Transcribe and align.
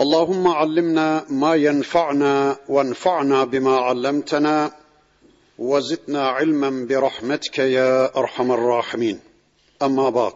اللهم 0.00 0.48
علمنا 0.48 1.24
ما 1.30 1.54
ينفعنا 1.54 2.56
وانفعنا 2.68 3.44
بما 3.44 3.76
علمتنا 3.76 4.72
وزدنا 5.58 6.28
علما 6.28 6.86
برحمتك 6.86 7.58
يا 7.58 8.16
أرحم 8.16 8.52
الراحمين. 8.52 9.18
أما 9.82 10.10
بعد 10.10 10.32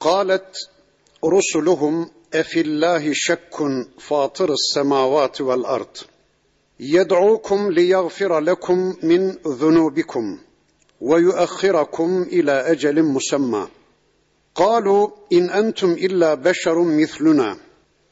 قالت 0.00 0.56
رسلهم 1.24 2.10
أفي 2.34 2.60
الله 2.60 3.12
شك 3.12 3.54
فاطر 3.98 4.52
السماوات 4.52 5.40
والأرض؟ 5.40 5.96
يدعوكم 6.80 7.70
ليغفر 7.72 8.38
لكم 8.40 8.94
من 9.02 9.30
ذنوبكم 9.46 10.38
ويؤخركم 11.00 12.22
إلى 12.22 12.52
أجل 12.52 13.02
مسمى. 13.02 13.68
قالوا 14.54 15.08
إن 15.32 15.50
أنتم 15.50 15.92
إلا 15.92 16.34
بشر 16.34 16.82
مثلنا. 16.82 17.65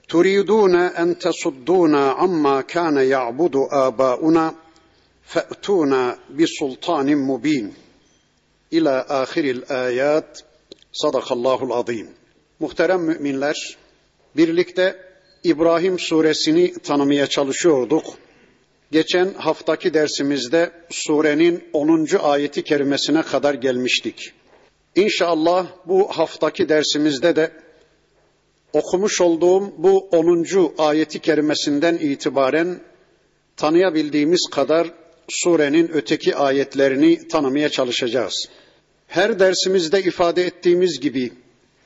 تريدون 0.09 0.75
ان 0.75 1.17
تصدونا 1.19 2.11
عما 2.11 2.61
كان 2.61 2.97
يعبد 2.97 3.67
اباؤنا 3.71 4.55
فاتونا 5.23 6.19
بسلطان 6.39 7.15
مبين 7.15 7.73
الى 8.73 9.05
اخر 9.09 9.43
الايات 9.43 10.39
صدق 10.93 11.31
الله 11.31 11.63
العظيم 11.63 12.07
Muhterem 12.59 13.01
müminler, 13.01 13.77
birlikte 14.37 14.97
İbrahim 15.43 15.99
suresini 15.99 16.73
tanımaya 16.73 17.27
çalışıyorduk. 17.27 18.03
Geçen 18.91 19.33
haftaki 19.33 19.93
dersimizde 19.93 20.71
surenin 20.89 21.63
10. 21.73 22.07
ayeti 22.21 22.63
kerimesine 22.63 23.21
kadar 23.21 23.53
gelmiştik. 23.53 24.33
İnşallah 24.95 25.67
bu 25.85 26.07
haftaki 26.07 26.69
dersimizde 26.69 27.35
de 27.35 27.51
okumuş 28.74 29.20
olduğum 29.20 29.72
bu 29.78 29.98
10. 29.98 30.74
ayeti 30.78 31.18
kerimesinden 31.18 31.94
itibaren 31.94 32.80
tanıyabildiğimiz 33.56 34.48
kadar 34.50 34.92
surenin 35.28 35.90
öteki 35.94 36.36
ayetlerini 36.36 37.28
tanımaya 37.28 37.68
çalışacağız. 37.68 38.48
Her 39.06 39.38
dersimizde 39.38 40.02
ifade 40.02 40.44
ettiğimiz 40.46 41.00
gibi 41.00 41.32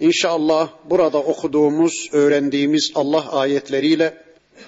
inşallah 0.00 0.70
burada 0.90 1.18
okuduğumuz, 1.18 2.08
öğrendiğimiz 2.12 2.92
Allah 2.94 3.32
ayetleriyle 3.32 4.14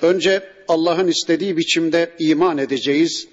önce 0.02 0.42
Allah'ın 0.68 1.08
istediği 1.08 1.56
biçimde 1.56 2.10
iman 2.18 2.58
edeceğiz. 2.58 3.28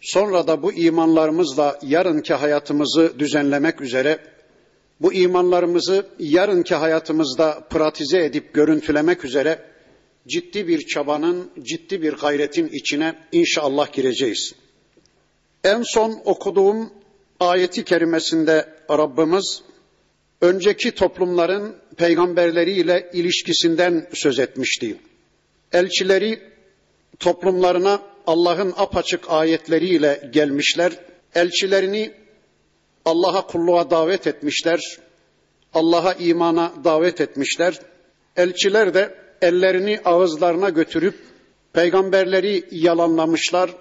Sonra 0.00 0.46
da 0.46 0.62
bu 0.62 0.72
imanlarımızla 0.72 1.78
yarınki 1.82 2.34
hayatımızı 2.34 3.18
düzenlemek 3.18 3.80
üzere 3.80 4.18
bu 5.00 5.12
imanlarımızı 5.12 6.06
yarınki 6.18 6.74
hayatımızda 6.74 7.66
pratize 7.70 8.24
edip 8.24 8.54
görüntülemek 8.54 9.24
üzere 9.24 9.64
ciddi 10.28 10.68
bir 10.68 10.86
çabanın, 10.86 11.50
ciddi 11.62 12.02
bir 12.02 12.12
gayretin 12.12 12.68
içine 12.68 13.14
inşallah 13.32 13.92
gireceğiz. 13.92 14.54
En 15.64 15.82
son 15.82 16.20
okuduğum 16.24 16.90
ayeti 17.40 17.84
kerimesinde 17.84 18.68
Rabbimiz 18.90 19.62
önceki 20.40 20.90
toplumların 20.90 21.76
peygamberleriyle 21.96 23.10
ilişkisinden 23.12 24.08
söz 24.14 24.38
etmişti. 24.38 24.96
Elçileri 25.72 26.40
toplumlarına 27.18 28.02
Allah'ın 28.26 28.74
apaçık 28.76 29.30
ayetleriyle 29.30 30.30
gelmişler. 30.32 30.92
Elçilerini 31.34 32.12
Allah'a 33.04 33.46
kulluğa 33.46 33.90
davet 33.90 34.26
etmişler. 34.26 34.80
Allah'a 35.74 36.12
imana 36.12 36.72
davet 36.84 37.20
etmişler. 37.20 37.80
Elçiler 38.36 38.94
de 38.94 39.14
ellerini 39.42 40.00
ağızlarına 40.04 40.70
götürüp 40.70 41.14
peygamberleri 41.72 42.64
yalanlamışlar. 42.70 43.74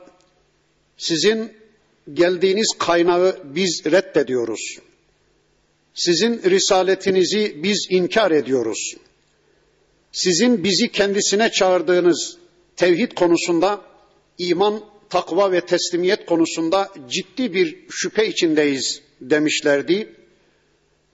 Sizin 0.98 1.54
geldiğiniz 2.14 2.76
kaynağı 2.80 3.38
biz 3.44 3.82
reddediyoruz. 3.86 4.78
Sizin 5.94 6.42
risaletinizi 6.44 7.64
biz 7.64 7.88
inkar 7.90 8.32
ediyoruz. 8.32 8.96
Sizin 10.12 10.64
bizi 10.64 10.92
kendisine 10.92 11.52
çağırdığınız 11.52 12.38
tevhid 12.76 13.12
konusunda 13.12 13.82
iman, 14.38 14.82
takva 15.10 15.52
ve 15.52 15.62
teslimiyet 15.62 16.26
konusunda 16.26 16.90
ciddi 17.10 17.54
bir 17.54 17.86
şüphe 17.90 18.28
içindeyiz 18.28 19.02
demişlerdi. 19.22 20.16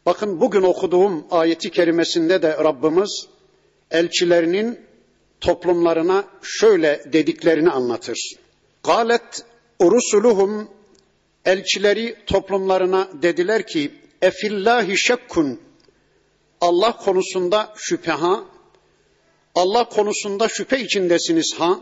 Bakın 0.05 0.41
bugün 0.41 0.61
okuduğum 0.61 1.25
ayeti 1.31 1.71
kerimesinde 1.71 2.41
de 2.41 2.57
Rabbimiz 2.57 3.27
elçilerinin 3.91 4.79
toplumlarına 5.41 6.23
şöyle 6.41 7.03
dediklerini 7.13 7.69
anlatır. 7.69 8.35
Galet 8.83 9.45
urusuluhum 9.79 10.69
elçileri 11.45 12.15
toplumlarına 12.25 13.09
dediler 13.21 13.67
ki 13.67 13.91
efillahi 14.21 14.97
şekkun 14.97 15.61
Allah 16.61 16.97
konusunda 16.97 17.73
şüphe 17.77 18.11
ha 18.11 18.43
Allah 19.55 19.89
konusunda 19.89 20.49
şüphe 20.49 20.79
içindesiniz 20.79 21.53
ha 21.57 21.79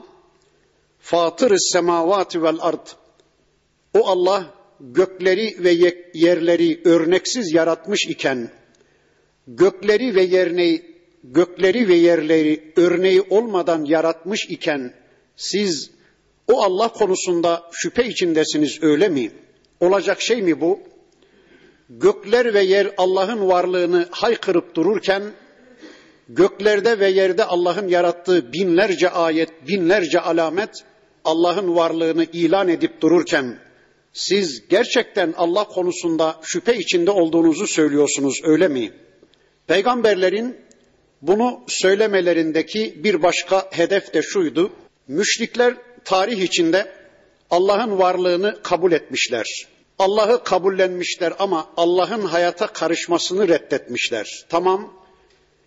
Fatır 1.00 1.58
semavati 1.58 2.44
vel 2.44 2.58
ard 2.62 2.88
o 3.94 4.08
Allah 4.08 4.61
gökleri 4.82 5.56
ve 5.64 5.94
yerleri 6.14 6.82
örneksiz 6.86 7.54
yaratmış 7.54 8.06
iken 8.06 8.52
gökleri 9.48 10.16
ve 10.16 10.22
yerneyi 10.22 10.96
gökleri 11.24 11.88
ve 11.88 11.96
yerleri 11.96 12.74
örneği 12.76 13.22
olmadan 13.22 13.86
yaratmış 13.86 14.46
iken 14.50 14.94
siz 15.36 15.92
o 16.48 16.62
Allah 16.62 16.88
konusunda 16.88 17.64
şüphe 17.72 18.08
içindesiniz 18.08 18.84
öyle 18.84 19.10
mi? 19.10 19.32
Olacak 19.80 20.22
şey 20.22 20.42
mi 20.42 20.62
bu? 20.62 20.80
Gökler 21.90 22.54
ve 22.54 22.62
yer 22.62 22.92
Allah'ın 22.98 23.48
varlığını 23.48 24.08
haykırıp 24.12 24.76
dururken 24.76 25.24
göklerde 26.30 27.00
ve 27.00 27.10
yerde 27.10 27.46
Allah'ın 27.46 27.88
yarattığı 27.88 28.54
binlerce 28.54 29.10
ayet, 29.10 29.68
binlerce 29.68 30.20
alamet 30.20 30.84
Allah'ın 31.24 31.76
varlığını 31.76 32.24
ilan 32.34 32.68
edip 32.68 33.02
dururken 33.02 33.60
siz 34.14 34.68
gerçekten 34.70 35.34
Allah 35.38 35.64
konusunda 35.64 36.40
şüphe 36.44 36.78
içinde 36.78 37.12
olduğunuzu 37.12 37.68
söylüyorsunuz 37.68 38.42
öyle 38.44 38.68
mi? 38.68 38.94
Peygamberlerin 39.68 40.58
bunu 41.22 41.60
söylemelerindeki 41.68 43.04
bir 43.04 43.24
başka 43.24 43.68
hedef 43.72 44.14
de 44.14 44.22
şuydu. 44.22 44.72
Müşrikler 45.08 45.76
tarih 46.06 46.42
içinde 46.42 46.92
Allah'ın 47.50 47.98
varlığını 47.98 48.62
kabul 48.64 48.92
etmişler. 48.92 49.68
Allah'ı 50.00 50.44
kabullenmişler 50.44 51.34
ama 51.40 51.68
Allah'ın 51.78 52.22
hayata 52.22 52.68
karışmasını 52.68 53.48
reddetmişler. 53.48 54.46
Tamam, 54.50 54.94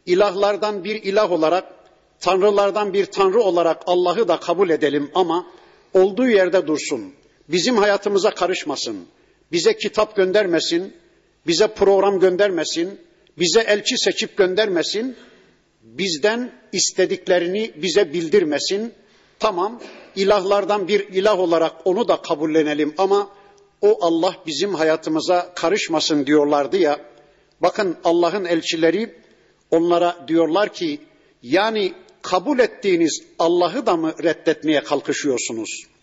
ilahlardan 0.07 0.85
bir 0.85 1.03
ilah 1.03 1.33
olarak, 1.33 1.65
tanrılardan 2.21 2.93
bir 2.93 3.07
tanrı 3.07 3.41
olarak 3.41 3.83
Allah'ı 3.87 4.29
da 4.29 4.41
kabul 4.41 4.71
edelim 4.71 5.11
ama 5.15 5.47
olduğu 5.95 6.29
yerde 6.29 6.67
dursun. 6.67 7.15
Bizim 7.49 7.77
hayatımıza 7.77 8.31
karışmasın. 8.31 9.07
Bize 9.53 9.77
kitap 9.77 10.17
göndermesin, 10.17 10.97
bize 11.47 11.67
program 11.67 12.21
göndermesin, 12.21 13.01
bize 13.39 13.61
elçi 13.61 13.99
seçip 13.99 14.37
göndermesin, 14.37 15.17
bizden 15.83 16.53
istediklerini 16.73 17.73
bize 17.77 18.13
bildirmesin. 18.13 18.93
Tamam, 19.39 19.81
ilahlardan 20.17 20.89
bir 20.89 21.09
ilah 21.09 21.39
olarak 21.39 21.73
onu 21.85 22.09
da 22.09 22.23
kabullenelim 22.23 22.95
ama 22.99 23.31
o 23.81 23.99
Allah 24.01 24.37
bizim 24.47 24.75
hayatımıza 24.75 25.53
karışmasın 25.55 26.27
diyorlardı 26.27 26.77
ya. 26.77 27.01
Bakın 27.63 27.97
Allah'ın 28.05 28.45
elçileri 28.45 29.15
onlara 29.71 30.25
diyorlar 30.29 30.73
ki 30.73 31.01
yani 31.43 31.93
kabul 32.23 32.59
ettiğiniz 32.59 33.23
Allah'ı 33.39 33.87
da 33.87 33.97
mı 33.97 34.15
reddetmeye 34.23 34.83
kalkışıyorsunuz? 34.83 35.94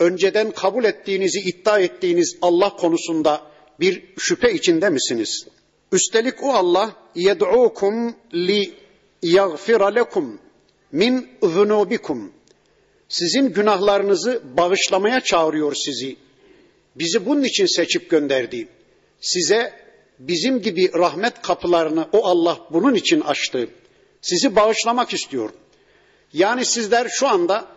Önceden 0.00 0.50
kabul 0.50 0.84
ettiğinizi 0.84 1.40
iddia 1.40 1.78
ettiğiniz 1.80 2.36
Allah 2.42 2.76
konusunda 2.76 3.42
bir 3.80 4.02
şüphe 4.18 4.52
içinde 4.52 4.90
misiniz? 4.90 5.46
Üstelik 5.92 6.42
o 6.42 6.52
Allah 6.52 6.96
yed'ukum 7.14 8.14
li 8.34 8.74
yaghfira 9.22 9.86
lekum 9.86 10.38
min 10.92 11.28
zunubikum. 11.42 12.32
Sizin 13.08 13.52
günahlarınızı 13.52 14.42
bağışlamaya 14.56 15.20
çağırıyor 15.20 15.74
sizi. 15.74 16.16
Bizi 16.96 17.26
bunun 17.26 17.42
için 17.42 17.66
seçip 17.66 18.10
gönderdi. 18.10 18.68
Size 19.20 19.72
bizim 20.18 20.62
gibi 20.62 20.92
rahmet 20.92 21.42
kapılarını 21.42 22.08
o 22.12 22.26
Allah 22.26 22.58
bunun 22.70 22.94
için 22.94 23.20
açtı. 23.20 23.68
Sizi 24.22 24.56
bağışlamak 24.56 25.12
istiyor. 25.12 25.50
Yani 26.32 26.64
sizler 26.64 27.08
şu 27.08 27.28
anda 27.28 27.68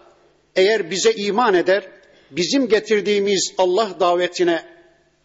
eğer 0.56 0.92
bize 0.92 1.14
iman 1.14 1.54
eder, 1.54 1.93
bizim 2.36 2.68
getirdiğimiz 2.68 3.54
Allah 3.58 3.90
davetine 4.00 4.64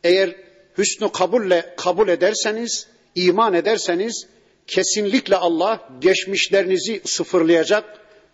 eğer 0.05 0.37
hüsnü 0.79 1.13
kabulle 1.13 1.75
kabul 1.77 2.09
ederseniz, 2.09 2.87
iman 3.15 3.55
ederseniz 3.55 4.27
kesinlikle 4.67 5.37
Allah 5.37 5.89
geçmişlerinizi 6.01 7.01
sıfırlayacak, 7.05 7.85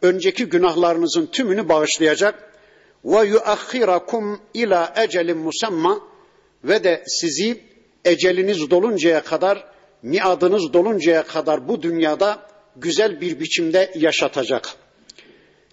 önceki 0.02 0.44
günahlarınızın 0.44 1.26
tümünü 1.26 1.68
bağışlayacak 1.68 2.52
ve 3.04 3.26
yuakhirakum 3.26 4.40
ila 4.54 4.94
ecelin 4.96 5.38
musamma 5.38 6.00
ve 6.64 6.84
de 6.84 7.04
sizi 7.06 7.60
eceliniz 8.04 8.70
doluncaya 8.70 9.24
kadar, 9.24 9.64
miadınız 10.02 10.72
doluncaya 10.72 11.22
kadar 11.22 11.68
bu 11.68 11.82
dünyada 11.82 12.46
güzel 12.76 13.20
bir 13.20 13.40
biçimde 13.40 13.92
yaşatacak. 13.94 14.68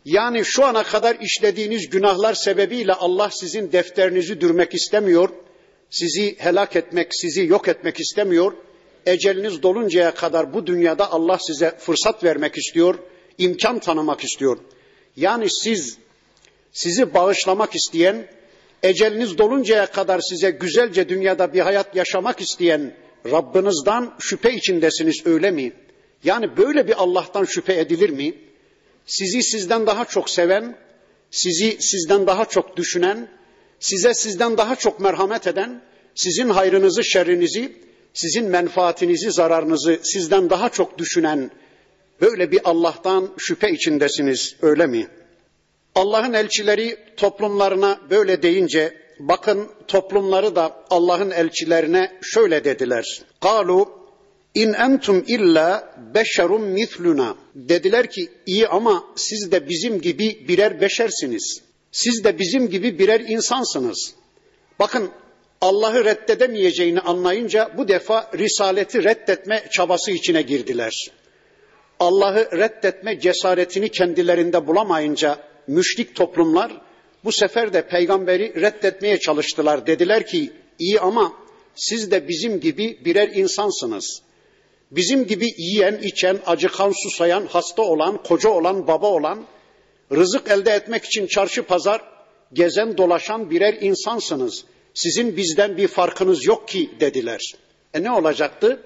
Yani 0.05 0.45
şu 0.45 0.65
ana 0.65 0.83
kadar 0.83 1.15
işlediğiniz 1.15 1.89
günahlar 1.89 2.33
sebebiyle 2.33 2.93
Allah 2.93 3.29
sizin 3.31 3.71
defterinizi 3.71 4.41
dürmek 4.41 4.73
istemiyor. 4.73 5.29
Sizi 5.89 6.35
helak 6.39 6.75
etmek, 6.75 7.07
sizi 7.15 7.45
yok 7.45 7.67
etmek 7.67 7.99
istemiyor. 7.99 8.53
Eceliniz 9.05 9.63
doluncaya 9.63 10.13
kadar 10.13 10.53
bu 10.53 10.67
dünyada 10.67 11.11
Allah 11.11 11.37
size 11.39 11.77
fırsat 11.79 12.23
vermek 12.23 12.57
istiyor, 12.57 12.95
imkan 13.37 13.79
tanımak 13.79 14.23
istiyor. 14.23 14.57
Yani 15.17 15.49
siz 15.49 15.97
sizi 16.71 17.13
bağışlamak 17.13 17.75
isteyen, 17.75 18.27
eceliniz 18.83 19.37
doluncaya 19.37 19.85
kadar 19.85 20.19
size 20.19 20.51
güzelce 20.51 21.09
dünyada 21.09 21.53
bir 21.53 21.59
hayat 21.59 21.95
yaşamak 21.95 22.41
isteyen 22.41 22.93
Rabbinizden 23.25 24.11
şüphe 24.19 24.53
içindesiniz 24.53 25.25
öyle 25.25 25.51
mi? 25.51 25.73
Yani 26.23 26.57
böyle 26.57 26.87
bir 26.87 27.03
Allah'tan 27.03 27.45
şüphe 27.45 27.79
edilir 27.79 28.09
mi? 28.09 28.33
Sizi 29.05 29.43
sizden 29.43 29.87
daha 29.87 30.05
çok 30.05 30.29
seven, 30.29 30.77
sizi 31.31 31.77
sizden 31.81 32.27
daha 32.27 32.45
çok 32.45 32.77
düşünen, 32.77 33.27
size 33.79 34.13
sizden 34.13 34.57
daha 34.57 34.75
çok 34.75 34.99
merhamet 34.99 35.47
eden, 35.47 35.81
sizin 36.15 36.49
hayrınızı, 36.49 37.03
şerrinizi, 37.03 37.73
sizin 38.13 38.45
menfaatinizi, 38.45 39.31
zararınızı 39.31 39.99
sizden 40.03 40.49
daha 40.49 40.69
çok 40.69 40.97
düşünen 40.97 41.51
böyle 42.21 42.51
bir 42.51 42.59
Allah'tan 42.63 43.29
şüphe 43.37 43.71
içindesiniz 43.71 44.55
öyle 44.61 44.87
mi? 44.87 45.07
Allah'ın 45.95 46.33
elçileri 46.33 46.97
toplumlarına 47.17 47.99
böyle 48.09 48.43
deyince 48.43 48.97
bakın 49.19 49.67
toplumları 49.87 50.55
da 50.55 50.83
Allah'ın 50.89 51.31
elçilerine 51.31 52.11
şöyle 52.21 52.63
dediler. 52.63 53.21
Kalu 53.41 54.00
İn 54.55 54.73
entum 54.73 55.23
illa 55.27 55.95
beşerun 56.15 56.61
misluna. 56.61 57.35
Dediler 57.55 58.09
ki 58.09 58.29
iyi 58.45 58.67
ama 58.67 59.03
siz 59.15 59.51
de 59.51 59.69
bizim 59.69 60.01
gibi 60.01 60.45
birer 60.47 60.81
beşersiniz. 60.81 61.61
Siz 61.91 62.23
de 62.23 62.39
bizim 62.39 62.69
gibi 62.69 62.99
birer 62.99 63.19
insansınız. 63.19 64.13
Bakın 64.79 65.11
Allah'ı 65.61 66.05
reddedemeyeceğini 66.05 66.99
anlayınca 66.99 67.71
bu 67.77 67.87
defa 67.87 68.31
risaleti 68.37 69.03
reddetme 69.03 69.63
çabası 69.71 70.11
içine 70.11 70.41
girdiler. 70.41 71.11
Allah'ı 71.99 72.57
reddetme 72.57 73.19
cesaretini 73.19 73.89
kendilerinde 73.89 74.67
bulamayınca 74.67 75.39
müşrik 75.67 76.15
toplumlar 76.15 76.81
bu 77.23 77.31
sefer 77.31 77.73
de 77.73 77.87
peygamberi 77.87 78.61
reddetmeye 78.61 79.19
çalıştılar. 79.19 79.87
Dediler 79.87 80.27
ki 80.27 80.51
iyi 80.79 80.99
ama 80.99 81.33
siz 81.75 82.11
de 82.11 82.27
bizim 82.27 82.59
gibi 82.59 82.99
birer 83.05 83.27
insansınız. 83.27 84.21
Bizim 84.91 85.27
gibi 85.27 85.47
yiyen, 85.57 85.99
içen, 86.03 86.39
acıkan, 86.45 86.93
susayan, 87.03 87.45
hasta 87.45 87.81
olan, 87.81 88.23
koca 88.23 88.49
olan, 88.49 88.87
baba 88.87 89.07
olan, 89.07 89.45
rızık 90.11 90.51
elde 90.51 90.71
etmek 90.71 91.05
için 91.05 91.27
çarşı 91.27 91.63
pazar 91.63 92.01
gezen, 92.53 92.97
dolaşan 92.97 93.49
birer 93.49 93.73
insansınız. 93.81 94.65
Sizin 94.93 95.37
bizden 95.37 95.77
bir 95.77 95.87
farkınız 95.87 96.45
yok 96.45 96.67
ki 96.67 96.89
dediler. 96.99 97.41
E 97.93 98.03
ne 98.03 98.11
olacaktı? 98.11 98.83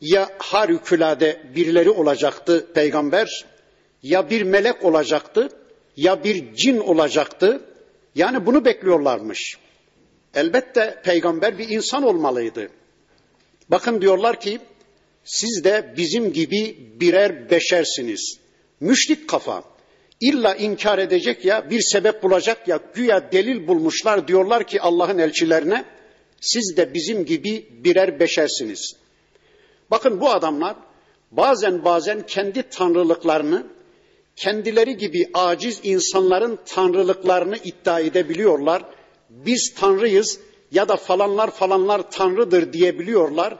Ya 0.00 0.30
harikulade 0.38 1.42
birileri 1.54 1.90
olacaktı 1.90 2.66
peygamber, 2.74 3.44
ya 4.02 4.30
bir 4.30 4.42
melek 4.42 4.84
olacaktı, 4.84 5.48
ya 5.96 6.24
bir 6.24 6.54
cin 6.54 6.78
olacaktı. 6.78 7.60
Yani 8.14 8.46
bunu 8.46 8.64
bekliyorlarmış. 8.64 9.58
Elbette 10.34 11.00
peygamber 11.04 11.58
bir 11.58 11.68
insan 11.68 12.02
olmalıydı. 12.02 12.68
Bakın 13.68 14.00
diyorlar 14.00 14.40
ki 14.40 14.60
siz 15.24 15.64
de 15.64 15.94
bizim 15.96 16.32
gibi 16.32 16.76
birer 17.00 17.50
beşersiniz. 17.50 18.38
Müşrik 18.80 19.28
kafa. 19.28 19.62
İlla 20.20 20.54
inkar 20.54 20.98
edecek 20.98 21.44
ya 21.44 21.70
bir 21.70 21.80
sebep 21.80 22.22
bulacak 22.22 22.68
ya 22.68 22.80
güya 22.94 23.32
delil 23.32 23.66
bulmuşlar 23.66 24.28
diyorlar 24.28 24.66
ki 24.66 24.80
Allah'ın 24.80 25.18
elçilerine 25.18 25.84
siz 26.40 26.76
de 26.76 26.94
bizim 26.94 27.24
gibi 27.24 27.68
birer 27.84 28.20
beşersiniz. 28.20 28.96
Bakın 29.90 30.20
bu 30.20 30.30
adamlar 30.30 30.76
bazen 31.30 31.84
bazen 31.84 32.26
kendi 32.26 32.62
tanrılıklarını 32.62 33.66
kendileri 34.36 34.96
gibi 34.96 35.30
aciz 35.34 35.80
insanların 35.82 36.58
tanrılıklarını 36.66 37.56
iddia 37.56 38.00
edebiliyorlar. 38.00 38.82
Biz 39.30 39.74
tanrıyız 39.76 40.40
ya 40.72 40.88
da 40.88 40.96
falanlar 40.96 41.50
falanlar 41.50 42.10
tanrıdır 42.10 42.72
diyebiliyorlar. 42.72 43.58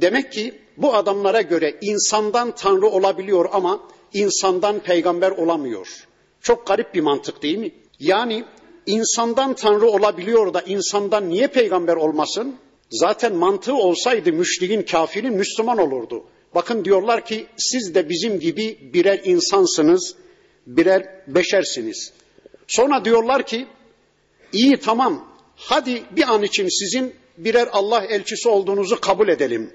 Demek 0.00 0.32
ki 0.32 0.54
bu 0.76 0.94
adamlara 0.94 1.42
göre 1.42 1.76
insandan 1.80 2.54
tanrı 2.54 2.86
olabiliyor 2.86 3.48
ama 3.52 3.88
insandan 4.12 4.80
peygamber 4.80 5.30
olamıyor. 5.30 6.06
Çok 6.40 6.66
garip 6.66 6.94
bir 6.94 7.00
mantık 7.00 7.42
değil 7.42 7.58
mi? 7.58 7.70
Yani 7.98 8.44
insandan 8.86 9.54
tanrı 9.54 9.86
olabiliyor 9.86 10.54
da 10.54 10.60
insandan 10.60 11.28
niye 11.28 11.46
peygamber 11.46 11.96
olmasın? 11.96 12.56
Zaten 12.90 13.34
mantığı 13.34 13.74
olsaydı 13.74 14.32
müşrikin, 14.32 14.82
kafirin 14.82 15.34
Müslüman 15.34 15.78
olurdu. 15.78 16.24
Bakın 16.54 16.84
diyorlar 16.84 17.24
ki 17.24 17.46
siz 17.56 17.94
de 17.94 18.08
bizim 18.08 18.40
gibi 18.40 18.78
birer 18.92 19.20
insansınız, 19.24 20.14
birer 20.66 21.22
beşersiniz. 21.26 22.12
Sonra 22.68 23.04
diyorlar 23.04 23.46
ki 23.46 23.66
iyi 24.52 24.76
tamam 24.76 25.28
hadi 25.56 26.02
bir 26.10 26.34
an 26.34 26.42
için 26.42 26.68
sizin 26.68 27.14
birer 27.38 27.68
Allah 27.72 28.04
elçisi 28.04 28.48
olduğunuzu 28.48 29.00
kabul 29.00 29.28
edelim. 29.28 29.72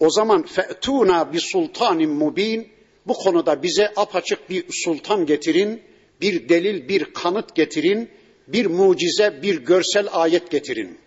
O 0.00 0.10
zaman 0.10 0.42
fe'tuna 0.42 1.32
bi 1.32 1.40
sultanin 1.40 2.10
mubin 2.10 2.68
bu 3.06 3.14
konuda 3.14 3.62
bize 3.62 3.92
apaçık 3.96 4.50
bir 4.50 4.64
sultan 4.84 5.26
getirin, 5.26 5.82
bir 6.20 6.48
delil, 6.48 6.88
bir 6.88 7.04
kanıt 7.04 7.54
getirin, 7.54 8.10
bir 8.48 8.66
mucize, 8.66 9.42
bir 9.42 9.56
görsel 9.56 10.08
ayet 10.12 10.50
getirin. 10.50 10.98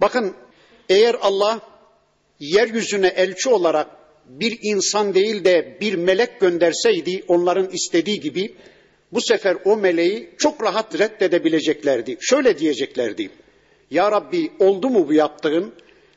Bakın 0.00 0.34
eğer 0.88 1.16
Allah 1.20 1.60
yeryüzüne 2.40 3.06
elçi 3.06 3.48
olarak 3.48 3.86
bir 4.28 4.58
insan 4.62 5.14
değil 5.14 5.44
de 5.44 5.78
bir 5.80 5.94
melek 5.94 6.40
gönderseydi 6.40 7.24
onların 7.28 7.70
istediği 7.70 8.20
gibi 8.20 8.54
bu 9.12 9.20
sefer 9.20 9.56
o 9.64 9.76
meleği 9.76 10.30
çok 10.38 10.62
rahat 10.62 10.98
reddedebileceklerdi. 10.98 12.16
Şöyle 12.20 12.58
diyeceklerdi. 12.58 13.30
Ya 13.90 14.12
Rabbi 14.12 14.52
oldu 14.58 14.90
mu 14.90 15.08
bu 15.08 15.12
yaptığın? 15.12 15.74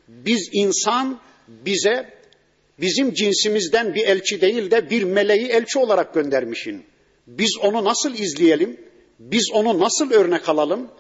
Biz 0.07 0.49
insan 0.53 1.19
bize 1.65 2.13
bizim 2.81 3.13
cinsimizden 3.13 3.95
bir 3.95 4.07
elçi 4.07 4.41
değil 4.41 4.71
de 4.71 4.89
bir 4.89 5.03
meleği 5.03 5.47
elçi 5.47 5.79
olarak 5.79 6.13
göndermişin. 6.13 6.83
Biz 7.27 7.57
onu 7.61 7.83
nasıl 7.83 8.13
izleyelim? 8.13 8.77
Biz 9.19 9.51
onu 9.53 9.79
nasıl 9.79 10.11
örnek 10.11 10.49
alalım? 10.49 10.91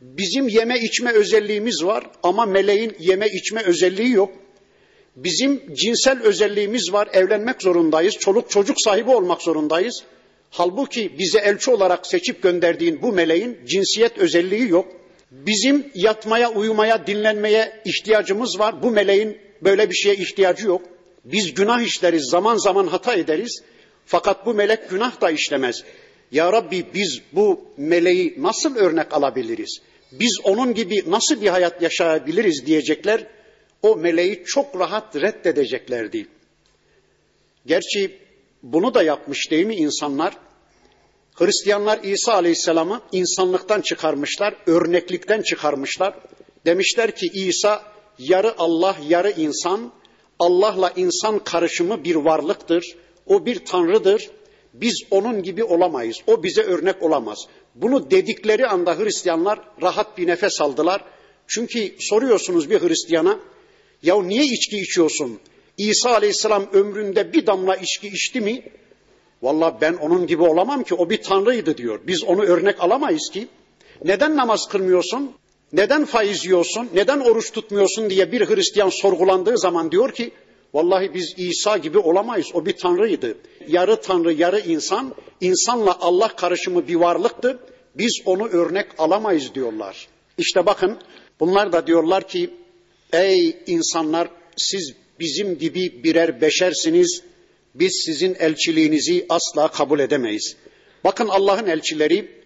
Bizim 0.00 0.48
yeme 0.48 0.78
içme 0.80 1.12
özelliğimiz 1.12 1.84
var 1.84 2.04
ama 2.22 2.46
meleğin 2.46 2.92
yeme 2.98 3.28
içme 3.28 3.62
özelliği 3.62 4.10
yok. 4.10 4.30
Bizim 5.16 5.74
cinsel 5.74 6.22
özelliğimiz 6.22 6.92
var, 6.92 7.08
evlenmek 7.12 7.62
zorundayız, 7.62 8.14
çoluk 8.14 8.50
çocuk 8.50 8.80
sahibi 8.80 9.10
olmak 9.10 9.42
zorundayız. 9.42 10.02
Halbuki 10.50 11.18
bize 11.18 11.38
elçi 11.38 11.70
olarak 11.70 12.06
seçip 12.06 12.42
gönderdiğin 12.42 13.02
bu 13.02 13.12
meleğin 13.12 13.58
cinsiyet 13.66 14.18
özelliği 14.18 14.68
yok. 14.68 14.86
Bizim 15.30 15.90
yatmaya, 15.94 16.50
uyumaya, 16.50 17.06
dinlenmeye 17.06 17.82
ihtiyacımız 17.84 18.58
var. 18.58 18.82
Bu 18.82 18.90
meleğin 18.90 19.38
böyle 19.64 19.90
bir 19.90 19.94
şeye 19.94 20.14
ihtiyacı 20.14 20.66
yok. 20.66 20.82
Biz 21.24 21.54
günah 21.54 21.80
işleriz, 21.80 22.28
zaman 22.30 22.56
zaman 22.56 22.86
hata 22.86 23.14
ederiz. 23.14 23.62
Fakat 24.06 24.46
bu 24.46 24.54
melek 24.54 24.90
günah 24.90 25.20
da 25.20 25.30
işlemez. 25.30 25.84
Ya 26.32 26.52
Rabbi 26.52 26.86
biz 26.94 27.20
bu 27.32 27.64
meleği 27.76 28.34
nasıl 28.38 28.76
örnek 28.76 29.12
alabiliriz? 29.12 29.80
Biz 30.12 30.40
onun 30.44 30.74
gibi 30.74 31.02
nasıl 31.06 31.40
bir 31.40 31.48
hayat 31.48 31.82
yaşayabiliriz 31.82 32.66
diyecekler. 32.66 33.26
O 33.82 33.96
meleği 33.96 34.44
çok 34.46 34.80
rahat 34.80 35.16
reddedeceklerdi. 35.16 36.26
Gerçi 37.66 38.18
bunu 38.62 38.94
da 38.94 39.02
yapmış 39.02 39.50
değil 39.50 39.66
mi 39.66 39.74
insanlar? 39.74 40.36
Hristiyanlar 41.34 42.00
İsa 42.02 42.34
Aleyhisselam'ı 42.34 43.00
insanlıktan 43.12 43.80
çıkarmışlar, 43.80 44.54
örneklikten 44.66 45.42
çıkarmışlar. 45.42 46.14
Demişler 46.66 47.16
ki 47.16 47.26
İsa 47.34 47.93
yarı 48.18 48.54
Allah, 48.58 48.96
yarı 49.08 49.30
insan, 49.30 49.92
Allah'la 50.38 50.92
insan 50.96 51.38
karışımı 51.38 52.04
bir 52.04 52.14
varlıktır. 52.14 52.96
O 53.26 53.46
bir 53.46 53.64
tanrıdır. 53.64 54.30
Biz 54.74 55.02
onun 55.10 55.42
gibi 55.42 55.64
olamayız. 55.64 56.16
O 56.26 56.42
bize 56.42 56.62
örnek 56.62 57.02
olamaz. 57.02 57.38
Bunu 57.74 58.10
dedikleri 58.10 58.66
anda 58.66 58.98
Hristiyanlar 58.98 59.60
rahat 59.82 60.18
bir 60.18 60.26
nefes 60.26 60.60
aldılar. 60.60 61.04
Çünkü 61.46 61.94
soruyorsunuz 62.00 62.70
bir 62.70 62.82
Hristiyana, 62.82 63.40
ya 64.02 64.22
niye 64.22 64.44
içki 64.44 64.76
içiyorsun? 64.76 65.40
İsa 65.78 66.10
Aleyhisselam 66.10 66.66
ömründe 66.72 67.32
bir 67.32 67.46
damla 67.46 67.76
içki 67.76 68.08
içti 68.08 68.40
mi? 68.40 68.62
Valla 69.42 69.78
ben 69.80 69.94
onun 69.94 70.26
gibi 70.26 70.42
olamam 70.42 70.84
ki 70.84 70.94
o 70.94 71.10
bir 71.10 71.22
tanrıydı 71.22 71.76
diyor. 71.76 72.00
Biz 72.06 72.24
onu 72.24 72.42
örnek 72.42 72.80
alamayız 72.80 73.30
ki. 73.32 73.48
Neden 74.04 74.36
namaz 74.36 74.68
kılmıyorsun? 74.68 75.32
Neden 75.74 76.04
faiz 76.04 76.44
yiyorsun? 76.44 76.88
Neden 76.94 77.20
oruç 77.20 77.52
tutmuyorsun 77.52 78.10
diye 78.10 78.32
bir 78.32 78.48
Hristiyan 78.48 78.88
sorgulandığı 78.88 79.58
zaman 79.58 79.90
diyor 79.90 80.12
ki 80.12 80.32
Vallahi 80.74 81.14
biz 81.14 81.34
İsa 81.36 81.76
gibi 81.76 81.98
olamayız. 81.98 82.46
O 82.54 82.66
bir 82.66 82.72
tanrıydı. 82.72 83.38
Yarı 83.68 84.00
tanrı, 84.00 84.32
yarı 84.32 84.60
insan. 84.60 85.14
insanla 85.40 85.96
Allah 86.00 86.28
karışımı 86.28 86.88
bir 86.88 86.94
varlıktı. 86.94 87.58
Biz 87.94 88.20
onu 88.24 88.48
örnek 88.48 88.86
alamayız 88.98 89.54
diyorlar. 89.54 90.08
İşte 90.38 90.66
bakın 90.66 90.98
bunlar 91.40 91.72
da 91.72 91.86
diyorlar 91.86 92.28
ki 92.28 92.50
ey 93.12 93.56
insanlar 93.66 94.28
siz 94.56 94.94
bizim 95.20 95.58
gibi 95.58 96.04
birer 96.04 96.40
beşersiniz. 96.40 97.22
Biz 97.74 98.02
sizin 98.06 98.34
elçiliğinizi 98.34 99.26
asla 99.28 99.68
kabul 99.68 100.00
edemeyiz. 100.00 100.56
Bakın 101.04 101.28
Allah'ın 101.28 101.66
elçileri 101.66 102.43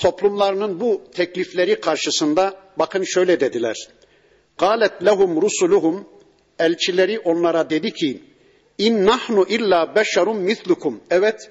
toplumlarının 0.00 0.80
bu 0.80 1.02
teklifleri 1.14 1.80
karşısında 1.80 2.54
bakın 2.78 3.04
şöyle 3.04 3.40
dediler. 3.40 3.76
Galet 4.58 5.04
lehum 5.04 5.42
rusuluhum 5.42 6.08
elçileri 6.58 7.18
onlara 7.18 7.70
dedi 7.70 7.92
ki 7.92 8.20
in 8.78 9.06
nahnu 9.06 9.46
illa 9.48 9.94
beşerun 9.94 10.36
mislukum. 10.36 11.00
Evet 11.10 11.50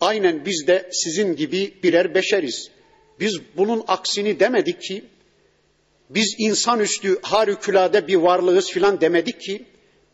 aynen 0.00 0.44
biz 0.44 0.66
de 0.66 0.88
sizin 0.92 1.36
gibi 1.36 1.74
birer 1.82 2.14
beşeriz. 2.14 2.70
Biz 3.20 3.40
bunun 3.56 3.84
aksini 3.88 4.40
demedik 4.40 4.82
ki 4.82 5.04
biz 6.10 6.34
insanüstü 6.38 7.18
harikulade 7.22 8.08
bir 8.08 8.16
varlığız 8.16 8.70
filan 8.70 9.00
demedik 9.00 9.40
ki 9.40 9.64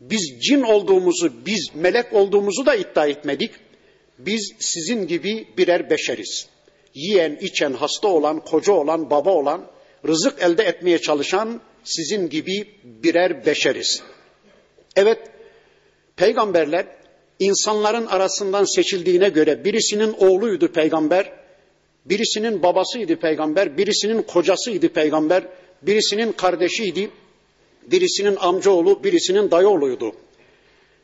biz 0.01 0.33
cin 0.41 0.61
olduğumuzu, 0.61 1.45
biz 1.45 1.69
melek 1.75 2.13
olduğumuzu 2.13 2.65
da 2.65 2.75
iddia 2.75 3.07
etmedik. 3.07 3.51
Biz 4.19 4.53
sizin 4.59 5.07
gibi 5.07 5.47
birer 5.57 5.89
beşeriz. 5.89 6.47
Yiyen, 6.95 7.37
içen, 7.41 7.73
hasta 7.73 8.07
olan, 8.07 8.39
koca 8.39 8.73
olan, 8.73 9.09
baba 9.09 9.31
olan, 9.31 9.67
rızık 10.07 10.41
elde 10.41 10.63
etmeye 10.63 11.01
çalışan 11.01 11.61
sizin 11.83 12.29
gibi 12.29 12.67
birer 12.83 13.45
beşeriz. 13.45 14.03
Evet, 14.95 15.19
peygamberler 16.15 16.85
insanların 17.39 18.05
arasından 18.05 18.63
seçildiğine 18.63 19.29
göre 19.29 19.65
birisinin 19.65 20.15
oğluydu 20.17 20.71
peygamber, 20.71 21.31
birisinin 22.05 22.63
babasıydı 22.63 23.15
peygamber, 23.15 23.77
birisinin 23.77 24.21
kocasıydı 24.21 24.89
peygamber, 24.89 25.43
birisinin 25.81 26.31
kardeşiydi, 26.31 27.09
birisinin 27.91 28.35
amcaoğlu, 28.39 29.03
birisinin 29.03 29.51
dayıoğluydu. 29.51 30.15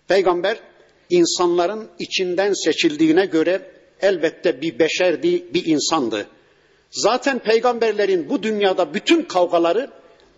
Peygamber 0.08 0.60
insanların 1.10 1.90
içinden 2.00 2.54
seçildiğine 2.54 3.26
göre 3.26 3.72
elbette 4.02 4.62
bir 4.62 4.80
beşerdi, 4.80 5.54
bir 5.54 5.66
insandı. 5.66 6.28
Zaten 6.92 7.40
peygamberlerin 7.40 8.30
bu 8.30 8.44
dünyada 8.44 8.94
bütün 8.94 9.24
kavgaları 9.24 9.92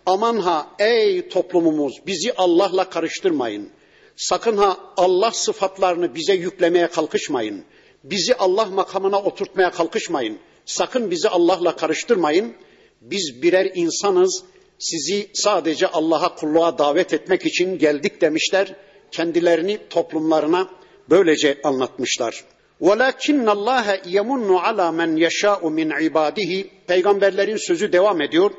aman 0.06 0.36
ha 0.36 0.66
ey 0.78 1.28
toplumumuz 1.28 1.94
bizi 2.06 2.32
Allah'la 2.36 2.90
karıştırmayın. 2.90 3.70
Sakın 4.16 4.56
ha 4.56 4.78
Allah 4.96 5.30
sıfatlarını 5.30 6.14
bize 6.14 6.34
yüklemeye 6.34 6.86
kalkışmayın. 6.86 7.64
Bizi 8.04 8.34
Allah 8.34 8.64
makamına 8.64 9.22
oturtmaya 9.22 9.70
kalkışmayın. 9.70 10.38
Sakın 10.66 11.10
bizi 11.10 11.28
Allah'la 11.28 11.76
karıştırmayın. 11.76 12.54
Biz 13.00 13.42
birer 13.42 13.70
insanız. 13.74 14.42
Sizi 14.78 15.30
sadece 15.34 15.86
Allah'a 15.86 16.34
kulluğa 16.34 16.78
davet 16.78 17.12
etmek 17.12 17.46
için 17.46 17.78
geldik 17.78 18.20
demişler. 18.20 18.76
Kendilerini 19.10 19.78
toplumlarına 19.90 20.68
böylece 21.10 21.60
anlatmışlar. 21.64 22.44
وَلَكِنَّ 22.83 23.47
اللّٰهَ 23.57 23.87
يَمُنُّ 24.17 24.49
عَلَى 24.65 24.87
مَنْ 24.99 25.11
يَشَاءُ 25.25 25.61
مِنْ 25.79 25.93
عِبَادِهِ 25.93 26.67
Peygamberlerin 26.87 27.57
sözü 27.57 27.93
devam 27.93 28.21
ediyor. 28.21 28.51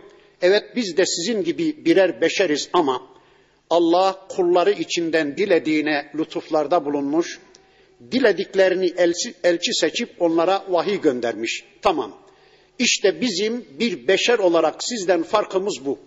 Evet 0.43 0.65
biz 0.77 0.97
de 0.97 1.07
sizin 1.07 1.45
gibi 1.45 1.85
birer 1.85 2.21
beşeriz 2.21 2.69
ama 2.73 3.03
Allah 3.71 4.27
kulları 4.29 4.71
içinden 4.71 5.37
dilediğine 5.37 6.11
lütuflarda 6.15 6.85
bulunmuş, 6.85 7.39
dilediklerini 8.13 8.93
elçi, 8.97 9.35
elçi 9.45 9.75
seçip 9.75 10.23
onlara 10.23 10.65
vahiy 10.69 11.01
göndermiş. 11.01 11.65
Tamam. 11.83 12.13
İşte 12.79 13.21
bizim 13.21 13.65
bir 13.79 14.09
beşer 14.09 14.39
olarak 14.39 14.85
sizden 14.85 15.23
farkımız 15.23 15.85
bu. 15.85 15.99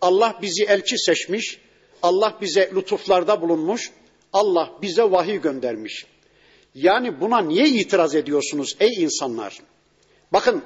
Allah 0.00 0.38
bizi 0.42 0.64
elçi 0.64 0.98
seçmiş, 0.98 1.58
Allah 2.02 2.38
bize 2.40 2.70
lütuflarda 2.74 3.40
bulunmuş, 3.40 3.90
Allah 4.32 4.70
bize 4.82 5.02
vahiy 5.02 5.40
göndermiş. 5.40 6.06
Yani 6.77 7.21
buna 7.21 7.41
niye 7.41 7.67
itiraz 7.67 8.15
ediyorsunuz 8.15 8.75
ey 8.79 9.03
insanlar? 9.03 9.57
Bakın 10.33 10.63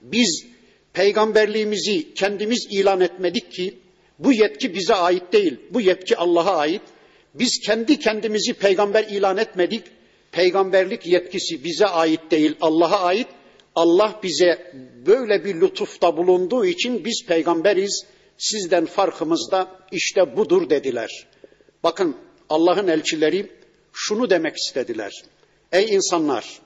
biz 0.00 0.46
peygamberliğimizi 0.92 2.14
kendimiz 2.14 2.66
ilan 2.70 3.00
etmedik 3.00 3.52
ki 3.52 3.78
bu 4.18 4.32
yetki 4.32 4.74
bize 4.74 4.94
ait 4.94 5.32
değil. 5.32 5.56
Bu 5.70 5.80
yetki 5.80 6.16
Allah'a 6.16 6.56
ait. 6.56 6.82
Biz 7.34 7.60
kendi 7.66 7.98
kendimizi 7.98 8.52
peygamber 8.52 9.04
ilan 9.04 9.36
etmedik. 9.36 9.84
Peygamberlik 10.32 11.06
yetkisi 11.06 11.64
bize 11.64 11.86
ait 11.86 12.30
değil, 12.30 12.54
Allah'a 12.60 13.00
ait. 13.00 13.28
Allah 13.74 14.20
bize 14.22 14.72
böyle 15.06 15.44
bir 15.44 15.60
lütufta 15.60 16.16
bulunduğu 16.16 16.64
için 16.64 17.04
biz 17.04 17.24
peygamberiz. 17.26 18.04
Sizden 18.38 18.86
farkımız 18.86 19.48
da 19.52 19.68
işte 19.92 20.36
budur 20.36 20.70
dediler. 20.70 21.26
Bakın 21.82 22.16
Allah'ın 22.48 22.88
elçileri 22.88 23.61
şunu 23.92 24.30
demek 24.30 24.56
istediler. 24.56 25.12
Ey 25.72 25.84
insanlar, 25.84 26.60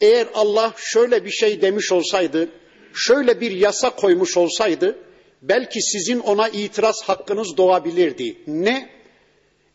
eğer 0.00 0.28
Allah 0.34 0.74
şöyle 0.76 1.24
bir 1.24 1.30
şey 1.30 1.62
demiş 1.62 1.92
olsaydı, 1.92 2.48
şöyle 2.94 3.40
bir 3.40 3.50
yasa 3.50 3.90
koymuş 3.90 4.36
olsaydı, 4.36 4.98
belki 5.42 5.82
sizin 5.82 6.20
ona 6.20 6.48
itiraz 6.48 7.02
hakkınız 7.02 7.56
doğabilirdi. 7.56 8.36
Ne? 8.46 8.90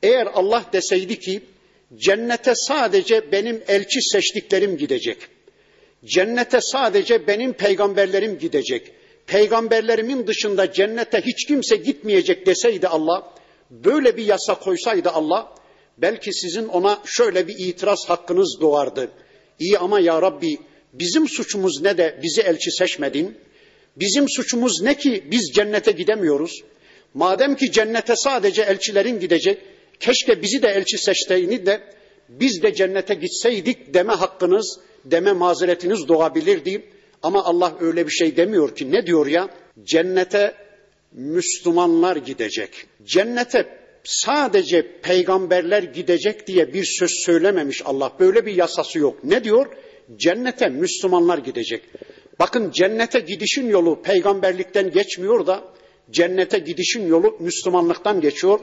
Eğer 0.04 0.28
Allah 0.34 0.66
deseydi 0.74 1.20
ki, 1.20 1.42
cennete 1.96 2.56
sadece 2.56 3.32
benim 3.32 3.64
elçi 3.68 4.02
seçtiklerim 4.02 4.78
gidecek. 4.78 5.18
Cennete 6.06 6.62
sadece 6.62 7.28
benim 7.28 7.54
peygamberlerim 7.54 8.40
gidecek. 8.40 8.92
Peygamberlerimin 9.28 10.28
dışında 10.28 10.74
cennete 10.74 11.22
hiç 11.22 11.48
kimse 11.48 11.76
gitmeyecek 11.76 12.46
deseydi 12.46 12.88
Allah, 12.88 13.34
böyle 13.70 14.18
bir 14.18 14.26
yasa 14.26 14.60
koysaydı 14.60 15.10
Allah, 15.10 15.56
belki 16.02 16.34
sizin 16.34 16.68
ona 16.68 17.02
şöyle 17.06 17.48
bir 17.48 17.56
itiraz 17.58 18.10
hakkınız 18.10 18.58
doğardı. 18.62 19.12
İyi 19.60 19.78
ama 19.78 20.00
ya 20.00 20.22
Rabbi 20.22 20.58
bizim 20.94 21.28
suçumuz 21.28 21.82
ne 21.82 21.98
de 21.98 22.20
bizi 22.24 22.42
elçi 22.42 22.72
seçmedin? 22.72 23.38
Bizim 23.96 24.30
suçumuz 24.30 24.82
ne 24.82 24.98
ki 24.98 25.24
biz 25.32 25.52
cennete 25.56 25.92
gidemiyoruz? 25.92 26.64
Madem 27.14 27.56
ki 27.56 27.72
cennete 27.72 28.16
sadece 28.16 28.62
elçilerin 28.62 29.20
gidecek, 29.20 29.62
keşke 30.00 30.42
bizi 30.42 30.62
de 30.62 30.68
elçi 30.68 30.98
seçtiğini 30.98 31.66
de 31.66 31.82
biz 32.30 32.64
de 32.64 32.74
cennete 32.74 33.14
gitseydik 33.14 33.94
deme 33.94 34.14
hakkınız, 34.14 34.80
deme 35.06 35.32
mazeretiniz 35.32 36.08
doğabilirdi. 36.08 36.86
Ama 37.24 37.44
Allah 37.44 37.76
öyle 37.80 38.06
bir 38.06 38.12
şey 38.12 38.38
demiyor 38.38 38.76
ki. 38.76 38.92
Ne 38.92 39.06
diyor 39.06 39.28
ya? 39.28 39.50
Cennete 39.84 40.56
Müslümanlar 41.12 42.16
gidecek. 42.16 42.86
Cennete 43.04 43.81
sadece 44.04 45.02
peygamberler 45.02 45.84
gidecek 45.84 46.48
diye 46.48 46.74
bir 46.74 46.86
söz 46.86 47.12
söylememiş 47.26 47.82
Allah. 47.86 48.12
Böyle 48.20 48.46
bir 48.46 48.56
yasası 48.56 49.00
yok. 49.00 49.24
Ne 49.24 49.44
diyor? 49.44 49.66
Cennete 50.18 50.70
Müslümanlar 50.70 51.38
gidecek. 51.38 51.84
Bakın 52.40 52.72
cennete 52.72 53.20
gidişin 53.20 53.70
yolu 53.70 54.02
peygamberlikten 54.02 54.92
geçmiyor 54.92 55.48
da 55.48 55.64
cennete 56.12 56.60
gidişin 56.60 57.08
yolu 57.08 57.38
Müslümanlıktan 57.40 58.22
geçiyor. 58.22 58.60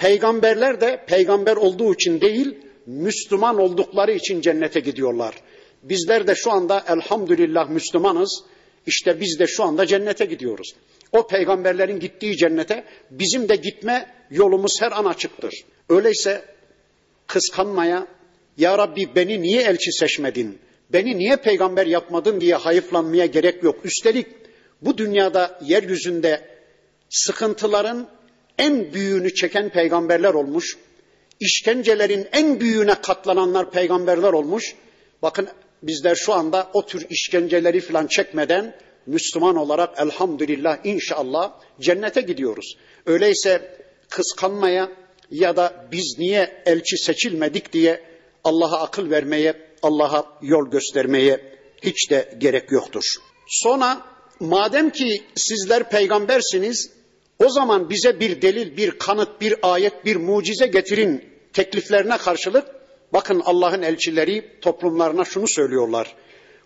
Peygamberler 0.00 0.80
de 0.80 1.04
peygamber 1.08 1.56
olduğu 1.56 1.94
için 1.94 2.20
değil, 2.20 2.54
Müslüman 2.86 3.58
oldukları 3.58 4.12
için 4.12 4.40
cennete 4.40 4.80
gidiyorlar. 4.80 5.34
Bizler 5.82 6.26
de 6.26 6.34
şu 6.34 6.50
anda 6.50 6.84
elhamdülillah 6.88 7.68
Müslümanız. 7.70 8.44
İşte 8.86 9.20
biz 9.20 9.38
de 9.38 9.46
şu 9.46 9.64
anda 9.64 9.86
cennete 9.86 10.24
gidiyoruz. 10.24 10.74
O 11.12 11.26
peygamberlerin 11.26 12.00
gittiği 12.00 12.36
cennete 12.36 12.84
bizim 13.10 13.48
de 13.48 13.56
gitme 13.56 14.14
yolumuz 14.30 14.80
her 14.80 14.92
an 14.92 15.04
açıktır. 15.04 15.54
Öyleyse 15.88 16.44
kıskanmaya, 17.26 18.06
Ya 18.56 18.78
Rabbi 18.78 19.14
beni 19.14 19.42
niye 19.42 19.62
elçi 19.62 19.92
seçmedin? 19.92 20.58
Beni 20.92 21.18
niye 21.18 21.36
peygamber 21.36 21.86
yapmadın 21.86 22.40
diye 22.40 22.54
hayıflanmaya 22.54 23.26
gerek 23.26 23.62
yok. 23.62 23.76
Üstelik 23.84 24.26
bu 24.82 24.98
dünyada 24.98 25.58
yeryüzünde 25.64 26.48
sıkıntıların 27.10 28.08
en 28.58 28.92
büyüğünü 28.92 29.34
çeken 29.34 29.68
peygamberler 29.68 30.34
olmuş. 30.34 30.76
İşkencelerin 31.40 32.28
en 32.32 32.60
büyüğüne 32.60 32.94
katlananlar 32.94 33.70
peygamberler 33.70 34.32
olmuş. 34.32 34.74
Bakın 35.22 35.48
bizler 35.82 36.14
şu 36.14 36.32
anda 36.32 36.70
o 36.72 36.86
tür 36.86 37.06
işkenceleri 37.10 37.80
falan 37.80 38.06
çekmeden 38.06 38.74
Müslüman 39.07 39.55
olarak 39.55 39.99
elhamdülillah 39.99 40.77
inşallah 40.83 41.51
cennete 41.79 42.21
gidiyoruz. 42.21 42.77
Öyleyse 43.05 43.77
kıskanmaya 44.09 44.91
ya 45.31 45.55
da 45.55 45.87
biz 45.91 46.15
niye 46.19 46.63
elçi 46.65 46.97
seçilmedik 46.97 47.73
diye 47.73 48.01
Allah'a 48.43 48.81
akıl 48.81 49.09
vermeye, 49.09 49.53
Allah'a 49.81 50.25
yol 50.41 50.71
göstermeye 50.71 51.57
hiç 51.83 52.11
de 52.11 52.35
gerek 52.37 52.71
yoktur. 52.71 53.03
Sonra 53.47 54.01
madem 54.39 54.89
ki 54.89 55.23
sizler 55.35 55.89
peygambersiniz 55.89 56.91
o 57.39 57.49
zaman 57.49 57.89
bize 57.89 58.19
bir 58.19 58.41
delil, 58.41 58.77
bir 58.77 58.91
kanıt, 58.91 59.41
bir 59.41 59.55
ayet, 59.61 60.05
bir 60.05 60.15
mucize 60.15 60.67
getirin 60.67 61.25
tekliflerine 61.53 62.17
karşılık 62.17 62.65
bakın 63.13 63.41
Allah'ın 63.45 63.81
elçileri 63.81 64.59
toplumlarına 64.61 65.25
şunu 65.25 65.47
söylüyorlar. 65.47 66.15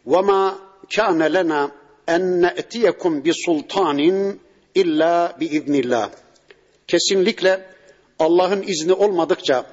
وَمَا 0.08 0.54
كَانَ 0.89 1.22
لَنَا 1.38 1.72
en 2.09 2.42
ne'tiyekum 2.42 3.25
bi 3.25 3.32
sultanin 3.35 4.40
illa 4.75 5.37
bi 5.40 5.47
iznillah. 5.47 6.11
Kesinlikle 6.88 7.66
Allah'ın 8.18 8.62
izni 8.62 8.92
olmadıkça, 8.92 9.66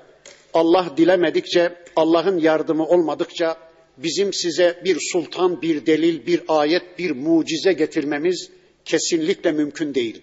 Allah 0.54 0.94
dilemedikçe, 0.98 1.76
Allah'ın 1.96 2.38
yardımı 2.38 2.86
olmadıkça 2.86 3.58
bizim 3.98 4.34
size 4.34 4.82
bir 4.86 4.98
sultan, 5.12 5.62
bir 5.62 5.86
delil, 5.86 6.26
bir 6.26 6.42
ayet, 6.48 7.00
bir 7.00 7.12
mucize 7.12 7.74
getirmemiz 7.74 8.50
kesinlikle 8.86 9.52
mümkün 9.52 9.96
değil. 9.96 10.22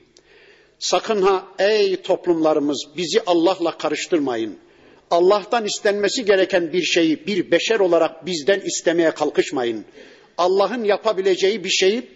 Sakın 0.79 1.23
ha 1.23 1.49
ey 1.59 2.03
toplumlarımız 2.03 2.87
bizi 2.97 3.21
Allah'la 3.27 3.79
karıştırmayın. 3.79 4.59
Allah'tan 5.11 5.65
istenmesi 5.65 6.25
gereken 6.25 6.73
bir 6.73 6.83
şeyi 6.83 7.27
bir 7.27 7.51
beşer 7.51 7.81
olarak 7.81 8.27
bizden 8.27 8.61
istemeye 8.61 9.11
kalkışmayın. 9.11 9.85
Allah'ın 10.39 10.85
yapabileceği 10.85 11.65
bir 11.65 11.71
şeyi 11.71 12.11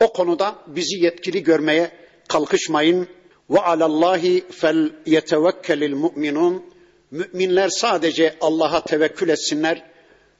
o 0.00 0.12
konuda 0.12 0.54
bizi 0.66 1.04
yetkili 1.04 1.42
görmeye 1.42 1.90
kalkışmayın. 2.28 3.08
Ve 3.50 3.60
alallahi 3.60 4.44
fel 4.50 4.90
yetevekkelil 5.06 5.94
mu'minun. 5.94 6.64
Müminler 7.10 7.68
sadece 7.68 8.34
Allah'a 8.40 8.84
tevekkül 8.84 9.28
etsinler. 9.28 9.84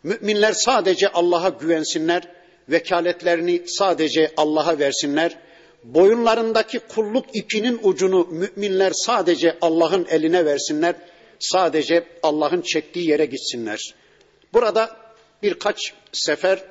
Müminler 0.02 0.52
sadece 0.52 1.08
Allah'a 1.08 1.48
güvensinler. 1.48 2.22
Vekaletlerini 2.68 3.62
sadece 3.66 4.32
Allah'a 4.36 4.78
versinler 4.78 5.38
boyunlarındaki 5.94 6.78
kulluk 6.78 7.36
ipinin 7.36 7.80
ucunu 7.82 8.28
müminler 8.30 8.92
sadece 8.94 9.56
Allah'ın 9.60 10.06
eline 10.10 10.44
versinler. 10.44 10.94
Sadece 11.38 12.04
Allah'ın 12.22 12.60
çektiği 12.60 13.08
yere 13.08 13.26
gitsinler. 13.26 13.94
Burada 14.52 14.96
birkaç 15.42 15.92
sefer 16.12 16.64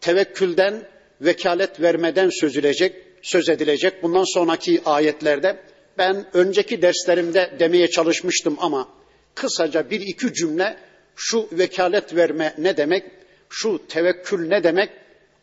tevekkülden, 0.00 0.88
vekalet 1.20 1.80
vermeden 1.80 2.30
sözülecek, 2.40 2.94
söz 3.22 3.48
edilecek. 3.48 4.02
Bundan 4.02 4.34
sonraki 4.34 4.82
ayetlerde 4.84 5.56
ben 5.98 6.26
önceki 6.32 6.82
derslerimde 6.82 7.56
demeye 7.58 7.90
çalışmıştım 7.90 8.56
ama 8.60 8.88
kısaca 9.34 9.90
bir 9.90 10.00
iki 10.00 10.34
cümle 10.34 10.76
şu 11.16 11.48
vekalet 11.52 12.16
verme 12.16 12.54
ne 12.58 12.76
demek, 12.76 13.04
şu 13.48 13.82
tevekkül 13.88 14.48
ne 14.48 14.64
demek 14.64 14.90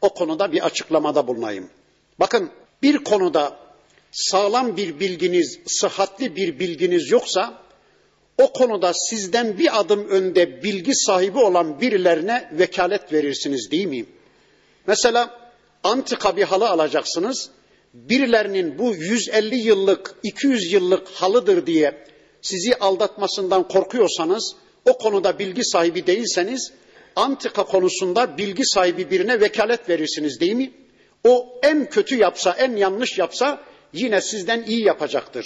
o 0.02 0.10
konuda 0.10 0.52
bir 0.52 0.66
açıklamada 0.66 1.28
bulunayım. 1.28 1.70
Bakın 2.20 2.50
bir 2.82 2.98
konuda 2.98 3.58
sağlam 4.12 4.78
bir 4.78 5.00
bilginiz, 5.00 5.60
sıhhatli 5.66 6.36
bir 6.36 6.60
bilginiz 6.60 7.12
yoksa 7.12 7.62
o 8.38 8.54
konuda 8.54 8.94
sizden 8.94 9.58
bir 9.58 9.80
adım 9.80 10.08
önde 10.10 10.64
bilgi 10.64 10.96
sahibi 10.96 11.38
olan 11.38 11.82
birilerine 11.82 12.50
vekalet 12.52 13.14
verirsiniz 13.14 13.72
değil 13.72 13.86
mi? 13.86 14.06
Mesela 14.88 15.50
antika 15.84 16.38
bir 16.38 16.44
halı 16.44 16.70
alacaksınız. 16.70 17.50
Birilerinin 17.94 18.80
bu 18.80 18.96
150 18.96 19.56
yıllık, 19.56 20.16
200 20.24 20.72
yıllık 20.72 21.08
halıdır 21.08 21.68
diye 21.68 22.06
sizi 22.42 22.76
aldatmasından 22.76 23.68
korkuyorsanız, 23.68 24.56
o 24.86 24.98
konuda 24.98 25.40
bilgi 25.40 25.64
sahibi 25.64 26.08
değilseniz, 26.08 26.72
antika 27.16 27.66
konusunda 27.66 28.38
bilgi 28.38 28.66
sahibi 28.66 29.10
birine 29.10 29.40
vekalet 29.42 29.90
verirsiniz 29.90 30.40
değil 30.40 30.54
mi? 30.54 30.72
O 31.24 31.60
en 31.64 31.90
kötü 31.90 32.16
yapsa, 32.18 32.52
en 32.52 32.76
yanlış 32.76 33.18
yapsa 33.18 33.62
yine 33.94 34.22
sizden 34.22 34.64
iyi 34.64 34.84
yapacaktır. 34.84 35.46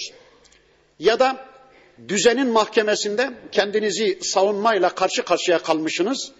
Ya 0.99 1.19
da 1.19 1.45
düzenin 2.08 2.47
mahkemesinde 2.47 3.30
kendinizi 3.52 4.19
savunmayla 4.21 4.89
karşı 4.89 5.23
karşıya 5.23 5.60
kalmışsınız. 5.60 6.32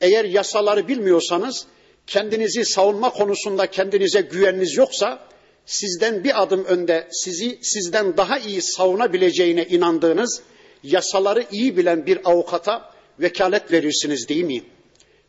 Eğer 0.00 0.24
yasaları 0.24 0.88
bilmiyorsanız, 0.88 1.66
kendinizi 2.06 2.64
savunma 2.64 3.10
konusunda 3.10 3.66
kendinize 3.66 4.20
güveniniz 4.20 4.76
yoksa, 4.76 5.28
sizden 5.66 6.24
bir 6.24 6.42
adım 6.42 6.64
önde 6.64 7.08
sizi 7.10 7.58
sizden 7.62 8.16
daha 8.16 8.38
iyi 8.38 8.62
savunabileceğine 8.62 9.64
inandığınız 9.64 10.42
yasaları 10.82 11.44
iyi 11.52 11.76
bilen 11.76 12.06
bir 12.06 12.30
avukata 12.30 12.92
vekalet 13.20 13.72
verirsiniz 13.72 14.28
değil 14.28 14.44
mi? 14.44 14.62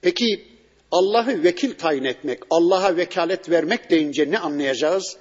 Peki 0.02 0.46
Allah'ı 0.92 1.44
vekil 1.44 1.74
tayin 1.74 2.04
etmek, 2.04 2.40
Allah'a 2.50 2.98
vekalet 2.98 3.50
vermek 3.50 3.92
deyince 3.92 4.32
ne 4.32 4.40
anlayacağız? 4.40 5.18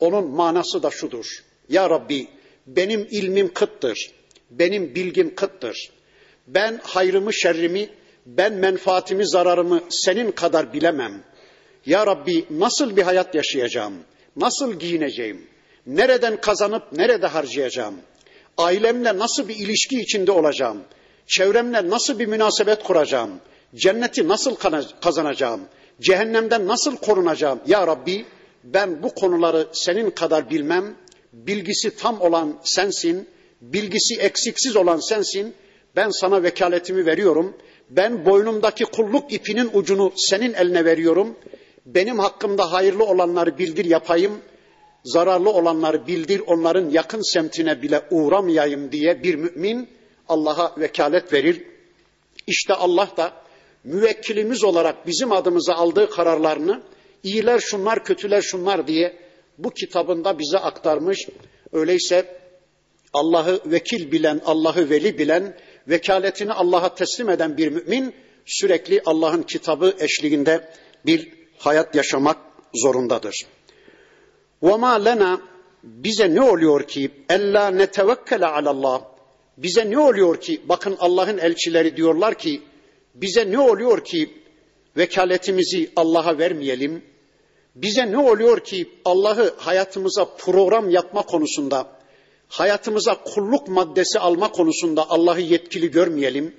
Onun 0.00 0.30
manası 0.30 0.82
da 0.82 0.90
şudur. 0.90 1.26
Ya 1.68 1.90
Rabbi 1.90 2.28
benim 2.66 3.08
ilmim 3.10 3.54
kıttır, 3.54 4.10
benim 4.50 4.94
bilgim 4.94 5.34
kıttır. 5.34 5.90
Ben 6.46 6.80
hayrımı 6.82 7.34
şerrimi, 7.34 7.88
ben 8.26 8.52
menfaatimi 8.52 9.28
zararımı 9.28 9.82
senin 9.90 10.30
kadar 10.30 10.72
bilemem. 10.72 11.22
Ya 11.86 12.06
Rabbi 12.06 12.44
nasıl 12.50 12.96
bir 12.96 13.02
hayat 13.02 13.34
yaşayacağım? 13.34 13.94
Nasıl 14.36 14.72
giyineceğim? 14.72 15.46
Nereden 15.86 16.40
kazanıp 16.40 16.92
nerede 16.92 17.26
harcayacağım? 17.26 17.94
Ailemle 18.58 19.18
nasıl 19.18 19.48
bir 19.48 19.56
ilişki 19.56 20.00
içinde 20.00 20.32
olacağım? 20.32 20.78
Çevremle 21.26 21.90
nasıl 21.90 22.18
bir 22.18 22.26
münasebet 22.26 22.82
kuracağım? 22.82 23.30
Cenneti 23.74 24.28
nasıl 24.28 24.56
kazanacağım? 25.00 25.60
Cehennemden 26.00 26.68
nasıl 26.68 26.96
korunacağım? 26.96 27.60
Ya 27.66 27.86
Rabbi 27.86 28.26
ben 28.64 29.02
bu 29.02 29.14
konuları 29.14 29.66
senin 29.72 30.10
kadar 30.10 30.50
bilmem. 30.50 30.94
Bilgisi 31.32 31.96
tam 31.96 32.20
olan 32.20 32.58
sensin. 32.64 33.28
Bilgisi 33.60 34.14
eksiksiz 34.14 34.76
olan 34.76 35.00
sensin. 35.08 35.54
Ben 35.96 36.10
sana 36.10 36.42
vekaletimi 36.42 37.06
veriyorum. 37.06 37.56
Ben 37.96 38.24
boynumdaki 38.24 38.84
kulluk 38.84 39.32
ipinin 39.32 39.70
ucunu 39.72 40.12
senin 40.16 40.54
eline 40.54 40.84
veriyorum. 40.84 41.36
Benim 41.86 42.18
hakkımda 42.18 42.72
hayırlı 42.72 43.04
olanları 43.04 43.58
bildir 43.58 43.84
yapayım. 43.84 44.40
Zararlı 45.04 45.50
olanları 45.50 46.06
bildir 46.06 46.42
onların 46.46 46.90
yakın 46.90 47.32
semtine 47.32 47.82
bile 47.82 48.02
uğramayayım 48.10 48.92
diye 48.92 49.22
bir 49.22 49.34
mümin 49.34 49.88
Allah'a 50.28 50.80
vekalet 50.80 51.32
verir. 51.32 51.62
İşte 52.46 52.74
Allah 52.74 53.08
da 53.16 53.32
müvekkilimiz 53.84 54.64
olarak 54.64 55.06
bizim 55.06 55.32
adımıza 55.32 55.74
aldığı 55.74 56.10
kararlarını 56.10 56.82
iyiler 57.22 57.60
şunlar 57.60 58.04
kötüler 58.04 58.42
şunlar 58.42 58.86
diye 58.86 59.16
bu 59.58 59.70
kitabında 59.70 60.38
bize 60.38 60.58
aktarmış. 60.58 61.28
Öyleyse 61.72 62.42
Allah'ı 63.12 63.60
vekil 63.66 64.12
bilen, 64.12 64.40
Allah'ı 64.44 64.90
veli 64.90 65.18
bilen, 65.18 65.56
vekaletini 65.87 66.53
Allah'a 66.53 66.95
teslim 66.95 67.29
eden 67.29 67.57
bir 67.57 67.67
mümin 67.67 68.13
sürekli 68.45 69.01
Allah'ın 69.05 69.43
kitabı 69.43 69.95
eşliğinde 69.99 70.69
bir 71.05 71.33
hayat 71.57 71.95
yaşamak 71.95 72.37
zorundadır. 72.73 73.45
وَمَا 74.63 75.05
lena 75.05 75.41
bize 75.83 76.35
ne 76.35 76.41
oluyor 76.41 76.87
ki 76.87 77.11
ella 77.29 77.69
netevekkele 77.69 78.45
alallah 78.45 79.01
bize 79.57 79.91
ne 79.91 79.99
oluyor 79.99 80.41
ki 80.41 80.61
bakın 80.69 80.95
Allah'ın 80.99 81.37
elçileri 81.37 81.97
diyorlar 81.97 82.37
ki 82.37 82.61
bize 83.15 83.51
ne 83.51 83.59
oluyor 83.59 84.03
ki 84.03 84.33
vekaletimizi 84.97 85.91
Allah'a 85.95 86.37
vermeyelim? 86.37 87.03
Bize 87.75 88.11
ne 88.11 88.17
oluyor 88.17 88.59
ki 88.59 88.89
Allah'ı 89.05 89.55
hayatımıza 89.57 90.25
program 90.25 90.89
yapma 90.89 91.21
konusunda, 91.21 91.87
hayatımıza 92.52 93.14
kulluk 93.24 93.68
maddesi 93.68 94.18
alma 94.18 94.52
konusunda 94.52 95.10
Allah'ı 95.10 95.40
yetkili 95.40 95.90
görmeyelim? 95.90 96.54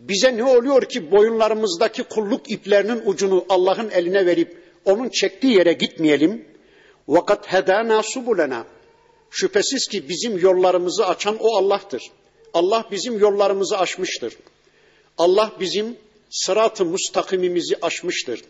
Bize 0.00 0.36
ne 0.36 0.44
oluyor 0.44 0.82
ki 0.82 1.10
boyunlarımızdaki 1.10 2.02
kulluk 2.02 2.50
iplerinin 2.50 3.02
ucunu 3.06 3.44
Allah'ın 3.48 3.90
eline 3.90 4.26
verip 4.26 4.62
onun 4.84 5.08
çektiği 5.08 5.58
yere 5.58 5.72
gitmeyelim? 5.72 6.48
Vakat 7.08 7.52
hedana 7.52 8.02
subulena. 8.02 8.66
Şüphesiz 9.30 9.88
ki 9.88 10.08
bizim 10.08 10.38
yollarımızı 10.38 11.06
açan 11.06 11.36
o 11.40 11.56
Allah'tır. 11.56 12.02
Allah 12.54 12.84
bizim 12.90 13.18
yollarımızı 13.18 13.78
açmıştır. 13.78 14.36
Allah 15.18 15.52
bizim 15.60 15.96
sırat-ı 16.30 16.84
mustakimimizi 16.84 17.76
aşmıştır. 17.82 18.42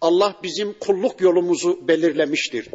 Allah 0.00 0.34
bizim 0.42 0.72
kulluk 0.72 1.20
yolumuzu 1.20 1.88
belirlemiştir. 1.88 2.68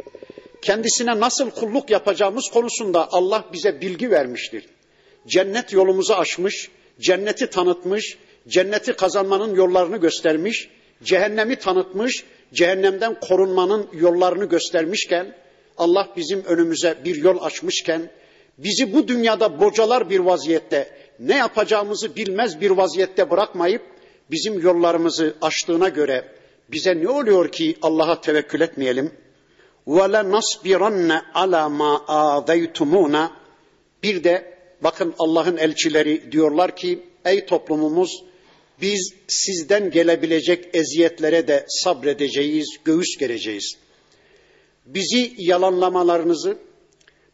Kendisine 0.66 1.20
nasıl 1.20 1.50
kulluk 1.50 1.90
yapacağımız 1.90 2.50
konusunda 2.50 3.08
Allah 3.12 3.44
bize 3.52 3.80
bilgi 3.80 4.10
vermiştir. 4.10 4.64
Cennet 5.26 5.72
yolumuzu 5.72 6.14
açmış, 6.14 6.70
cenneti 7.00 7.50
tanıtmış, 7.50 8.18
cenneti 8.48 8.92
kazanmanın 8.92 9.54
yollarını 9.54 9.96
göstermiş, 9.96 10.68
cehennemi 11.02 11.56
tanıtmış, 11.56 12.24
cehennemden 12.54 13.20
korunmanın 13.20 13.86
yollarını 13.92 14.44
göstermişken, 14.44 15.36
Allah 15.78 16.08
bizim 16.16 16.44
önümüze 16.44 16.98
bir 17.04 17.16
yol 17.16 17.42
açmışken, 17.42 18.10
bizi 18.58 18.92
bu 18.92 19.08
dünyada 19.08 19.60
bocalar 19.60 20.10
bir 20.10 20.20
vaziyette, 20.20 20.88
ne 21.20 21.36
yapacağımızı 21.36 22.16
bilmez 22.16 22.60
bir 22.60 22.70
vaziyette 22.70 23.30
bırakmayıp, 23.30 23.82
bizim 24.30 24.60
yollarımızı 24.60 25.34
açtığına 25.42 25.88
göre 25.88 26.24
bize 26.68 27.02
ne 27.02 27.08
oluyor 27.08 27.52
ki 27.52 27.76
Allah'a 27.82 28.20
tevekkül 28.20 28.60
etmeyelim? 28.60 29.25
Ve 29.86 30.12
le 30.12 30.30
nasbiranne 30.30 31.22
ala 31.34 31.68
ma 31.68 32.04
azaytumuna. 32.08 33.36
Bir 34.02 34.24
de 34.24 34.58
bakın 34.80 35.14
Allah'ın 35.18 35.56
elçileri 35.56 36.32
diyorlar 36.32 36.76
ki 36.76 37.02
ey 37.24 37.46
toplumumuz 37.46 38.24
biz 38.80 39.14
sizden 39.28 39.90
gelebilecek 39.90 40.68
eziyetlere 40.74 41.48
de 41.48 41.66
sabredeceğiz, 41.68 42.68
göğüs 42.84 43.16
gereceğiz. 43.18 43.76
Bizi 44.86 45.34
yalanlamalarınızı, 45.38 46.58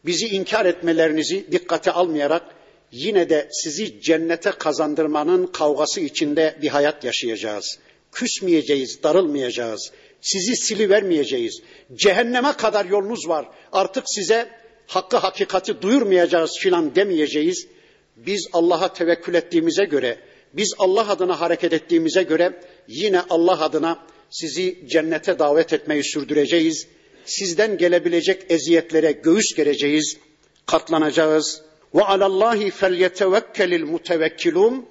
bizi 0.05 0.27
inkar 0.27 0.65
etmelerinizi 0.65 1.51
dikkate 1.51 1.91
almayarak 1.91 2.43
yine 2.91 3.29
de 3.29 3.49
sizi 3.51 4.01
cennete 4.01 4.51
kazandırmanın 4.51 5.47
kavgası 5.47 6.01
içinde 6.01 6.57
bir 6.61 6.67
hayat 6.67 7.03
yaşayacağız. 7.03 7.79
Küsmeyeceğiz, 8.11 9.03
darılmayacağız. 9.03 9.91
Sizi 10.23 10.55
silivermeyeceğiz. 10.55 11.61
Cehenneme 11.95 12.53
kadar 12.53 12.85
yolunuz 12.85 13.27
var. 13.27 13.47
Artık 13.71 14.03
size 14.07 14.49
hakkı 14.87 15.17
hakikati 15.17 15.81
duyurmayacağız 15.81 16.57
filan 16.59 16.95
demeyeceğiz. 16.95 17.67
Biz 18.15 18.47
Allah'a 18.53 18.93
tevekkül 18.93 19.33
ettiğimize 19.33 19.85
göre, 19.85 20.17
biz 20.53 20.73
Allah 20.77 21.09
adına 21.09 21.41
hareket 21.41 21.73
ettiğimize 21.73 22.23
göre 22.23 22.61
yine 22.87 23.21
Allah 23.29 23.61
adına 23.61 24.05
sizi 24.29 24.87
cennete 24.87 25.39
davet 25.39 25.73
etmeyi 25.73 26.03
sürdüreceğiz. 26.03 26.87
Sizden 27.25 27.77
gelebilecek 27.77 28.45
eziyetlere 28.49 29.11
göğüs 29.11 29.55
gereceğiz, 29.55 30.17
katlanacağız. 30.65 31.61
Ve 31.95 32.03
alallahi 32.03 32.71
felyetevekkelil 32.71 33.83
mutevekkilun. 33.83 34.85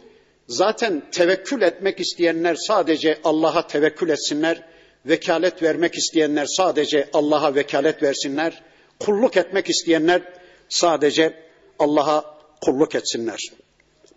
Zaten 0.48 1.02
tevekkül 1.12 1.62
etmek 1.62 2.00
isteyenler 2.00 2.54
sadece 2.54 3.18
Allah'a 3.24 3.66
tevekkül 3.66 4.08
etsinler. 4.08 4.71
Vekalet 5.05 5.63
vermek 5.63 5.95
isteyenler 5.95 6.45
sadece 6.45 7.09
Allah'a 7.13 7.55
vekalet 7.55 8.03
versinler. 8.03 8.63
Kulluk 8.99 9.37
etmek 9.37 9.69
isteyenler 9.69 10.21
sadece 10.69 11.43
Allah'a 11.79 12.37
kulluk 12.61 12.95
etsinler. 12.95 13.39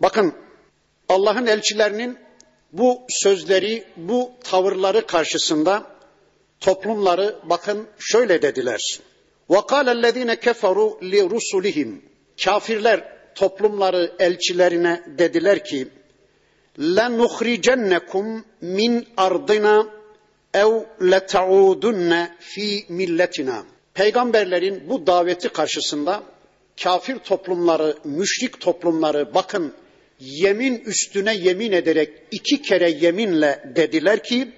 Bakın 0.00 0.34
Allah'ın 1.08 1.46
elçilerinin 1.46 2.18
bu 2.72 3.02
sözleri, 3.08 3.84
bu 3.96 4.30
tavırları 4.44 5.06
karşısında 5.06 5.86
toplumları 6.60 7.36
bakın 7.44 7.86
şöyle 7.98 8.42
dediler. 8.42 9.00
وَقَالَ 9.50 9.86
الَّذ۪ينَ 9.96 10.34
كَفَرُوا 10.34 11.00
لِرُسُلِهِمْ 11.00 11.96
Kafirler 12.44 13.16
toplumları 13.34 14.12
elçilerine 14.18 15.02
dediler 15.18 15.64
ki 15.64 15.88
لَنُخْرِجَنَّكُمْ 16.78 18.42
min 18.60 19.06
ardina 19.16 19.93
ev 20.55 20.71
leta'udunne 21.11 22.31
fi 22.39 22.85
milletina. 22.89 23.65
Peygamberlerin 23.93 24.89
bu 24.89 25.07
daveti 25.07 25.49
karşısında 25.49 26.23
kafir 26.83 27.17
toplumları, 27.17 27.97
müşrik 28.03 28.59
toplumları 28.59 29.33
bakın 29.33 29.73
yemin 30.19 30.77
üstüne 30.79 31.35
yemin 31.35 31.71
ederek 31.71 32.09
iki 32.31 32.61
kere 32.61 32.89
yeminle 32.89 33.73
dediler 33.75 34.23
ki 34.23 34.51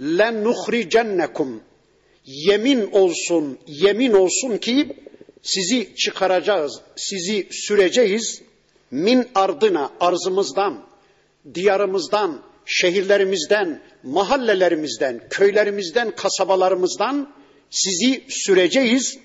len 0.00 0.44
nuhricennekum 0.44 1.62
yemin 2.24 2.90
olsun 2.92 3.58
yemin 3.66 4.12
olsun 4.12 4.56
ki 4.56 4.96
sizi 5.42 5.94
çıkaracağız 5.96 6.80
sizi 6.96 7.48
süreceğiz 7.50 8.42
min 8.90 9.28
ardına 9.34 9.90
arzımızdan 10.00 10.86
diyarımızdan 11.54 12.42
şehirlerimizden 12.66 13.82
mahallelerimizden 14.02 15.28
köylerimizden 15.30 16.10
kasabalarımızdan 16.10 17.34
sizi 17.70 18.24
süreceğiz 18.28 19.18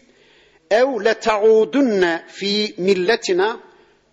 ev 0.71 1.05
leta'udunne 1.05 2.25
fi 2.27 2.73
milletina 2.77 3.59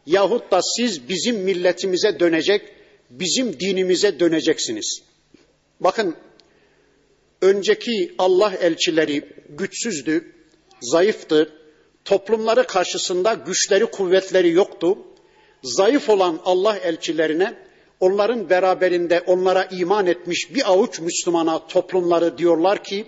yahut 0.07 0.51
da 0.51 0.61
siz 0.63 1.09
bizim 1.09 1.37
milletimize 1.37 2.21
dönecek, 2.21 2.63
bizim 3.11 3.61
dinimize 3.61 4.21
döneceksiniz. 4.21 5.03
Bakın 5.81 6.17
önceki 7.43 8.15
Allah 8.19 8.53
elçileri 8.61 9.23
güçsüzdü, 9.49 10.33
zayıftı, 10.81 11.53
toplumları 12.05 12.67
karşısında 12.67 13.35
güçleri 13.35 13.87
kuvvetleri 13.87 14.51
yoktu. 14.51 14.99
Zayıf 15.63 16.09
olan 16.09 16.41
Allah 16.45 16.77
elçilerine 16.77 17.55
onların 18.03 18.51
beraberinde 18.51 19.21
onlara 19.27 19.65
iman 19.65 20.07
etmiş 20.07 20.55
bir 20.55 20.71
avuç 20.73 21.01
Müslümana 21.01 21.67
toplumları 21.67 22.39
diyorlar 22.39 22.85
ki 22.85 23.07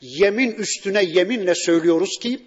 yemin 0.00 0.52
üstüne 0.52 1.04
yeminle 1.04 1.54
söylüyoruz 1.54 2.18
ki 2.22 2.40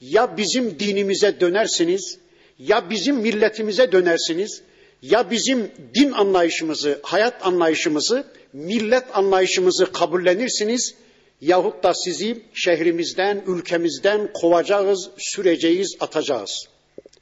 ya 0.00 0.36
bizim 0.36 0.78
dinimize 0.78 1.40
dönersiniz 1.40 2.18
ya 2.58 2.90
bizim 2.90 3.16
milletimize 3.16 3.92
dönersiniz 3.92 4.62
ya 5.02 5.30
bizim 5.30 5.70
din 5.94 6.12
anlayışımızı, 6.12 7.00
hayat 7.02 7.46
anlayışımızı, 7.46 8.24
millet 8.52 9.04
anlayışımızı 9.16 9.92
kabullenirsiniz 9.92 10.94
yahut 11.40 11.82
da 11.82 11.94
sizi 11.94 12.42
şehrimizden, 12.54 13.44
ülkemizden 13.46 14.32
kovacağız, 14.32 15.10
süreceğiz, 15.18 15.96
atacağız. 16.00 16.68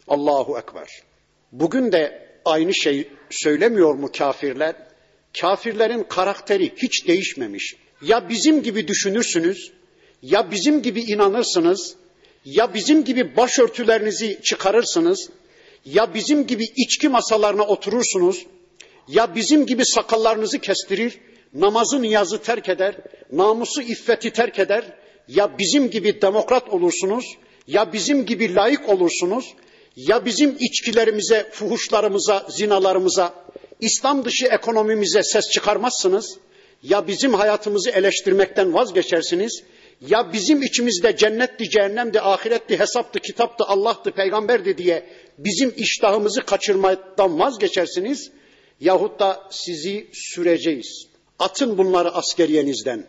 Allahu 0.08 0.58
Ekber. 0.58 0.88
Bugün 1.52 1.92
de 1.92 2.23
aynı 2.44 2.74
şey 2.74 3.08
söylemiyor 3.30 3.94
mu 3.94 4.10
kafirler? 4.18 4.74
Kafirlerin 5.40 6.02
karakteri 6.08 6.72
hiç 6.76 7.06
değişmemiş. 7.08 7.76
Ya 8.02 8.28
bizim 8.28 8.62
gibi 8.62 8.88
düşünürsünüz, 8.88 9.72
ya 10.22 10.50
bizim 10.50 10.82
gibi 10.82 11.00
inanırsınız, 11.00 11.96
ya 12.44 12.74
bizim 12.74 13.04
gibi 13.04 13.36
başörtülerinizi 13.36 14.40
çıkarırsınız, 14.42 15.30
ya 15.84 16.14
bizim 16.14 16.46
gibi 16.46 16.64
içki 16.76 17.08
masalarına 17.08 17.62
oturursunuz, 17.62 18.46
ya 19.08 19.34
bizim 19.34 19.66
gibi 19.66 19.86
sakallarınızı 19.86 20.58
kestirir, 20.58 21.18
namazı 21.54 22.02
niyazı 22.02 22.42
terk 22.42 22.68
eder, 22.68 22.96
namusu 23.32 23.82
iffeti 23.82 24.30
terk 24.30 24.58
eder, 24.58 24.84
ya 25.28 25.58
bizim 25.58 25.90
gibi 25.90 26.22
demokrat 26.22 26.68
olursunuz, 26.68 27.24
ya 27.66 27.92
bizim 27.92 28.26
gibi 28.26 28.54
layık 28.54 28.88
olursunuz, 28.88 29.54
ya 29.96 30.24
bizim 30.24 30.56
içkilerimize, 30.60 31.50
fuhuşlarımıza, 31.52 32.46
zinalarımıza, 32.50 33.34
İslam 33.80 34.24
dışı 34.24 34.46
ekonomimize 34.46 35.22
ses 35.22 35.50
çıkarmazsınız, 35.50 36.38
ya 36.82 37.06
bizim 37.06 37.34
hayatımızı 37.34 37.90
eleştirmekten 37.90 38.74
vazgeçersiniz, 38.74 39.62
ya 40.08 40.32
bizim 40.32 40.62
içimizde 40.62 41.16
cennetti, 41.16 41.70
cehennemdi, 41.70 42.20
ahiretti, 42.20 42.78
hesaptı, 42.78 43.20
kitaptı, 43.20 43.64
Allah'tı, 43.64 44.10
peygamberdi 44.10 44.78
diye 44.78 45.06
bizim 45.38 45.74
iştahımızı 45.76 46.40
kaçırmaktan 46.40 47.38
vazgeçersiniz 47.38 48.30
yahut 48.80 49.20
da 49.20 49.42
sizi 49.50 50.08
süreceğiz. 50.12 51.06
Atın 51.38 51.78
bunları 51.78 52.10
askeriyenizden. 52.10 53.06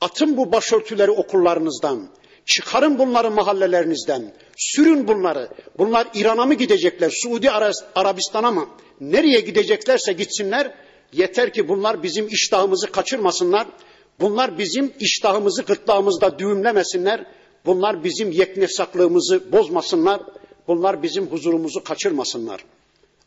Atın 0.00 0.36
bu 0.36 0.52
başörtüleri 0.52 1.10
okullarınızdan. 1.10 2.08
Çıkarın 2.46 2.98
bunları 2.98 3.30
mahallelerinizden. 3.30 4.32
Sürün 4.56 5.08
bunları. 5.08 5.48
Bunlar 5.78 6.08
İran'a 6.14 6.46
mı 6.46 6.54
gidecekler? 6.54 7.10
Suudi 7.10 7.50
Arabistan'a 7.94 8.50
mı? 8.50 8.68
Nereye 9.00 9.40
gideceklerse 9.40 10.12
gitsinler. 10.12 10.74
Yeter 11.12 11.52
ki 11.52 11.68
bunlar 11.68 12.02
bizim 12.02 12.28
iştahımızı 12.28 12.92
kaçırmasınlar. 12.92 13.66
Bunlar 14.20 14.58
bizim 14.58 14.92
iştahımızı 15.00 15.62
gırtlağımızda 15.62 16.38
düğümlemesinler. 16.38 17.26
Bunlar 17.66 18.04
bizim 18.04 18.30
yeknesaklığımızı 18.30 19.52
bozmasınlar. 19.52 20.20
Bunlar 20.68 21.02
bizim 21.02 21.26
huzurumuzu 21.26 21.84
kaçırmasınlar. 21.84 22.64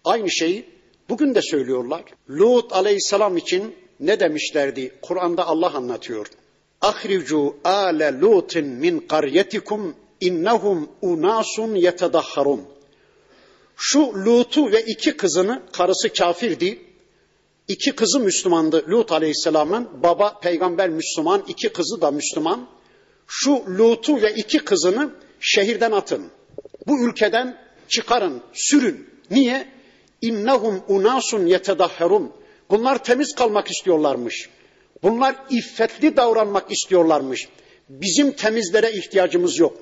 Aynı 0.04 0.32
şeyi 0.32 0.66
bugün 1.10 1.36
de 1.36 1.42
söylüyorlar. 1.42 2.04
Lut 2.30 2.74
aleyhisselam 2.74 3.38
için 3.38 3.76
ne 4.00 4.20
demişlerdi? 4.20 4.92
Kur'an'da 5.02 5.48
Allah 5.48 5.74
anlatıyor. 5.74 6.28
Ahricu 6.82 7.56
ale 7.64 8.22
lutin 8.22 8.66
min 8.66 9.00
qaryetikum 9.00 9.96
innahum 10.22 10.90
unasun 11.02 11.76
yetedahharun. 11.76 12.62
Şu 13.78 14.00
Lut'u 14.00 14.72
ve 14.72 14.82
iki 14.82 15.18
kızını, 15.18 15.64
karısı 15.72 16.14
kafirdi, 16.14 16.86
İki 17.68 17.92
kızı 17.92 18.20
Müslümandı 18.20 18.86
Lut 18.90 19.12
Aleyhisselam'ın. 19.12 19.90
Baba 20.04 20.40
peygamber 20.40 20.90
Müslüman, 20.90 21.44
iki 21.48 21.70
kızı 21.70 22.02
da 22.02 22.12
Müslüman. 22.12 22.68
Şu 23.28 23.52
Lut'u 23.52 24.22
ve 24.22 24.34
iki 24.34 24.60
kızını 24.60 25.10
şehirden 25.40 25.92
atın. 25.92 26.32
Bu 26.88 27.10
ülkeden 27.10 27.58
çıkarın, 27.88 28.42
sürün. 28.54 29.10
Niye? 29.32 29.68
İnnehum 30.22 30.82
unasun 30.88 31.46
yetedahherun. 31.46 32.32
Bunlar 32.70 33.04
temiz 33.04 33.36
kalmak 33.36 33.72
istiyorlarmış. 33.72 34.50
Bunlar 35.04 35.36
iffetli 35.50 36.18
davranmak 36.18 36.72
istiyorlarmış. 36.72 37.48
Bizim 37.90 38.32
temizlere 38.32 38.92
ihtiyacımız 38.92 39.60
yok. 39.60 39.78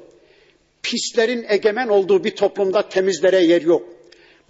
Pislerin 0.84 1.46
egemen 1.50 1.88
olduğu 1.88 2.24
bir 2.24 2.36
toplumda 2.36 2.90
temizlere 2.90 3.44
yer 3.44 3.62
yok. 3.62 3.82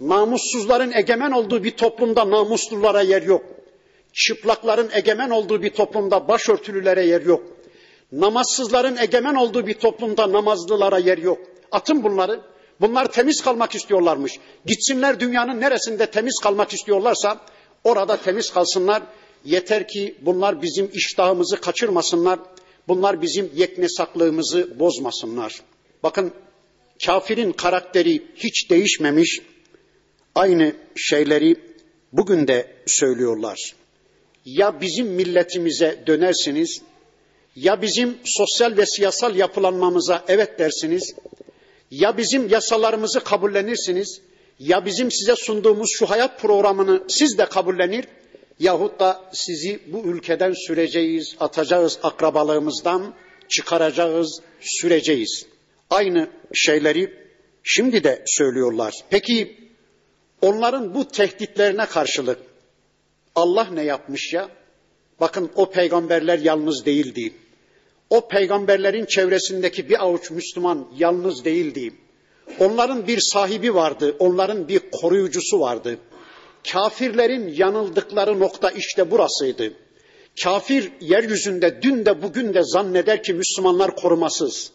Namussuzların 0.00 0.92
egemen 0.92 1.30
olduğu 1.30 1.64
bir 1.64 1.70
toplumda 1.70 2.30
namuslulara 2.30 3.00
yer 3.00 3.22
yok. 3.22 3.44
Çıplakların 4.12 4.90
egemen 4.92 5.30
olduğu 5.30 5.62
bir 5.62 5.70
toplumda 5.70 6.28
başörtülülere 6.28 7.06
yer 7.06 7.20
yok. 7.20 7.42
Namazsızların 8.12 8.96
egemen 8.96 9.34
olduğu 9.34 9.66
bir 9.66 9.74
toplumda 9.74 10.32
namazlılara 10.32 10.98
yer 10.98 11.18
yok. 11.18 11.38
Atın 11.72 12.04
bunları. 12.04 12.40
Bunlar 12.80 13.12
temiz 13.12 13.42
kalmak 13.42 13.74
istiyorlarmış. 13.74 14.38
Gitsinler 14.66 15.20
dünyanın 15.20 15.60
neresinde 15.60 16.06
temiz 16.06 16.40
kalmak 16.42 16.72
istiyorlarsa 16.72 17.40
orada 17.84 18.16
temiz 18.16 18.52
kalsınlar. 18.52 19.02
Yeter 19.44 19.88
ki 19.88 20.14
bunlar 20.20 20.62
bizim 20.62 20.90
iştahımızı 20.92 21.60
kaçırmasınlar. 21.60 22.38
Bunlar 22.88 23.22
bizim 23.22 23.50
yeknesaklığımızı 23.54 24.78
bozmasınlar. 24.78 25.62
Bakın 26.02 26.32
kafirin 27.06 27.52
karakteri 27.52 28.22
hiç 28.36 28.70
değişmemiş. 28.70 29.40
Aynı 30.34 30.72
şeyleri 30.96 31.56
bugün 32.12 32.48
de 32.48 32.74
söylüyorlar. 32.86 33.74
Ya 34.44 34.80
bizim 34.80 35.06
milletimize 35.06 36.02
dönersiniz, 36.06 36.82
ya 37.56 37.82
bizim 37.82 38.18
sosyal 38.24 38.76
ve 38.76 38.86
siyasal 38.86 39.36
yapılanmamıza 39.36 40.24
evet 40.28 40.58
dersiniz, 40.58 41.14
ya 41.90 42.16
bizim 42.16 42.48
yasalarımızı 42.48 43.20
kabullenirsiniz, 43.20 44.20
ya 44.58 44.86
bizim 44.86 45.10
size 45.10 45.34
sunduğumuz 45.36 45.90
şu 45.98 46.10
hayat 46.10 46.40
programını 46.40 47.02
siz 47.08 47.38
de 47.38 47.46
kabullenir, 47.46 48.04
yahut 48.58 49.00
da 49.00 49.22
sizi 49.32 49.80
bu 49.86 50.02
ülkeden 50.02 50.52
süreceğiz, 50.66 51.36
atacağız 51.40 51.98
akrabalığımızdan, 52.02 53.14
çıkaracağız, 53.48 54.40
süreceğiz. 54.60 55.46
Aynı 55.90 56.28
şeyleri 56.54 57.14
şimdi 57.62 58.04
de 58.04 58.22
söylüyorlar. 58.26 58.94
Peki 59.10 59.56
onların 60.42 60.94
bu 60.94 61.08
tehditlerine 61.08 61.86
karşılık 61.86 62.38
Allah 63.34 63.68
ne 63.72 63.82
yapmış 63.82 64.32
ya? 64.32 64.48
Bakın 65.20 65.50
o 65.56 65.70
peygamberler 65.70 66.38
yalnız 66.38 66.86
değildi. 66.86 67.32
O 68.10 68.28
peygamberlerin 68.28 69.04
çevresindeki 69.04 69.88
bir 69.88 70.04
avuç 70.04 70.30
Müslüman 70.30 70.88
yalnız 70.96 71.44
değildi. 71.44 71.94
Onların 72.60 73.06
bir 73.06 73.20
sahibi 73.20 73.74
vardı, 73.74 74.16
onların 74.18 74.68
bir 74.68 74.80
koruyucusu 74.90 75.60
vardı. 75.60 75.98
Kafirlerin 76.72 77.48
yanıldıkları 77.48 78.40
nokta 78.40 78.70
işte 78.70 79.10
burasıydı. 79.10 79.72
Kafir 80.42 80.92
yeryüzünde 81.00 81.82
dün 81.82 82.06
de 82.06 82.22
bugün 82.22 82.54
de 82.54 82.62
zanneder 82.62 83.22
ki 83.22 83.34
Müslümanlar 83.34 83.96
korumasız. 83.96 84.72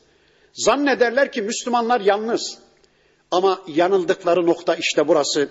Zannederler 0.54 1.32
ki 1.32 1.42
Müslümanlar 1.42 2.02
yalnız. 2.02 2.58
Ama 3.32 3.62
yanıldıkları 3.68 4.46
nokta 4.46 4.76
işte 4.76 5.08
burası. 5.08 5.50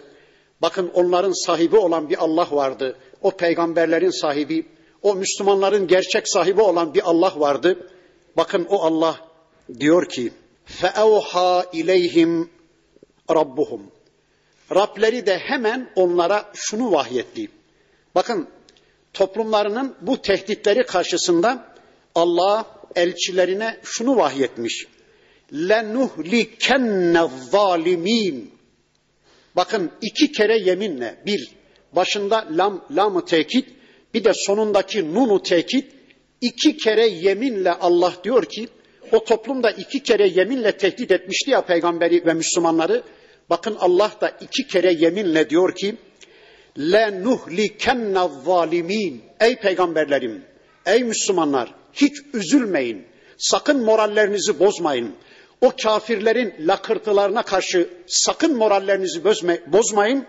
Bakın 0.62 0.90
onların 0.94 1.32
sahibi 1.32 1.76
olan 1.76 2.10
bir 2.10 2.24
Allah 2.24 2.48
vardı. 2.50 2.96
O 3.22 3.30
peygamberlerin 3.30 4.20
sahibi, 4.20 4.66
o 5.02 5.14
Müslümanların 5.14 5.86
gerçek 5.86 6.28
sahibi 6.28 6.60
olan 6.60 6.94
bir 6.94 7.10
Allah 7.10 7.32
vardı. 7.36 7.88
Bakın 8.36 8.66
o 8.70 8.82
Allah 8.82 9.20
diyor 9.80 10.08
ki: 10.08 10.32
"Feevha 10.64 11.66
ileyhim 11.72 12.50
rabbuhum." 13.30 13.97
Rableri 14.74 15.26
de 15.26 15.38
hemen 15.38 15.90
onlara 15.96 16.50
şunu 16.54 16.92
vahyetti. 16.92 17.48
Bakın 18.14 18.48
toplumlarının 19.12 19.94
bu 20.00 20.22
tehditleri 20.22 20.86
karşısında 20.86 21.74
Allah 22.14 22.66
elçilerine 22.96 23.80
şunu 23.82 24.16
vahyetmiş. 24.16 24.86
Lenuhlikenne 25.52 27.28
zalimin. 27.50 28.50
Bakın 29.56 29.90
iki 30.02 30.32
kere 30.32 30.58
yeminle 30.58 31.22
bir 31.26 31.50
başında 31.92 32.48
lam 32.50 32.84
lamı 32.90 33.24
tekit 33.24 33.68
bir 34.14 34.24
de 34.24 34.32
sonundaki 34.34 35.14
nunu 35.14 35.42
tekit 35.42 35.92
iki 36.40 36.76
kere 36.76 37.06
yeminle 37.06 37.72
Allah 37.72 38.14
diyor 38.24 38.44
ki 38.44 38.68
o 39.12 39.24
toplumda 39.24 39.70
iki 39.70 40.02
kere 40.02 40.28
yeminle 40.28 40.76
tehdit 40.76 41.10
etmişti 41.10 41.50
ya 41.50 41.60
peygamberi 41.60 42.26
ve 42.26 42.34
Müslümanları. 42.34 43.02
Bakın 43.50 43.76
Allah 43.80 44.12
da 44.20 44.28
iki 44.40 44.66
kere 44.66 44.92
yeminle 44.92 45.50
diyor 45.50 45.74
ki 45.74 45.96
le 46.78 47.24
nuhlikenne 47.24 48.28
zalimin. 48.44 49.22
Ey 49.40 49.56
peygamberlerim, 49.56 50.42
ey 50.86 51.04
Müslümanlar 51.04 51.74
hiç 51.92 52.12
üzülmeyin. 52.34 53.06
Sakın 53.38 53.84
morallerinizi 53.84 54.58
bozmayın. 54.58 55.14
O 55.60 55.72
kafirlerin 55.82 56.54
lakırtılarına 56.60 57.42
karşı 57.42 57.88
sakın 58.06 58.56
morallerinizi 58.56 59.24
bozmayın. 59.66 60.26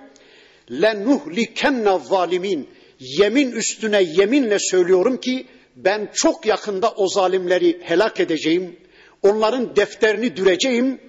Le 0.71 1.05
nuhlikenne 1.05 1.99
zalimin. 2.09 2.69
Yemin 2.99 3.51
üstüne 3.51 4.01
yeminle 4.01 4.59
söylüyorum 4.59 5.17
ki 5.17 5.45
ben 5.75 6.09
çok 6.13 6.45
yakında 6.45 6.91
o 6.91 7.07
zalimleri 7.07 7.81
helak 7.83 8.19
edeceğim. 8.19 8.79
Onların 9.23 9.75
defterini 9.75 10.37
düreceğim. 10.37 11.01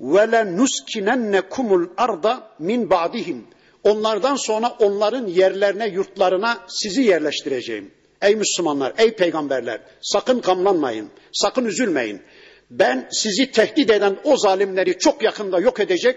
Ve 0.00 0.32
le 0.32 0.56
nuskinennekumul 0.56 1.86
arda 1.96 2.50
min 2.58 2.90
ba'dihim. 2.90 3.46
Onlardan 3.84 4.36
sonra 4.36 4.76
onların 4.78 5.26
yerlerine, 5.26 5.88
yurtlarına 5.88 6.58
sizi 6.68 7.02
yerleştireceğim. 7.02 7.90
Ey 8.22 8.36
Müslümanlar, 8.36 8.92
ey 8.98 9.12
peygamberler, 9.12 9.80
sakın 10.00 10.40
kamlanmayın, 10.40 11.08
sakın 11.32 11.64
üzülmeyin. 11.64 12.22
Ben 12.70 13.08
sizi 13.10 13.50
tehdit 13.50 13.90
eden 13.90 14.16
o 14.24 14.36
zalimleri 14.36 14.98
çok 14.98 15.22
yakında 15.22 15.60
yok 15.60 15.80
edecek, 15.80 16.16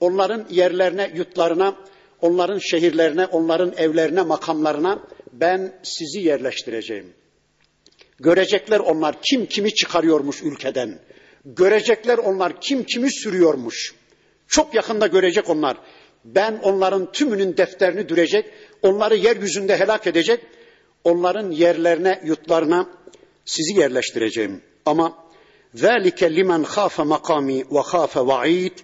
onların 0.00 0.46
yerlerine, 0.50 1.10
yurtlarına, 1.14 1.76
onların 2.20 2.58
şehirlerine, 2.58 3.26
onların 3.26 3.72
evlerine, 3.76 4.22
makamlarına 4.22 5.02
ben 5.32 5.80
sizi 5.82 6.20
yerleştireceğim. 6.20 7.14
Görecekler 8.20 8.78
onlar 8.78 9.22
kim 9.22 9.46
kimi 9.46 9.74
çıkarıyormuş 9.74 10.42
ülkeden. 10.42 10.98
Görecekler 11.45 12.17
onlar 12.17 12.61
kim 12.61 12.83
kimi 12.83 13.13
sürüyormuş. 13.13 13.95
Çok 14.47 14.73
yakında 14.73 15.07
görecek 15.07 15.49
onlar. 15.49 15.77
Ben 16.25 16.59
onların 16.63 17.11
tümünün 17.11 17.57
defterini 17.57 18.09
dürecek, 18.09 18.45
onları 18.81 19.15
yeryüzünde 19.15 19.77
helak 19.77 20.07
edecek, 20.07 20.39
onların 21.03 21.51
yerlerine, 21.51 22.21
yurtlarına 22.25 22.89
sizi 23.45 23.79
yerleştireceğim. 23.79 24.61
Ama 24.85 25.13
ذَٰلِكَ 25.75 26.35
limen 26.35 26.61
خَافَ 26.61 27.05
makami 27.05 27.57
ve 27.57 27.79
خَافَ 27.79 28.27
vaid. 28.27 28.77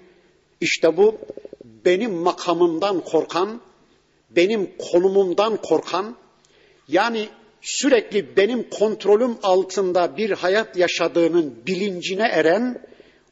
İşte 0.62 0.98
bu 0.98 1.18
benim 1.64 2.14
makamımdan 2.14 3.00
korkan, 3.00 3.62
benim 4.30 4.78
konumumdan 4.92 5.58
korkan, 5.58 6.16
yani 6.88 7.30
sürekli 7.63 8.37
benim 8.37 8.71
kontrolüm 8.71 9.37
altında 9.43 10.17
bir 10.17 10.31
hayat 10.31 10.77
yaşadığının 10.77 11.55
bilincine 11.67 12.29
eren 12.29 12.83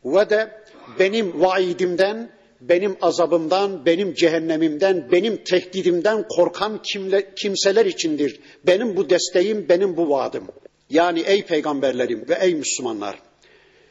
ve 0.05 0.31
de 0.31 0.63
benim 0.99 1.41
vaidimden, 1.41 2.31
benim 2.61 2.97
azabımdan, 3.03 3.87
benim 3.87 4.15
cehennemimden, 4.15 5.09
benim 5.13 5.45
tehdidimden 5.45 6.29
korkan 6.29 6.83
kimle, 6.83 7.35
kimseler 7.35 7.87
içindir. 7.87 8.41
Benim 8.67 8.97
bu 8.97 9.11
desteğim, 9.11 9.69
benim 9.69 9.97
bu 9.97 10.11
vaadım. 10.11 10.49
Yani 10.91 11.21
ey 11.21 11.47
peygamberlerim 11.47 12.29
ve 12.29 12.39
ey 12.41 12.55
Müslümanlar, 12.55 13.19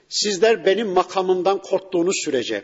sizler 0.10 0.66
benim 0.66 0.88
makamımdan 0.88 1.62
korktuğunuz 1.62 2.16
sürece, 2.26 2.64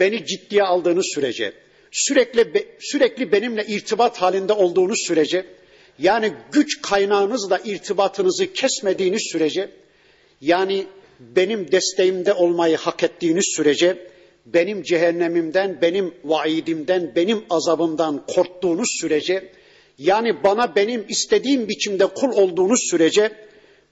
beni 0.00 0.26
ciddiye 0.26 0.62
aldığınız 0.62 1.06
sürece, 1.14 1.52
sürekli 1.90 2.68
sürekli 2.80 3.32
benimle 3.32 3.64
irtibat 3.66 4.22
halinde 4.22 4.52
olduğunuz 4.52 4.98
sürece, 5.06 5.46
yani 5.98 6.32
güç 6.52 6.82
kaynağınızla 6.82 7.58
irtibatınızı 7.64 8.52
kesmediğiniz 8.52 9.22
sürece, 9.32 9.70
yani 10.40 10.86
benim 11.20 11.72
desteğimde 11.72 12.32
olmayı 12.32 12.76
hak 12.76 13.02
ettiğiniz 13.02 13.52
sürece, 13.56 14.08
benim 14.46 14.82
cehennemimden, 14.82 15.78
benim 15.82 16.14
vaidimden, 16.24 17.12
benim 17.16 17.44
azabımdan 17.50 18.26
korktuğunuz 18.26 18.88
sürece, 19.00 19.52
yani 19.98 20.42
bana 20.44 20.76
benim 20.76 21.04
istediğim 21.08 21.68
biçimde 21.68 22.06
kul 22.06 22.32
olduğunuz 22.32 22.80
sürece, 22.90 23.32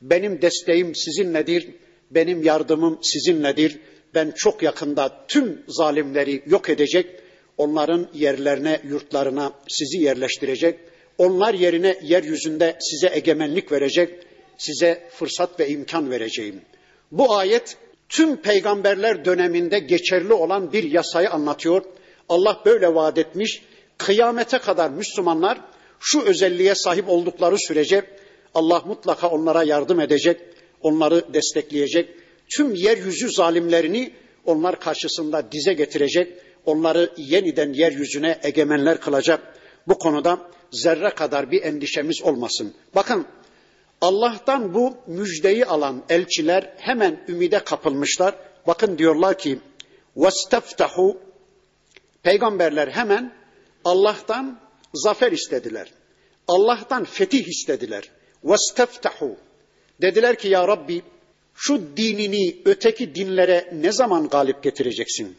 benim 0.03 0.43
desteğim 0.43 0.95
sizinledir, 0.95 1.69
benim 2.11 2.43
yardımım 2.43 2.99
sizinledir. 3.03 3.79
Ben 4.15 4.33
çok 4.37 4.63
yakında 4.63 5.25
tüm 5.29 5.63
zalimleri 5.69 6.43
yok 6.47 6.69
edecek, 6.71 7.07
onların 7.57 8.09
yerlerine, 8.15 8.81
yurtlarına 8.89 9.53
sizi 9.69 9.99
yerleştirecek 9.99 10.79
Onlar 11.23 11.55
yerine 11.55 11.99
yeryüzünde 12.03 12.77
size 12.81 13.11
egemenlik 13.15 13.73
verecek, 13.73 14.11
size 14.59 15.09
fırsat 15.11 15.61
ve 15.61 15.69
imkan 15.69 16.11
vereceğim. 16.11 16.63
Bu 17.13 17.35
ayet 17.35 17.77
tüm 18.09 18.37
peygamberler 18.37 19.25
döneminde 19.25 19.79
geçerli 19.79 20.33
olan 20.33 20.73
bir 20.73 20.85
yasayı 20.85 21.31
anlatıyor. 21.31 21.85
Allah 22.29 22.63
böyle 22.67 22.95
vaat 22.95 23.19
etmiş. 23.19 23.63
Kıyamete 23.99 24.59
kadar 24.59 24.91
Müslümanlar 24.91 25.61
şu 26.01 26.23
özelliğe 26.23 26.75
sahip 26.75 27.09
oldukları 27.09 27.59
sürece 27.59 28.05
Allah 28.55 28.83
mutlaka 28.87 29.29
onlara 29.29 29.63
yardım 29.63 30.01
edecek, 30.01 30.41
onları 30.81 31.35
destekleyecek. 31.35 32.09
Tüm 32.57 32.75
yeryüzü 32.75 33.33
zalimlerini 33.33 34.13
onlar 34.45 34.81
karşısında 34.81 35.53
dize 35.53 35.73
getirecek, 35.73 36.33
onları 36.67 37.11
yeniden 37.17 37.73
yeryüzüne 37.73 38.39
egemenler 38.43 39.01
kılacak 39.01 39.62
bu 39.89 39.99
konuda 39.99 40.39
zerre 40.73 41.11
kadar 41.11 41.51
bir 41.51 41.63
endişemiz 41.63 42.23
olmasın. 42.23 42.75
Bakın 42.95 43.27
Allah'tan 44.01 44.75
bu 44.75 44.97
müjdeyi 45.07 45.67
alan 45.67 46.03
elçiler 46.09 46.75
hemen 46.79 47.25
ümide 47.29 47.65
kapılmışlar. 47.65 48.35
Bakın 48.67 48.99
diyorlar 48.99 49.39
ki 49.39 49.59
vesteftahu 50.17 51.21
peygamberler 52.23 52.89
hemen 52.89 53.33
Allah'tan 53.85 54.61
zafer 54.95 55.33
istediler. 55.33 55.93
Allah'tan 56.49 57.05
fetih 57.05 57.49
istediler. 57.49 58.11
Vesteftahu 58.45 59.37
dediler 60.01 60.39
ki 60.39 60.49
ya 60.49 60.69
Rabbi 60.69 61.03
şu 61.55 61.97
dinini 61.97 62.57
öteki 62.65 63.15
dinlere 63.15 63.71
ne 63.73 63.93
zaman 63.93 64.29
galip 64.29 64.63
getireceksin? 64.63 65.37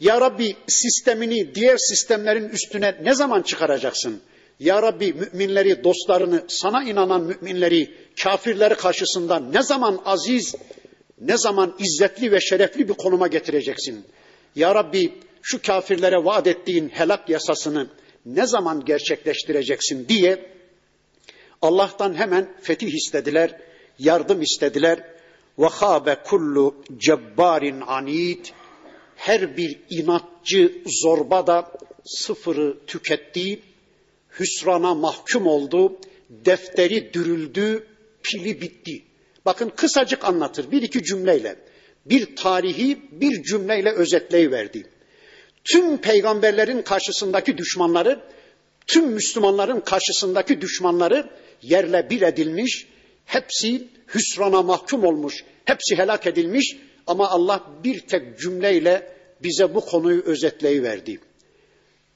Ya 0.00 0.20
Rabbi 0.20 0.56
sistemini 0.66 1.54
diğer 1.54 1.76
sistemlerin 1.76 2.48
üstüne 2.48 2.94
ne 3.02 3.14
zaman 3.14 3.42
çıkaracaksın? 3.42 4.20
Ya 4.60 4.82
Rabbi 4.82 5.12
müminleri, 5.12 5.84
dostlarını, 5.84 6.44
sana 6.48 6.84
inanan 6.84 7.22
müminleri, 7.22 7.94
kafirleri 8.22 8.74
karşısında 8.74 9.38
ne 9.38 9.62
zaman 9.62 10.02
aziz, 10.04 10.54
ne 11.20 11.36
zaman 11.36 11.76
izzetli 11.78 12.32
ve 12.32 12.40
şerefli 12.40 12.88
bir 12.88 12.94
konuma 12.94 13.26
getireceksin? 13.26 14.04
Ya 14.56 14.74
Rabbi 14.74 15.12
şu 15.42 15.62
kafirlere 15.62 16.24
vaat 16.24 16.46
ettiğin 16.46 16.88
helak 16.88 17.28
yasasını 17.28 17.88
ne 18.26 18.46
zaman 18.46 18.84
gerçekleştireceksin 18.84 20.08
diye 20.08 20.46
Allah'tan 21.62 22.14
hemen 22.14 22.54
fetih 22.62 22.94
istediler, 22.94 23.60
yardım 23.98 24.42
istediler. 24.42 25.14
Ve 25.58 26.16
kullu 26.24 26.74
cebbarin 26.98 27.80
anid 27.80 28.46
her 29.24 29.56
bir 29.56 29.78
inatçı 29.90 30.72
zorba 31.02 31.46
da 31.46 31.72
sıfırı 32.04 32.86
tüketti, 32.86 33.60
hüsrana 34.40 34.94
mahkum 34.94 35.46
oldu, 35.46 35.96
defteri 36.30 37.14
dürüldü, 37.14 37.86
pili 38.22 38.60
bitti. 38.60 39.02
Bakın 39.44 39.72
kısacık 39.76 40.24
anlatır 40.24 40.70
bir 40.70 40.82
iki 40.82 41.02
cümleyle. 41.02 41.56
Bir 42.06 42.36
tarihi 42.36 42.98
bir 43.12 43.42
cümleyle 43.42 43.90
özetleyiverdi. 43.90 44.86
Tüm 45.64 45.98
peygamberlerin 45.98 46.82
karşısındaki 46.82 47.58
düşmanları, 47.58 48.20
tüm 48.86 49.06
Müslümanların 49.06 49.80
karşısındaki 49.80 50.60
düşmanları 50.60 51.30
yerle 51.62 52.10
bir 52.10 52.22
edilmiş, 52.22 52.86
hepsi 53.24 53.88
hüsrana 54.14 54.62
mahkum 54.62 55.04
olmuş, 55.04 55.44
hepsi 55.64 55.98
helak 55.98 56.26
edilmiş 56.26 56.76
ama 57.06 57.28
Allah 57.28 57.64
bir 57.84 58.00
tek 58.00 58.38
cümleyle 58.38 59.13
bize 59.44 59.74
bu 59.74 59.80
konuyu 59.80 60.22
özetleyiverdi. 60.22 61.20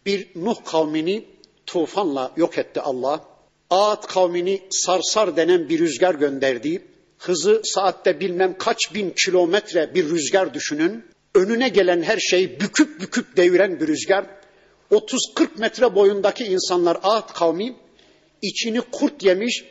Bir 0.06 0.28
Nuh 0.34 0.64
kavmini 0.64 1.24
tufanla 1.66 2.32
yok 2.36 2.58
etti 2.58 2.80
Allah. 2.80 3.24
Ağat 3.70 4.06
kavmini 4.06 4.62
sarsar 4.70 5.36
denen 5.36 5.68
bir 5.68 5.78
rüzgar 5.78 6.14
gönderdi. 6.14 6.84
Hızı 7.18 7.60
saatte 7.64 8.20
bilmem 8.20 8.58
kaç 8.58 8.94
bin 8.94 9.10
kilometre 9.10 9.94
bir 9.94 10.08
rüzgar 10.08 10.54
düşünün. 10.54 11.04
Önüne 11.34 11.68
gelen 11.68 12.02
her 12.02 12.18
şeyi 12.18 12.60
büküp 12.60 13.00
büküp 13.00 13.36
deviren 13.36 13.80
bir 13.80 13.86
rüzgar. 13.86 14.26
30-40 14.90 15.48
metre 15.58 15.94
boyundaki 15.94 16.44
insanlar 16.44 16.98
Ağat 17.02 17.32
kavmi 17.32 17.76
içini 18.42 18.80
kurt 18.80 19.22
yemiş, 19.22 19.64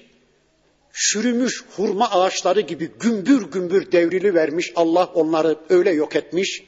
çürümüş 0.94 1.64
hurma 1.76 2.12
ağaçları 2.12 2.62
gibi 2.62 2.92
gümbür 3.00 3.52
gümbür 3.52 3.92
devrili 3.92 4.34
vermiş. 4.34 4.72
Allah 4.76 5.06
onları 5.06 5.58
öyle 5.70 5.92
yok 5.92 6.16
etmiş. 6.16 6.64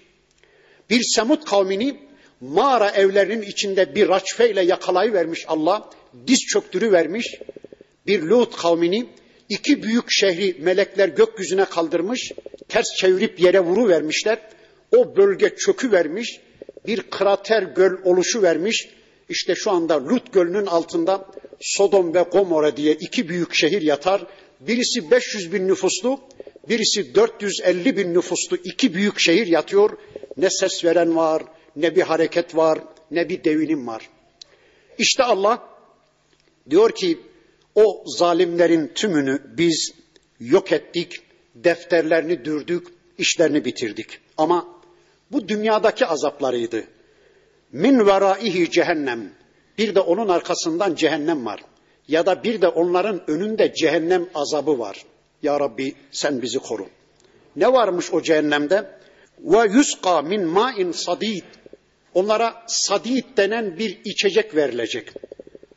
Bir 0.90 1.02
Semut 1.04 1.46
kavmini 1.46 2.00
mağara 2.42 2.90
evlerinin 2.90 3.42
içinde 3.42 3.96
bir 3.96 4.08
raçfeyle 4.08 4.62
yakalayıvermiş 4.62 5.46
Allah. 5.48 5.90
Diz 6.28 6.40
çöktürü 6.40 6.92
vermiş. 6.92 7.40
Bir 8.08 8.22
Lut 8.22 8.58
kavmini 8.58 9.06
iki 9.50 9.84
büyük 9.84 10.06
şehri 10.10 10.56
melekler 10.60 11.10
gökyüzüne 11.10 11.66
kaldırmış. 11.66 12.32
Ters 12.70 12.96
çevirip 12.96 13.40
yere 13.40 13.60
vuru 13.60 13.88
vermişler. 13.88 14.40
O 14.96 15.16
bölge 15.16 15.56
çökü 15.56 15.92
vermiş. 15.92 16.40
Bir 16.88 17.02
krater 17.02 17.64
göl 17.64 17.92
oluşu 18.04 18.42
vermiş. 18.42 18.90
İşte 19.30 19.56
şu 19.56 19.72
anda 19.72 20.08
Lut 20.08 20.34
Gölü'nün 20.34 20.66
altında 20.66 21.26
Sodom 21.62 22.14
ve 22.14 22.22
Gomorra 22.22 22.78
diye 22.78 22.94
iki 22.94 23.30
büyük 23.30 23.54
şehir 23.54 23.82
yatar. 23.82 24.28
Birisi 24.60 25.12
500 25.12 25.54
bin 25.54 25.68
nüfuslu, 25.68 26.20
birisi 26.70 27.16
450 27.16 27.98
bin 27.98 28.14
nüfuslu 28.14 28.58
iki 28.64 28.94
büyük 28.94 29.20
şehir 29.20 29.48
yatıyor. 29.48 29.98
Ne 30.38 30.50
ses 30.50 30.86
veren 30.86 31.16
var, 31.16 31.44
ne 31.76 31.96
bir 31.96 32.02
hareket 32.02 32.56
var, 32.56 32.80
ne 33.12 33.30
bir 33.30 33.44
devinim 33.44 33.88
var. 33.88 34.10
İşte 34.98 35.24
Allah 35.24 35.70
diyor 36.70 36.92
ki 36.92 37.20
o 37.76 38.04
zalimlerin 38.06 38.92
tümünü 38.96 39.42
biz 39.58 39.94
yok 40.40 40.72
ettik, 40.72 41.22
defterlerini 41.56 42.46
dürdük, 42.46 42.88
işlerini 43.18 43.66
bitirdik. 43.66 44.20
Ama 44.38 44.68
bu 45.32 45.48
dünyadaki 45.48 46.06
azaplarıydı. 46.06 46.84
Min 47.72 48.08
veraihi 48.08 48.72
cehennem. 48.72 49.32
Bir 49.78 49.96
de 49.96 50.00
onun 50.00 50.28
arkasından 50.28 50.96
cehennem 50.96 51.46
var. 51.46 51.64
Ya 52.08 52.26
da 52.26 52.44
bir 52.44 52.62
de 52.62 52.68
onların 52.68 53.30
önünde 53.30 53.74
cehennem 53.74 54.30
azabı 54.36 54.80
var. 54.80 55.06
Ya 55.44 55.60
Rabbi 55.60 55.96
sen 56.12 56.42
bizi 56.42 56.60
koru. 56.60 56.88
Ne 57.56 57.74
varmış 57.74 58.14
o 58.14 58.22
cehennemde? 58.22 58.99
Ve 59.44 59.78
yusqa 59.78 60.22
min 60.22 60.46
ma'in 60.46 60.92
sadid. 60.92 61.44
Onlara 62.14 62.64
sadid 62.68 63.24
denen 63.38 63.78
bir 63.78 64.00
içecek 64.06 64.56
verilecek. 64.56 65.14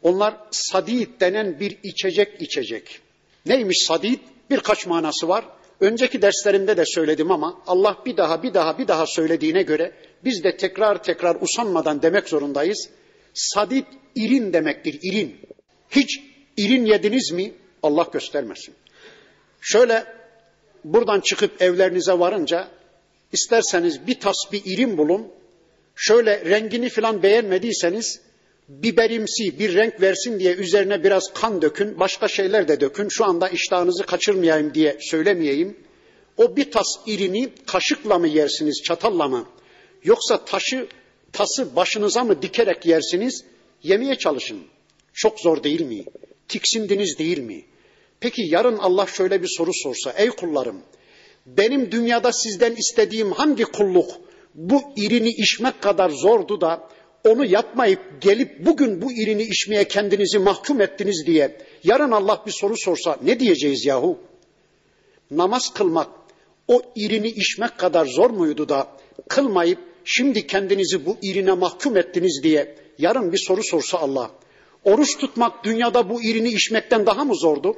Onlar 0.02 0.34
sadid 0.50 1.20
denen 1.20 1.60
bir 1.60 1.78
içecek 1.82 2.42
içecek. 2.42 3.00
Neymiş 3.46 3.84
sadid? 3.86 4.18
Birkaç 4.50 4.86
manası 4.86 5.28
var. 5.28 5.44
Önceki 5.80 6.22
derslerimde 6.22 6.76
de 6.76 6.86
söyledim 6.86 7.30
ama 7.30 7.62
Allah 7.66 7.98
bir 8.06 8.16
daha 8.16 8.42
bir 8.42 8.54
daha 8.54 8.78
bir 8.78 8.88
daha 8.88 9.06
söylediğine 9.06 9.62
göre 9.62 9.92
biz 10.24 10.44
de 10.44 10.56
tekrar 10.56 11.02
tekrar 11.02 11.36
usanmadan 11.40 12.02
demek 12.02 12.28
zorundayız. 12.28 12.88
Sadid 13.34 13.84
irin 14.14 14.52
demektir, 14.52 14.98
irin. 15.02 15.40
Hiç 15.90 16.20
irin 16.56 16.84
yediniz 16.84 17.32
mi? 17.32 17.52
Allah 17.82 18.08
göstermesin. 18.12 18.74
Şöyle 19.60 20.04
buradan 20.84 21.20
çıkıp 21.20 21.62
evlerinize 21.62 22.18
varınca 22.18 22.68
isterseniz 23.32 24.06
bir 24.06 24.20
tas 24.20 24.36
bir 24.52 24.62
irin 24.64 24.98
bulun. 24.98 25.28
Şöyle 25.96 26.44
rengini 26.44 26.88
falan 26.88 27.22
beğenmediyseniz 27.22 28.20
biberimsi 28.68 29.58
bir 29.58 29.74
renk 29.74 30.00
versin 30.00 30.40
diye 30.40 30.54
üzerine 30.54 31.04
biraz 31.04 31.32
kan 31.34 31.62
dökün, 31.62 32.00
başka 32.00 32.28
şeyler 32.28 32.68
de 32.68 32.80
dökün. 32.80 33.08
Şu 33.08 33.24
anda 33.24 33.48
iştahınızı 33.48 34.06
kaçırmayayım 34.06 34.74
diye 34.74 34.96
söylemeyeyim. 35.00 35.76
O 36.36 36.56
bir 36.56 36.70
tas 36.70 36.86
irini 37.06 37.48
kaşıkla 37.66 38.18
mı 38.18 38.28
yersiniz, 38.28 38.82
çatalla 38.84 39.28
mı? 39.28 39.48
Yoksa 40.04 40.44
taşı, 40.44 40.86
tası 41.32 41.76
başınıza 41.76 42.24
mı 42.24 42.42
dikerek 42.42 42.86
yersiniz? 42.86 43.44
Yemeye 43.82 44.14
çalışın. 44.14 44.62
Çok 45.14 45.40
zor 45.40 45.64
değil 45.64 45.80
mi? 45.80 46.04
Tiksindiniz 46.48 47.18
değil 47.18 47.38
mi? 47.38 47.64
Peki 48.20 48.42
yarın 48.42 48.78
Allah 48.78 49.06
şöyle 49.06 49.42
bir 49.42 49.48
soru 49.56 49.70
sorsa, 49.74 50.12
ey 50.16 50.28
kullarım, 50.28 50.82
benim 51.46 51.92
dünyada 51.92 52.32
sizden 52.32 52.74
istediğim 52.74 53.32
hangi 53.32 53.64
kulluk 53.64 54.10
bu 54.54 54.82
irini 54.96 55.28
içmek 55.28 55.82
kadar 55.82 56.10
zordu 56.10 56.60
da 56.60 56.88
onu 57.24 57.46
yapmayıp 57.46 58.00
gelip 58.20 58.66
bugün 58.66 59.02
bu 59.02 59.12
irini 59.12 59.42
içmeye 59.42 59.88
kendinizi 59.88 60.38
mahkum 60.38 60.80
ettiniz 60.80 61.24
diye 61.26 61.58
yarın 61.84 62.10
Allah 62.10 62.42
bir 62.46 62.52
soru 62.52 62.76
sorsa 62.76 63.18
ne 63.22 63.40
diyeceğiz 63.40 63.86
yahu? 63.86 64.18
Namaz 65.30 65.74
kılmak 65.74 66.08
o 66.68 66.82
irini 66.96 67.28
içmek 67.28 67.78
kadar 67.78 68.06
zor 68.06 68.30
muydu 68.30 68.68
da 68.68 68.88
kılmayıp 69.28 69.78
şimdi 70.04 70.46
kendinizi 70.46 71.06
bu 71.06 71.16
irine 71.22 71.52
mahkum 71.52 71.96
ettiniz 71.96 72.40
diye 72.42 72.76
yarın 72.98 73.32
bir 73.32 73.38
soru 73.38 73.62
sorsa 73.62 73.98
Allah. 73.98 74.30
Oruç 74.84 75.18
tutmak 75.18 75.64
dünyada 75.64 76.10
bu 76.10 76.22
irini 76.22 76.48
içmekten 76.48 77.06
daha 77.06 77.24
mı 77.24 77.34
zordu? 77.34 77.76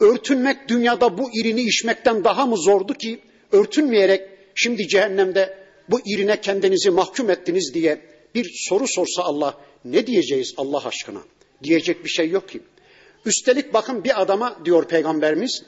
Örtünmek 0.00 0.68
dünyada 0.68 1.18
bu 1.18 1.30
irini 1.32 1.62
içmekten 1.62 2.24
daha 2.24 2.46
mı 2.46 2.56
zordu 2.56 2.94
ki 2.94 3.20
örtünmeyerek 3.52 4.28
şimdi 4.54 4.88
cehennemde 4.88 5.58
bu 5.88 6.00
irine 6.06 6.40
kendinizi 6.40 6.90
mahkum 6.90 7.30
ettiniz 7.30 7.74
diye 7.74 8.00
bir 8.34 8.50
soru 8.68 8.84
sorsa 8.88 9.22
Allah 9.22 9.58
ne 9.84 10.06
diyeceğiz 10.06 10.54
Allah 10.56 10.86
aşkına? 10.86 11.22
Diyecek 11.62 12.04
bir 12.04 12.08
şey 12.08 12.30
yok 12.30 12.48
ki. 12.48 12.60
Üstelik 13.24 13.74
bakın 13.74 14.04
bir 14.04 14.22
adama 14.22 14.58
diyor 14.64 14.88
peygamberimiz 14.88 15.62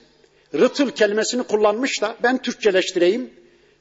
rıtıl 0.54 0.90
kelimesini 0.90 1.42
kullanmış 1.42 2.02
da 2.02 2.16
ben 2.22 2.42
Türkçeleştireyim. 2.42 3.30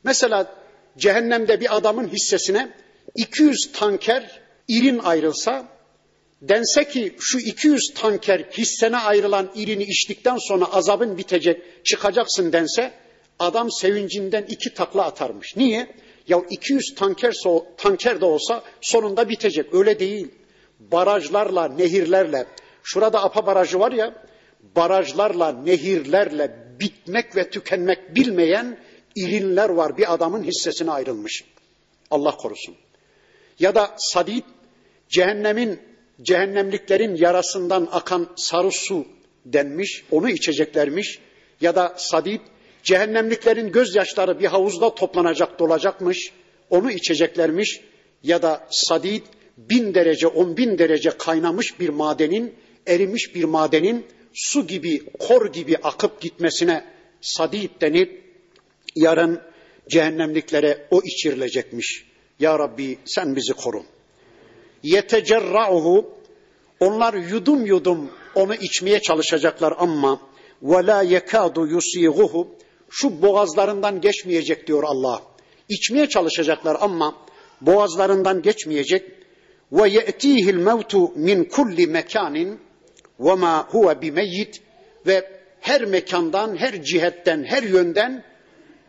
Mesela 0.03 0.55
cehennemde 0.97 1.59
bir 1.61 1.77
adamın 1.77 2.07
hissesine 2.07 2.73
200 3.15 3.71
tanker 3.73 4.41
irin 4.67 4.99
ayrılsa 4.99 5.65
dense 6.41 6.87
ki 6.87 7.15
şu 7.19 7.39
200 7.39 7.93
tanker 7.95 8.39
hissene 8.39 8.97
ayrılan 8.97 9.51
irini 9.55 9.83
içtikten 9.83 10.37
sonra 10.37 10.65
azabın 10.65 11.17
bitecek 11.17 11.85
çıkacaksın 11.85 12.53
dense 12.53 12.93
adam 13.39 13.71
sevincinden 13.71 14.45
iki 14.49 14.73
takla 14.73 15.05
atarmış. 15.05 15.55
Niye? 15.55 15.87
Ya 16.27 16.41
200 16.49 16.95
tanker, 16.95 17.33
tanker 17.77 18.21
de 18.21 18.25
olsa 18.25 18.63
sonunda 18.81 19.29
bitecek. 19.29 19.73
Öyle 19.73 19.99
değil. 19.99 20.27
Barajlarla, 20.79 21.67
nehirlerle, 21.67 22.47
şurada 22.83 23.23
Apa 23.23 23.45
Barajı 23.45 23.79
var 23.79 23.91
ya, 23.91 24.23
barajlarla, 24.75 25.51
nehirlerle 25.51 26.67
bitmek 26.79 27.35
ve 27.35 27.49
tükenmek 27.49 28.15
bilmeyen 28.15 28.77
irinler 29.15 29.69
var 29.69 29.97
bir 29.97 30.13
adamın 30.13 30.43
hissesine 30.43 30.91
ayrılmış. 30.91 31.43
Allah 32.11 32.37
korusun. 32.37 32.75
Ya 33.59 33.75
da 33.75 33.95
sadid, 33.97 34.43
cehennemin, 35.09 35.79
cehennemliklerin 36.21 37.15
yarasından 37.15 37.87
akan 37.91 38.29
sarı 38.35 38.71
su 38.71 39.05
denmiş, 39.45 40.03
onu 40.11 40.29
içeceklermiş. 40.29 41.19
Ya 41.61 41.75
da 41.75 41.95
sadid, 41.97 42.41
cehennemliklerin 42.83 43.71
gözyaşları 43.71 44.39
bir 44.39 44.45
havuzda 44.45 44.95
toplanacak 44.95 45.59
dolacakmış, 45.59 46.31
onu 46.69 46.91
içeceklermiş. 46.91 47.81
Ya 48.23 48.41
da 48.41 48.67
sadid, 48.71 49.21
bin 49.57 49.93
derece, 49.93 50.27
on 50.27 50.57
bin 50.57 50.77
derece 50.77 51.09
kaynamış 51.09 51.79
bir 51.79 51.89
madenin, 51.89 52.55
erimiş 52.87 53.35
bir 53.35 53.43
madenin 53.43 54.05
su 54.33 54.67
gibi, 54.67 55.05
kor 55.19 55.53
gibi 55.53 55.77
akıp 55.77 56.21
gitmesine 56.21 56.83
sadid 57.21 57.69
denip 57.81 58.23
yarın 58.95 59.41
cehennemliklere 59.89 60.87
o 60.91 61.01
içirilecekmiş. 61.03 62.05
Ya 62.39 62.59
Rabbi 62.59 62.97
sen 63.05 63.35
bizi 63.35 63.53
koru. 63.53 63.83
Yetecerra'uhu 64.83 66.17
onlar 66.79 67.13
yudum 67.13 67.65
yudum 67.65 68.11
onu 68.35 68.55
içmeye 68.55 69.01
çalışacaklar 69.01 69.73
ama 69.77 70.21
ve 70.61 70.85
la 70.85 71.01
yekadu 71.01 71.67
yusighuhu 71.67 72.55
şu 72.89 73.21
boğazlarından 73.21 74.01
geçmeyecek 74.01 74.67
diyor 74.67 74.83
Allah. 74.83 75.21
İçmeye 75.69 76.09
çalışacaklar 76.09 76.77
ama 76.79 77.15
boğazlarından 77.61 78.41
geçmeyecek. 78.41 79.11
Ve 79.71 79.89
ye'tihil 79.89 80.55
mevtu 80.55 81.11
min 81.15 81.43
kulli 81.43 81.87
mekanin 81.87 82.59
ve 83.19 83.35
ma 83.35 83.67
huve 83.69 84.01
bimeyyit 84.01 84.61
ve 85.07 85.41
her 85.59 85.85
mekandan, 85.85 86.57
her 86.57 86.83
cihetten, 86.83 87.43
her 87.43 87.63
yönden 87.63 88.23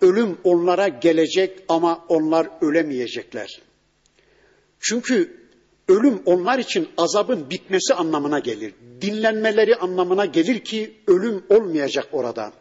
ölüm 0.01 0.39
onlara 0.45 0.89
gelecek 0.89 1.59
ama 1.69 2.05
onlar 2.09 2.49
ölemeyecekler. 2.61 3.61
Çünkü 4.81 5.48
Ölüm 5.89 6.23
onlar 6.27 6.59
için 6.59 6.89
azabın 6.97 7.51
bitmesi 7.51 7.95
anlamına 7.95 8.39
gelir. 8.39 8.75
Dinlenmeleri 9.01 9.77
anlamına 9.77 10.25
gelir 10.25 10.59
ki 10.59 10.95
ölüm 11.07 11.45
olmayacak 11.49 12.09
orada. 12.13 12.53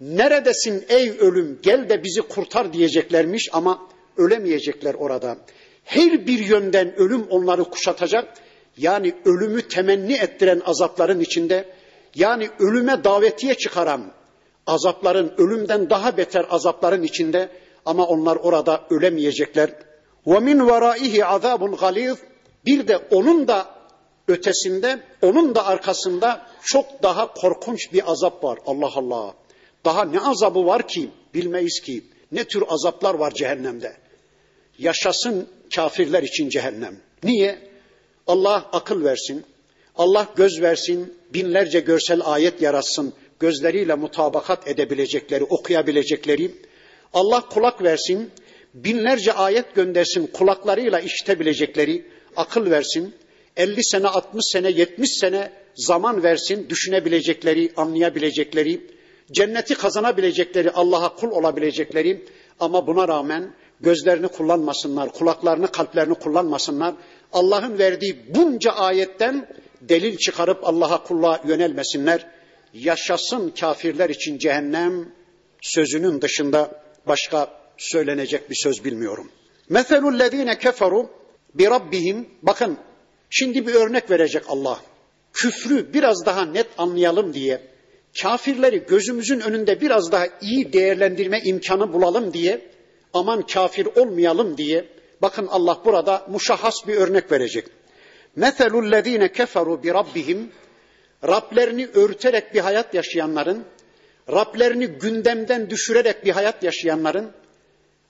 Neredesin 0.00 0.84
ey 0.88 1.10
ölüm 1.10 1.58
gel 1.62 1.88
de 1.88 2.04
bizi 2.04 2.22
kurtar 2.22 2.72
diyeceklermiş 2.72 3.48
ama 3.52 3.88
ölemeyecekler 4.16 4.94
orada. 4.94 5.36
Her 5.84 6.26
bir 6.26 6.38
yönden 6.38 6.96
ölüm 6.96 7.26
onları 7.30 7.64
kuşatacak. 7.64 8.34
Yani 8.76 9.14
ölümü 9.24 9.62
temenni 9.62 10.12
ettiren 10.12 10.62
azapların 10.64 11.20
içinde 11.20 11.68
yani 12.14 12.48
ölüme 12.58 13.04
davetiye 13.04 13.54
çıkaran 13.54 14.12
azapların 14.66 15.34
ölümden 15.38 15.90
daha 15.90 16.16
beter 16.16 16.46
azapların 16.50 17.02
içinde 17.02 17.48
ama 17.86 18.06
onlar 18.06 18.36
orada 18.36 18.84
ölemeyecekler. 18.90 19.70
Ve 20.26 20.38
min 20.38 20.66
veraihi 20.68 21.26
azabun 21.26 21.72
bir 22.66 22.88
de 22.88 22.96
onun 22.96 23.48
da 23.48 23.74
ötesinde, 24.28 25.00
onun 25.22 25.54
da 25.54 25.66
arkasında 25.66 26.46
çok 26.62 27.02
daha 27.02 27.34
korkunç 27.34 27.92
bir 27.92 28.10
azap 28.10 28.44
var. 28.44 28.58
Allah 28.66 28.90
Allah. 28.94 29.34
Daha 29.84 30.04
ne 30.04 30.20
azabı 30.20 30.66
var 30.66 30.88
ki 30.88 31.10
bilmeyiz 31.34 31.80
ki. 31.80 32.04
Ne 32.32 32.44
tür 32.44 32.64
azaplar 32.68 33.14
var 33.14 33.30
cehennemde. 33.30 33.96
Yaşasın 34.78 35.48
kafirler 35.74 36.22
için 36.22 36.48
cehennem. 36.48 37.00
Niye? 37.22 37.70
Allah 38.26 38.68
akıl 38.72 39.04
versin. 39.04 39.44
Allah 39.96 40.28
göz 40.36 40.60
versin, 40.62 41.14
binlerce 41.34 41.80
görsel 41.80 42.20
ayet 42.24 42.62
yaratsın, 42.62 43.12
gözleriyle 43.40 43.94
mutabakat 43.94 44.68
edebilecekleri, 44.68 45.44
okuyabilecekleri. 45.44 46.50
Allah 47.12 47.40
kulak 47.40 47.82
versin, 47.82 48.30
binlerce 48.74 49.32
ayet 49.32 49.74
göndersin, 49.74 50.26
kulaklarıyla 50.26 51.00
işitebilecekleri, 51.00 52.06
akıl 52.36 52.70
versin. 52.70 53.14
50 53.56 53.84
sene, 53.84 54.06
60 54.06 54.44
sene, 54.52 54.70
70 54.70 55.10
sene 55.18 55.52
zaman 55.74 56.22
versin, 56.22 56.68
düşünebilecekleri, 56.68 57.72
anlayabilecekleri, 57.76 58.80
cenneti 59.32 59.74
kazanabilecekleri, 59.74 60.70
Allah'a 60.70 61.16
kul 61.16 61.30
olabilecekleri 61.30 62.24
ama 62.60 62.86
buna 62.86 63.08
rağmen 63.08 63.54
gözlerini 63.80 64.28
kullanmasınlar, 64.28 65.12
kulaklarını, 65.12 65.72
kalplerini 65.72 66.14
kullanmasınlar. 66.14 66.94
Allah'ın 67.32 67.78
verdiği 67.78 68.16
bunca 68.34 68.72
ayetten 68.72 69.48
delil 69.80 70.16
çıkarıp 70.16 70.58
Allah'a 70.62 71.02
kulluğa 71.02 71.40
yönelmesinler. 71.46 72.26
Yaşasın 72.74 73.50
kafirler 73.60 74.10
için 74.10 74.38
cehennem 74.38 75.12
sözünün 75.62 76.20
dışında 76.22 76.82
başka 77.06 77.60
söylenecek 77.78 78.50
bir 78.50 78.54
söz 78.54 78.84
bilmiyorum. 78.84 79.30
Meselul 79.68 80.18
lezine 80.18 80.58
keferu 80.58 81.10
bi 81.54 81.66
rabbihim 81.66 82.28
bakın 82.42 82.78
şimdi 83.30 83.66
bir 83.66 83.74
örnek 83.74 84.10
verecek 84.10 84.42
Allah. 84.48 84.80
Küfrü 85.32 85.94
biraz 85.94 86.26
daha 86.26 86.44
net 86.44 86.66
anlayalım 86.78 87.34
diye 87.34 87.60
kafirleri 88.22 88.86
gözümüzün 88.88 89.40
önünde 89.40 89.80
biraz 89.80 90.12
daha 90.12 90.26
iyi 90.40 90.72
değerlendirme 90.72 91.40
imkanı 91.44 91.92
bulalım 91.92 92.32
diye 92.32 92.60
aman 93.14 93.42
kafir 93.42 93.86
olmayalım 93.86 94.56
diye 94.56 94.88
bakın 95.22 95.46
Allah 95.46 95.80
burada 95.84 96.26
muşahhas 96.28 96.74
bir 96.86 96.94
örnek 96.94 97.32
verecek. 97.32 97.66
Meselul 98.36 98.92
lezine 98.92 99.32
keferu 99.32 99.82
bi 99.82 99.88
rabbihim 99.88 100.52
Rablerini 101.28 101.86
örterek 101.94 102.54
bir 102.54 102.60
hayat 102.60 102.94
yaşayanların, 102.94 103.64
Rablerini 104.32 104.86
gündemden 104.86 105.70
düşürerek 105.70 106.24
bir 106.24 106.30
hayat 106.30 106.62
yaşayanların, 106.62 107.32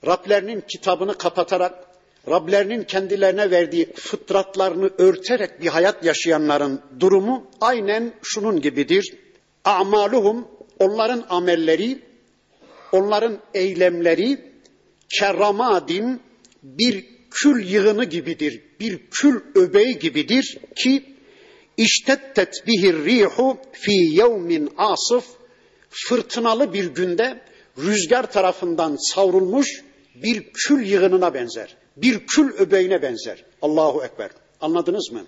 Rablerinin 0.05 0.61
kitabını 0.61 1.17
kapatarak, 1.17 1.73
Rablerinin 2.29 2.83
kendilerine 2.83 3.51
verdiği 3.51 3.93
fıtratlarını 3.93 4.89
örterek 4.97 5.61
bir 5.61 5.67
hayat 5.67 6.05
yaşayanların 6.05 6.81
durumu 6.99 7.51
aynen 7.61 8.13
şunun 8.23 8.61
gibidir. 8.61 9.13
A'maluhum, 9.65 10.47
onların 10.79 11.25
amelleri, 11.29 11.99
onların 12.91 13.39
eylemleri 13.53 14.51
kerramadin 15.19 16.21
bir 16.63 17.05
kül 17.31 17.65
yığını 17.65 18.05
gibidir, 18.05 18.61
bir 18.79 18.99
kül 19.11 19.41
öbeği 19.55 19.99
gibidir 19.99 20.57
ki 20.75 21.03
iştettet 21.77 22.67
bihir 22.67 23.05
rihu 23.05 23.57
fi 23.71 23.91
yevmin 23.91 24.69
asıf 24.77 25.25
fırtınalı 25.89 26.73
bir 26.73 26.85
günde 26.85 27.41
rüzgar 27.77 28.31
tarafından 28.31 29.13
savrulmuş 29.13 29.83
bir 30.15 30.53
kül 30.53 30.85
yığınına 30.85 31.33
benzer. 31.33 31.80
Bir 31.97 32.27
kül 32.27 32.53
öbeğine 32.57 33.01
benzer. 33.01 33.45
Allahu 33.61 34.03
Ekber. 34.03 34.29
Anladınız 34.61 35.11
mı? 35.11 35.25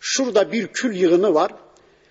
Şurada 0.00 0.52
bir 0.52 0.66
kül 0.66 0.96
yığını 0.96 1.34
var. 1.34 1.52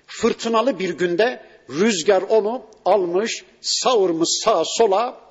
Fırtınalı 0.07 0.79
bir 0.79 0.89
günde 0.89 1.43
rüzgar 1.69 2.21
onu 2.21 2.65
almış, 2.85 3.43
savurmuş 3.61 4.29
sağa 4.29 4.63
sola. 4.65 5.21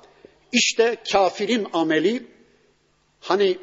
İşte 0.51 0.95
kafirin 1.11 1.67
ameli 1.73 2.27
hani 3.19 3.57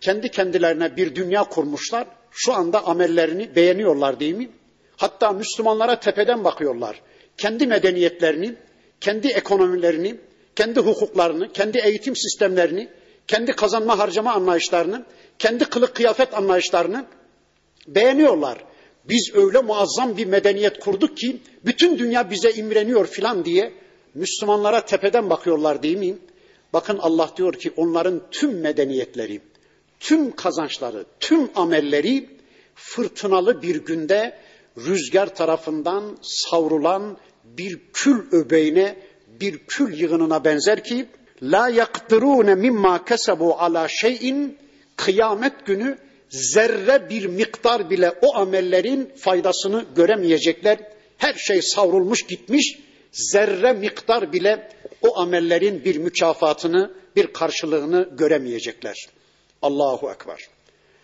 kendi 0.00 0.30
kendilerine 0.30 0.96
bir 0.96 1.14
dünya 1.14 1.44
kurmuşlar. 1.44 2.06
Şu 2.30 2.52
anda 2.52 2.84
amellerini 2.84 3.56
beğeniyorlar 3.56 4.20
değil 4.20 4.34
mi? 4.34 4.50
Hatta 4.96 5.32
Müslümanlara 5.32 6.00
tepeden 6.00 6.44
bakıyorlar. 6.44 7.00
Kendi 7.36 7.66
medeniyetlerini, 7.66 8.54
kendi 9.00 9.28
ekonomilerini, 9.28 10.16
kendi 10.56 10.80
hukuklarını, 10.80 11.52
kendi 11.52 11.78
eğitim 11.78 12.16
sistemlerini, 12.16 12.88
kendi 13.28 13.52
kazanma 13.52 13.98
harcama 13.98 14.32
anlayışlarını, 14.32 15.04
kendi 15.38 15.64
kılık 15.64 15.94
kıyafet 15.94 16.34
anlayışlarını 16.34 17.04
beğeniyorlar. 17.86 18.58
Biz 19.04 19.30
öyle 19.34 19.60
muazzam 19.60 20.16
bir 20.16 20.26
medeniyet 20.26 20.78
kurduk 20.80 21.16
ki 21.16 21.40
bütün 21.64 21.98
dünya 21.98 22.30
bize 22.30 22.50
imreniyor 22.52 23.06
filan 23.06 23.44
diye 23.44 23.72
Müslümanlara 24.14 24.84
tepeden 24.84 25.30
bakıyorlar 25.30 25.82
değil 25.82 25.96
mi? 25.96 26.18
Bakın 26.72 26.98
Allah 26.98 27.30
diyor 27.36 27.54
ki 27.54 27.72
onların 27.76 28.22
tüm 28.30 28.60
medeniyetleri, 28.60 29.40
tüm 30.00 30.36
kazançları, 30.36 31.04
tüm 31.20 31.50
amelleri 31.54 32.28
fırtınalı 32.74 33.62
bir 33.62 33.76
günde 33.76 34.38
rüzgar 34.76 35.34
tarafından 35.34 36.18
savrulan 36.22 37.16
bir 37.44 37.80
kül 37.92 38.32
öbeğine, 38.32 38.96
bir 39.40 39.58
kül 39.58 39.98
yığınına 40.00 40.44
benzer 40.44 40.84
ki 40.84 41.06
la 41.42 41.68
yakdirune 41.68 42.54
mimma 42.54 43.04
kesebu 43.04 43.54
ala 43.54 43.88
şeyin 43.88 44.58
kıyamet 44.96 45.66
günü 45.66 45.98
zerre 46.28 47.10
bir 47.10 47.26
miktar 47.26 47.90
bile 47.90 48.12
o 48.22 48.36
amellerin 48.36 49.12
faydasını 49.16 49.84
göremeyecekler. 49.96 50.78
Her 51.18 51.34
şey 51.34 51.62
savrulmuş 51.62 52.22
gitmiş. 52.22 52.78
Zerre 53.12 53.72
miktar 53.72 54.32
bile 54.32 54.68
o 55.02 55.18
amellerin 55.18 55.84
bir 55.84 55.96
mükafatını, 55.96 56.90
bir 57.16 57.26
karşılığını 57.26 58.08
göremeyecekler. 58.18 59.08
Allahu 59.62 60.10
Ekber. 60.10 60.48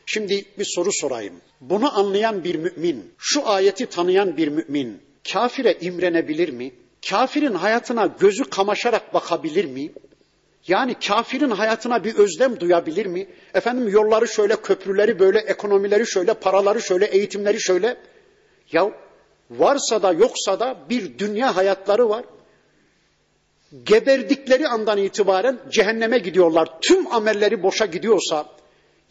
Şimdi 0.06 0.44
bir 0.58 0.66
soru 0.74 0.92
sorayım. 0.92 1.40
Bunu 1.60 1.98
anlayan 1.98 2.44
bir 2.44 2.54
mümin, 2.54 3.12
şu 3.18 3.48
ayeti 3.48 3.86
tanıyan 3.86 4.36
bir 4.36 4.48
mümin 4.48 5.02
kafire 5.32 5.78
imrenebilir 5.80 6.48
mi? 6.48 6.72
Kafirin 7.10 7.54
hayatına 7.54 8.06
gözü 8.06 8.44
kamaşarak 8.44 9.14
bakabilir 9.14 9.64
mi? 9.64 9.92
Yani 10.68 10.94
kafirin 10.94 11.50
hayatına 11.50 12.04
bir 12.04 12.14
özlem 12.14 12.60
duyabilir 12.60 13.06
mi? 13.06 13.26
Efendim 13.54 13.88
yolları 13.88 14.28
şöyle, 14.28 14.56
köprüleri 14.56 15.18
böyle, 15.18 15.38
ekonomileri 15.38 16.06
şöyle, 16.06 16.34
paraları 16.34 16.82
şöyle, 16.82 17.04
eğitimleri 17.04 17.60
şöyle. 17.60 17.96
Ya 18.72 18.90
varsa 19.50 20.02
da 20.02 20.12
yoksa 20.12 20.60
da 20.60 20.76
bir 20.90 21.18
dünya 21.18 21.56
hayatları 21.56 22.08
var. 22.08 22.24
Geberdikleri 23.84 24.68
andan 24.68 24.98
itibaren 24.98 25.60
cehenneme 25.70 26.18
gidiyorlar. 26.18 26.68
Tüm 26.80 27.12
amelleri 27.12 27.62
boşa 27.62 27.86
gidiyorsa 27.86 28.46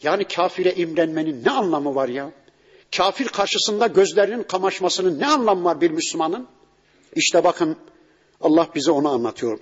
yani 0.02 0.24
kafire 0.24 0.74
imrenmenin 0.74 1.44
ne 1.44 1.50
anlamı 1.50 1.94
var 1.94 2.08
ya? 2.08 2.30
Kafir 2.96 3.28
karşısında 3.28 3.86
gözlerinin 3.86 4.42
kamaşmasının 4.42 5.20
ne 5.20 5.26
anlamı 5.26 5.64
var 5.64 5.80
bir 5.80 5.90
Müslümanın? 5.90 6.46
İşte 7.14 7.44
bakın 7.44 7.76
Allah 8.40 8.68
bize 8.74 8.90
onu 8.90 9.08
anlatıyor. 9.08 9.58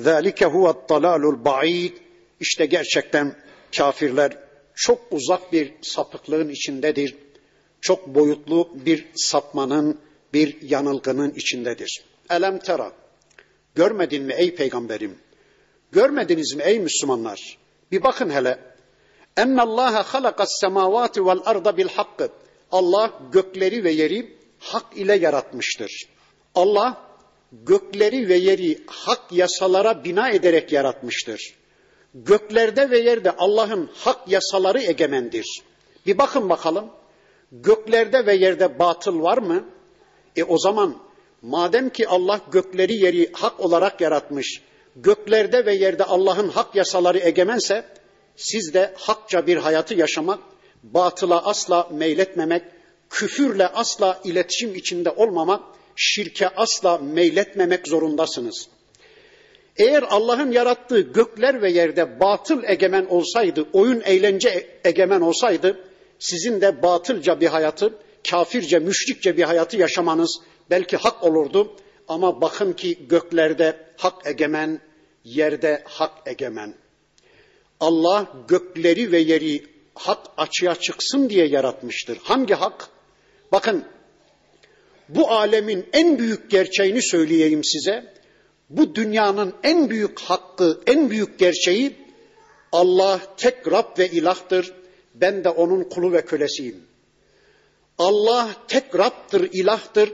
ذَٰلِكَ 0.00 0.44
هُوَ 0.44 0.64
الطَّلَالُ 0.74 1.22
الْبَعِيدِ 1.34 1.92
İşte 2.40 2.66
gerçekten 2.66 3.36
kafirler 3.76 4.38
çok 4.74 5.00
uzak 5.10 5.52
bir 5.52 5.72
sapıklığın 5.82 6.48
içindedir. 6.48 7.16
Çok 7.80 8.06
boyutlu 8.06 8.68
bir 8.74 9.06
sapmanın, 9.14 9.98
bir 10.32 10.62
yanılgının 10.62 11.30
içindedir. 11.30 12.04
Elem 12.30 12.58
tera. 12.58 12.92
Görmedin 13.74 14.22
mi 14.22 14.34
ey 14.36 14.54
peygamberim? 14.54 15.18
Görmediniz 15.92 16.54
mi 16.54 16.62
ey 16.62 16.78
Müslümanlar? 16.78 17.58
Bir 17.92 18.02
bakın 18.02 18.30
hele. 18.30 18.58
Enne 19.36 19.62
Allah 19.62 20.14
halakas 20.14 20.60
semavati 20.60 21.26
vel 21.26 21.40
arda 21.44 21.76
bil 21.76 21.88
hakkı. 21.88 22.28
Allah 22.72 23.20
gökleri 23.32 23.84
ve 23.84 23.90
yeri 23.90 24.36
hak 24.58 24.96
ile 24.96 25.16
yaratmıştır. 25.16 26.08
Allah 26.54 27.02
gökleri 27.63 28.29
ve 28.29 28.35
yeri 28.35 28.79
hak 28.87 29.31
yasalara 29.31 30.03
bina 30.03 30.29
ederek 30.29 30.71
yaratmıştır. 30.71 31.53
Göklerde 32.13 32.89
ve 32.89 32.99
yerde 32.99 33.31
Allah'ın 33.31 33.89
hak 33.93 34.27
yasaları 34.27 34.81
egemendir. 34.81 35.63
Bir 36.05 36.17
bakın 36.17 36.49
bakalım. 36.49 36.89
Göklerde 37.51 38.25
ve 38.25 38.35
yerde 38.35 38.79
batıl 38.79 39.21
var 39.21 39.37
mı? 39.37 39.65
E 40.35 40.43
o 40.43 40.57
zaman 40.57 40.97
madem 41.41 41.89
ki 41.89 42.07
Allah 42.07 42.39
gökleri 42.51 42.95
yeri 42.95 43.31
hak 43.33 43.59
olarak 43.59 44.01
yaratmış, 44.01 44.61
göklerde 44.95 45.65
ve 45.65 45.75
yerde 45.75 46.03
Allah'ın 46.03 46.49
hak 46.49 46.75
yasaları 46.75 47.19
egemense 47.19 47.85
siz 48.35 48.73
de 48.73 48.93
hakça 48.97 49.47
bir 49.47 49.57
hayatı 49.57 49.93
yaşamak, 49.93 50.39
batıla 50.83 51.45
asla 51.45 51.89
meyletmemek, 51.91 52.63
küfürle 53.09 53.67
asla 53.67 54.21
iletişim 54.23 54.75
içinde 54.75 55.09
olmamak, 55.09 55.63
şirke 55.95 56.49
asla 56.49 56.97
meyletmemek 56.97 57.87
zorundasınız. 57.87 58.67
Eğer 59.77 60.03
Allah'ın 60.09 60.51
yarattığı 60.51 60.99
gökler 60.99 61.61
ve 61.61 61.71
yerde 61.71 62.19
batıl 62.19 62.63
egemen 62.63 63.05
olsaydı, 63.05 63.65
oyun 63.73 64.01
eğlence 64.01 64.79
egemen 64.83 65.21
olsaydı, 65.21 65.79
sizin 66.19 66.61
de 66.61 66.83
batılca 66.83 67.39
bir 67.39 67.47
hayatı, 67.47 67.93
kafirce, 68.29 68.79
müşrikçe 68.79 69.37
bir 69.37 69.43
hayatı 69.43 69.77
yaşamanız 69.77 70.39
belki 70.69 70.97
hak 70.97 71.23
olurdu. 71.23 71.75
Ama 72.07 72.41
bakın 72.41 72.73
ki 72.73 73.07
göklerde 73.07 73.77
hak 73.97 74.27
egemen, 74.27 74.81
yerde 75.23 75.83
hak 75.85 76.11
egemen. 76.25 76.75
Allah 77.79 78.27
gökleri 78.47 79.11
ve 79.11 79.19
yeri 79.19 79.65
hak 79.93 80.27
açığa 80.37 80.75
çıksın 80.75 81.29
diye 81.29 81.47
yaratmıştır. 81.47 82.17
Hangi 82.23 82.53
hak? 82.53 82.87
Bakın 83.51 83.85
bu 85.09 85.31
alemin 85.31 85.85
en 85.93 86.19
büyük 86.19 86.51
gerçeğini 86.51 87.01
söyleyeyim 87.01 87.63
size. 87.63 88.13
Bu 88.69 88.95
dünyanın 88.95 89.53
en 89.63 89.89
büyük 89.89 90.19
hakkı, 90.19 90.81
en 90.87 91.09
büyük 91.09 91.39
gerçeği 91.39 91.95
Allah 92.71 93.21
tek 93.37 93.71
Rab 93.71 93.99
ve 93.99 94.09
ilahtır. 94.09 94.73
Ben 95.15 95.43
de 95.43 95.49
onun 95.49 95.83
kulu 95.83 96.13
ve 96.13 96.25
kölesiyim. 96.25 96.83
Allah 97.97 98.55
tek 98.67 98.95
Rab'dır, 98.95 99.49
ilahtır. 99.53 100.13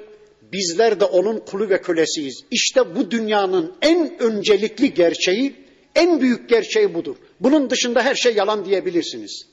Bizler 0.53 0.99
de 0.99 1.05
onun 1.05 1.39
kulu 1.39 1.69
ve 1.69 1.81
kölesiyiz. 1.81 2.43
İşte 2.51 2.95
bu 2.95 3.11
dünyanın 3.11 3.73
en 3.81 4.21
öncelikli 4.21 4.93
gerçeği, 4.93 5.55
en 5.95 6.21
büyük 6.21 6.49
gerçeği 6.49 6.93
budur. 6.93 7.15
Bunun 7.39 7.69
dışında 7.69 8.01
her 8.03 8.15
şey 8.15 8.35
yalan 8.35 8.65
diyebilirsiniz. 8.65 9.45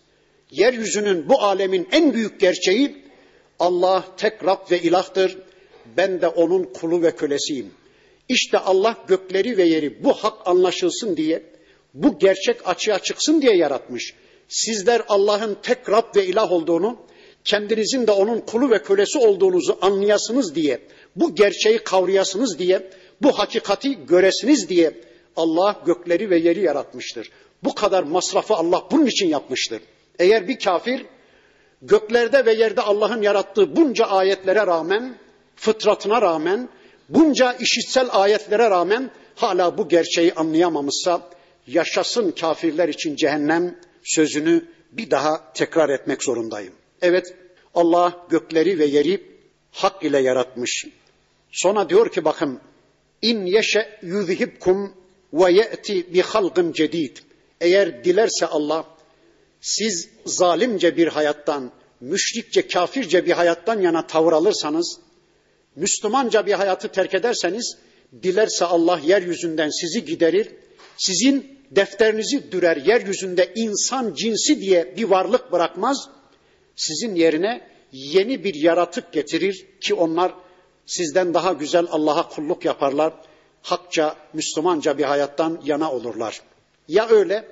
Yeryüzünün, 0.51 1.28
bu 1.28 1.43
alemin 1.43 1.89
en 1.93 2.14
büyük 2.14 2.41
gerçeği 2.41 2.97
Allah 3.59 4.05
tek 4.17 4.45
Rab 4.45 4.71
ve 4.71 4.81
ilahtır. 4.83 5.39
Ben 5.97 6.21
de 6.21 6.29
onun 6.29 6.65
kulu 6.65 7.03
ve 7.03 7.17
kölesiyim. 7.17 7.71
İşte 8.29 8.59
Allah 8.59 8.97
gökleri 9.09 9.57
ve 9.57 9.65
yeri 9.65 10.05
bu 10.05 10.13
hak 10.13 10.47
anlaşılsın 10.47 11.17
diye, 11.17 11.43
bu 11.95 12.19
gerçek 12.19 12.69
açığa 12.69 12.99
çıksın 12.99 13.43
diye 13.43 13.57
yaratmış. 13.57 14.15
Sizler 14.49 15.03
Allah'ın 15.09 15.57
tek 15.63 15.91
Rab 15.91 16.17
ve 16.17 16.27
ilah 16.27 16.53
olduğunu, 16.53 16.97
kendinizin 17.45 18.07
de 18.07 18.11
onun 18.13 18.41
kulu 18.41 18.71
ve 18.71 18.83
kölesi 18.83 19.19
olduğunuzu 19.19 19.79
anlayasınız 19.81 20.55
diye, 20.55 20.81
bu 21.17 21.35
gerçeği 21.35 21.79
kavrayasınız 21.79 22.59
diye, 22.59 22.91
bu 23.23 23.39
hakikati 23.39 24.07
göresiniz 24.07 24.69
diye 24.69 24.93
Allah 25.37 25.83
gökleri 25.87 26.31
ve 26.31 26.39
yeri 26.39 26.61
yaratmıştır. 26.61 27.31
Bu 27.65 27.75
kadar 27.75 28.03
masrafı 28.03 28.55
Allah 28.55 28.89
bunun 28.91 29.07
için 29.07 29.29
yapmıştır. 29.29 29.81
Eğer 30.19 30.49
bir 30.49 30.59
kafir 30.59 31.07
göklerde 31.83 32.47
ve 32.47 32.53
yerde 32.53 32.81
Allah'ın 32.81 33.22
yarattığı 33.22 33.76
bunca 33.76 34.05
ayetlere 34.05 34.66
rağmen, 34.66 35.18
fıtratına 35.57 36.22
rağmen, 36.22 36.68
bunca 37.09 37.53
işitsel 37.53 38.09
ayetlere 38.12 38.70
rağmen 38.70 39.11
hala 39.37 39.79
bu 39.79 39.89
gerçeği 39.89 40.35
anlayamamışsa 40.35 41.31
yaşasın 41.66 42.31
kafirler 42.31 42.89
için 42.89 43.16
cehennem 43.16 43.79
sözünü 44.05 44.64
bir 44.93 45.11
daha 45.11 45.53
tekrar 45.53 45.89
etmek 45.89 46.22
zorundayım. 46.22 46.72
Evet 47.03 47.35
Allah 47.74 48.26
gökleri 48.29 48.79
ve 48.79 48.85
yeri 48.85 49.22
hak 49.72 50.03
ile 50.03 50.18
yaratmış. 50.18 50.87
Sonra 51.53 51.89
diyor 51.89 52.12
ki 52.12 52.24
bakın 52.24 52.61
in 53.22 53.47
yeşe 53.47 53.99
yuzhibkum 54.03 54.93
ve 55.33 55.53
ye'ti 55.53 56.14
bi 56.14 56.22
halgın 56.22 56.72
cedid. 56.72 57.16
Eğer 57.61 58.05
dilerse 58.05 58.47
Allah 58.47 58.85
siz 59.61 60.09
zalimce 60.27 60.97
bir 60.97 61.09
hayattan, 61.09 61.73
müşrikçe, 62.01 62.69
kafirce 62.69 63.27
bir 63.27 63.33
hayattan 63.33 63.81
yana 63.81 64.07
tavır 64.07 64.33
alırsanız, 64.33 64.99
Müslümanca 65.77 66.47
bir 66.47 66.53
hayatı 66.53 66.89
terk 66.89 67.15
ederseniz, 67.15 67.77
dilerse 68.23 68.65
Allah 68.65 69.01
yeryüzünden 69.05 69.71
sizi 69.71 70.05
giderir, 70.05 70.49
sizin 70.97 71.59
defterinizi 71.71 72.53
dürer, 72.53 72.77
yeryüzünde 72.77 73.53
insan 73.55 74.15
cinsi 74.15 74.61
diye 74.61 74.97
bir 74.97 75.05
varlık 75.05 75.53
bırakmaz, 75.53 76.09
sizin 76.77 77.15
yerine 77.15 77.69
yeni 77.93 78.45
bir 78.45 78.55
yaratık 78.55 79.13
getirir 79.13 79.67
ki 79.81 79.95
onlar 79.95 80.33
sizden 80.87 81.35
daha 81.35 81.53
güzel 81.53 81.87
Allah'a 81.91 82.29
kulluk 82.29 82.65
yaparlar, 82.65 83.13
hakça, 83.63 84.17
Müslümanca 84.33 84.99
bir 84.99 85.05
hayattan 85.05 85.61
yana 85.65 85.93
olurlar. 85.93 86.43
Ya 86.89 87.09
öyle 87.09 87.49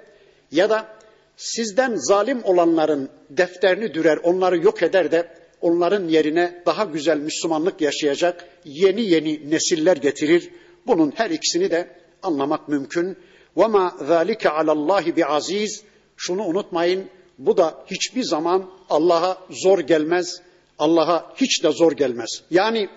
ya 0.53 0.71
da 0.71 0.96
sizden 1.38 1.96
zalim 1.96 2.44
olanların 2.44 3.10
defterini 3.30 3.94
dürer, 3.94 4.18
onları 4.18 4.58
yok 4.58 4.84
eder 4.84 5.12
de 5.12 5.28
onların 5.62 6.08
yerine 6.08 6.64
daha 6.66 6.84
güzel 6.84 7.18
Müslümanlık 7.18 7.82
yaşayacak 7.82 8.48
yeni 8.66 9.02
yeni 9.02 9.52
nesiller 9.52 9.98
getirir. 9.98 10.50
Bunun 10.88 11.14
her 11.16 11.30
ikisini 11.30 11.72
de 11.72 11.88
anlamak 12.24 12.68
mümkün. 12.68 13.18
وَمَا 13.58 13.98
ذَٰلِكَ 14.10 14.44
عَلَى 14.48 14.72
اللّٰهِ 14.72 15.14
بِعَز۪يزٍ 15.14 15.82
Şunu 16.18 16.44
unutmayın, 16.44 17.10
bu 17.38 17.58
da 17.58 17.84
hiçbir 17.92 18.24
zaman 18.24 18.70
Allah'a 18.90 19.38
zor 19.50 19.80
gelmez, 19.80 20.42
Allah'a 20.80 21.34
hiç 21.36 21.64
de 21.64 21.72
zor 21.72 21.92
gelmez. 21.92 22.44
Yani 22.52 22.90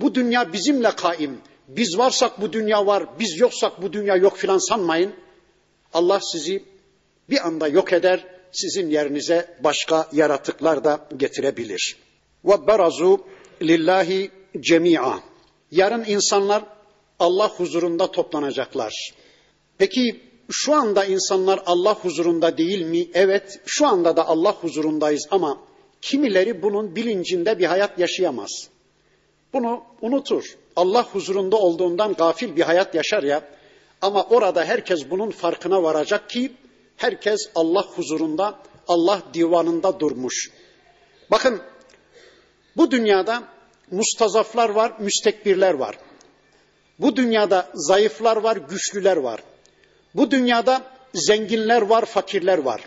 bu 0.00 0.14
dünya 0.14 0.52
bizimle 0.52 0.90
kaim, 0.90 1.40
biz 1.68 1.98
varsak 1.98 2.40
bu 2.40 2.52
dünya 2.52 2.86
var, 2.86 3.04
biz 3.18 3.40
yoksak 3.40 3.82
bu 3.82 3.92
dünya 3.92 4.16
yok 4.16 4.36
filan 4.36 4.68
sanmayın. 4.68 5.12
Allah 5.92 6.20
sizi 6.32 6.64
bir 7.29 7.47
anda 7.47 7.67
yok 7.67 7.93
eder, 7.93 8.25
sizin 8.51 8.89
yerinize 8.89 9.57
başka 9.63 10.07
yaratıklar 10.13 10.83
da 10.83 11.07
getirebilir. 11.17 11.97
Ve 12.45 12.67
berazu 12.67 13.25
lillahi 13.61 14.31
cemi'a. 14.59 15.19
Yarın 15.71 16.05
insanlar 16.07 16.63
Allah 17.19 17.49
huzurunda 17.49 18.11
toplanacaklar. 18.11 19.13
Peki 19.77 20.21
şu 20.51 20.73
anda 20.73 21.05
insanlar 21.05 21.59
Allah 21.65 21.95
huzurunda 21.95 22.57
değil 22.57 22.81
mi? 22.85 23.07
Evet, 23.13 23.59
şu 23.65 23.87
anda 23.87 24.17
da 24.17 24.27
Allah 24.27 24.53
huzurundayız 24.53 25.27
ama 25.31 25.61
kimileri 26.01 26.61
bunun 26.61 26.95
bilincinde 26.95 27.59
bir 27.59 27.65
hayat 27.65 27.99
yaşayamaz. 27.99 28.67
Bunu 29.53 29.83
unutur. 30.01 30.57
Allah 30.75 31.03
huzurunda 31.03 31.55
olduğundan 31.55 32.13
gafil 32.13 32.55
bir 32.55 32.61
hayat 32.61 32.95
yaşar 32.95 33.23
ya. 33.23 33.41
Ama 34.01 34.23
orada 34.23 34.65
herkes 34.65 35.09
bunun 35.09 35.31
farkına 35.31 35.83
varacak 35.83 36.29
ki 36.29 36.51
herkes 36.99 37.49
Allah 37.55 37.85
huzurunda, 37.95 38.59
Allah 38.87 39.21
divanında 39.33 39.99
durmuş. 39.99 40.51
Bakın 41.31 41.61
bu 42.77 42.91
dünyada 42.91 43.43
mustazaflar 43.91 44.69
var, 44.69 44.93
müstekbirler 44.99 45.73
var. 45.73 45.97
Bu 46.99 47.15
dünyada 47.15 47.69
zayıflar 47.73 48.37
var, 48.37 48.57
güçlüler 48.57 49.17
var. 49.17 49.43
Bu 50.15 50.31
dünyada 50.31 50.81
zenginler 51.13 51.81
var, 51.81 52.05
fakirler 52.05 52.57
var. 52.57 52.81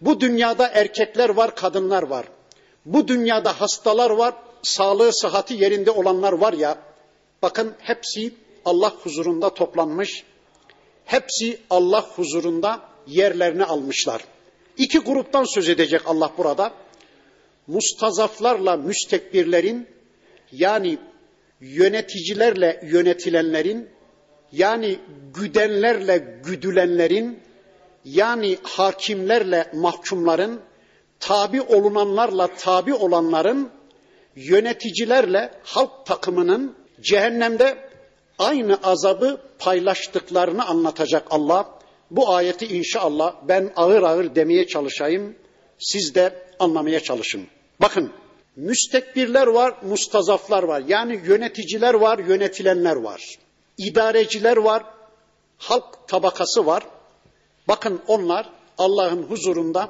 Bu 0.00 0.20
dünyada 0.20 0.68
erkekler 0.68 1.28
var, 1.28 1.56
kadınlar 1.56 2.02
var. 2.02 2.26
Bu 2.86 3.08
dünyada 3.08 3.60
hastalar 3.60 4.10
var, 4.10 4.34
sağlığı, 4.62 5.12
sıhhati 5.12 5.54
yerinde 5.54 5.90
olanlar 5.90 6.32
var 6.32 6.52
ya. 6.52 6.78
Bakın 7.42 7.74
hepsi 7.78 8.34
Allah 8.64 8.90
huzurunda 9.02 9.54
toplanmış. 9.54 10.24
Hepsi 11.04 11.60
Allah 11.70 12.06
huzurunda 12.16 12.91
yerlerini 13.06 13.64
almışlar. 13.64 14.24
İki 14.76 14.98
gruptan 14.98 15.44
söz 15.44 15.68
edecek 15.68 16.00
Allah 16.06 16.32
burada. 16.38 16.72
Mustazaflarla 17.66 18.76
müstekbirlerin 18.76 19.88
yani 20.52 20.98
yöneticilerle 21.60 22.80
yönetilenlerin 22.84 23.88
yani 24.52 24.98
güdenlerle 25.34 26.40
güdülenlerin 26.44 27.40
yani 28.04 28.58
hakimlerle 28.62 29.70
mahkumların 29.74 30.60
tabi 31.20 31.62
olunanlarla 31.62 32.46
tabi 32.46 32.94
olanların 32.94 33.70
yöneticilerle 34.36 35.50
halk 35.64 36.06
takımının 36.06 36.76
cehennemde 37.00 37.78
aynı 38.38 38.78
azabı 38.82 39.40
paylaştıklarını 39.58 40.66
anlatacak 40.66 41.26
Allah. 41.30 41.81
Bu 42.12 42.34
ayeti 42.34 42.66
inşallah 42.66 43.34
ben 43.48 43.72
ağır 43.76 44.02
ağır 44.02 44.34
demeye 44.34 44.66
çalışayım. 44.66 45.34
Siz 45.78 46.14
de 46.14 46.46
anlamaya 46.58 47.00
çalışın. 47.00 47.46
Bakın 47.80 48.12
müstekbirler 48.56 49.46
var, 49.46 49.74
mustazaflar 49.82 50.62
var. 50.62 50.82
Yani 50.88 51.20
yöneticiler 51.24 51.94
var, 51.94 52.18
yönetilenler 52.18 52.96
var. 52.96 53.38
İdareciler 53.78 54.56
var, 54.56 54.84
halk 55.58 56.08
tabakası 56.08 56.66
var. 56.66 56.82
Bakın 57.68 58.00
onlar 58.06 58.50
Allah'ın 58.78 59.22
huzurunda 59.22 59.88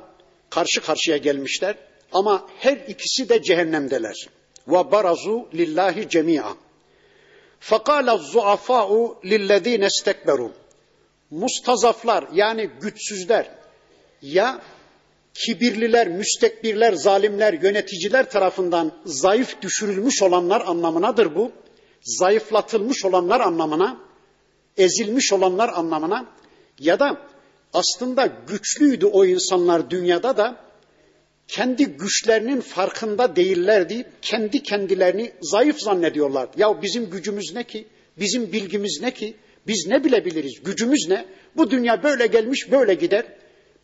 karşı 0.51 0.81
karşıya 0.81 1.17
gelmişler 1.17 1.77
ama 2.13 2.47
her 2.59 2.77
ikisi 2.77 3.29
de 3.29 3.43
cehennemdeler. 3.43 4.29
Ve 4.69 4.91
barazu 4.93 5.49
lillahi 5.55 6.09
cemi'a. 6.09 6.57
Fakala 7.61 8.17
zuafa'u 8.17 9.17
lillezine 9.25 9.87
istekberu. 9.87 10.62
Mustazaflar 11.33 12.25
yani 12.33 12.71
güçsüzler 12.81 13.51
ya 14.23 14.63
kibirliler, 15.35 16.09
müstekbirler, 16.09 16.93
zalimler, 16.93 17.53
yöneticiler 17.53 18.31
tarafından 18.31 18.93
zayıf 19.05 19.63
düşürülmüş 19.63 20.23
olanlar 20.23 20.61
anlamınadır 20.61 21.35
bu. 21.35 21.53
Zayıflatılmış 22.03 23.05
olanlar 23.05 23.41
anlamına, 23.41 24.01
ezilmiş 24.77 25.33
olanlar 25.33 25.69
anlamına 25.69 26.27
ya 26.79 27.01
da 27.01 27.21
aslında 27.73 28.27
güçlüydü 28.49 29.07
o 29.07 29.25
insanlar 29.25 29.91
dünyada 29.91 30.37
da 30.37 30.57
kendi 31.49 31.85
güçlerinin 31.87 32.61
farkında 32.61 33.37
değillerdi. 33.37 34.11
Kendi 34.23 34.63
kendilerini 34.63 35.33
zayıf 35.41 35.81
zannediyorlar. 35.81 36.49
Ya 36.57 36.83
bizim 36.83 37.11
gücümüz 37.11 37.55
ne 37.55 37.65
ki? 37.65 37.89
Bizim 38.19 38.53
bilgimiz 38.53 38.99
ne 39.03 39.15
ki? 39.15 39.37
Biz 39.67 39.87
ne 39.87 40.05
bilebiliriz? 40.05 40.63
Gücümüz 40.65 41.09
ne? 41.09 41.25
Bu 41.57 41.71
dünya 41.71 42.03
böyle 42.03 42.27
gelmiş, 42.27 42.71
böyle 42.71 42.95
gider. 42.95 43.25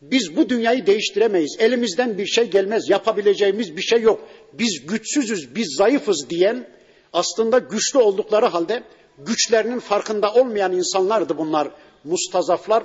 Biz 0.01 0.35
bu 0.35 0.49
dünyayı 0.49 0.85
değiştiremeyiz. 0.85 1.57
Elimizden 1.59 2.17
bir 2.17 2.25
şey 2.25 2.49
gelmez. 2.49 2.89
Yapabileceğimiz 2.89 3.77
bir 3.77 3.81
şey 3.81 4.01
yok. 4.01 4.27
Biz 4.53 4.85
güçsüzüz, 4.87 5.55
biz 5.55 5.75
zayıfız 5.77 6.29
diyen 6.29 6.67
aslında 7.13 7.57
güçlü 7.57 7.99
oldukları 7.99 8.45
halde 8.45 8.83
güçlerinin 9.17 9.79
farkında 9.79 10.33
olmayan 10.33 10.73
insanlardı 10.73 11.37
bunlar. 11.37 11.71
Mustazaflar. 12.03 12.83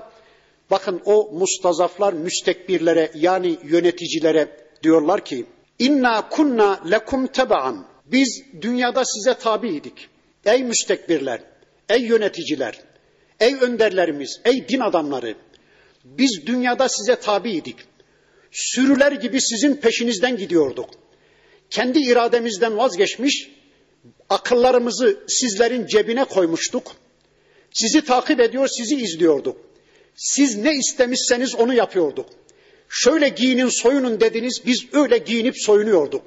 Bakın 0.71 1.03
o 1.05 1.31
mustazaflar 1.33 2.13
müstekbirlere 2.13 3.11
yani 3.15 3.59
yöneticilere 3.65 4.57
diyorlar 4.83 5.25
ki 5.25 5.47
inna 5.79 6.29
kunna 6.29 6.81
lekum 6.91 7.27
tebaan. 7.27 7.87
Biz 8.05 8.43
dünyada 8.61 9.05
size 9.05 9.35
tabiydik. 9.35 10.09
Ey 10.45 10.65
müstekbirler, 10.65 11.41
ey 11.89 12.03
yöneticiler, 12.03 12.81
ey 13.41 13.55
önderlerimiz, 13.55 14.41
ey 14.45 14.69
din 14.69 14.81
adamları. 14.81 15.35
Biz 16.05 16.47
dünyada 16.47 16.89
size 16.89 17.17
tabiydik. 17.17 17.77
Sürüler 18.53 19.13
gibi 19.13 19.41
sizin 19.41 19.77
peşinizden 19.77 20.37
gidiyorduk. 20.37 20.91
Kendi 21.71 21.99
irademizden 21.99 22.77
vazgeçmiş, 22.77 23.51
akıllarımızı 24.31 25.19
sizlerin 25.29 25.87
cebine 25.87 26.25
koymuştuk. 26.25 26.93
Sizi 27.73 28.05
takip 28.05 28.41
ediyor, 28.41 28.69
sizi 28.69 28.97
izliyorduk. 28.97 29.57
Siz 30.17 30.57
ne 30.57 30.75
istemişseniz 30.75 31.55
onu 31.55 31.75
yapıyorduk. 31.75 32.27
Şöyle 32.89 33.29
giyinin 33.29 33.69
soyunun 33.69 34.21
dediniz, 34.21 34.63
biz 34.67 34.85
öyle 34.93 35.19
giyinip 35.19 35.55
soyunuyorduk. 35.59 36.23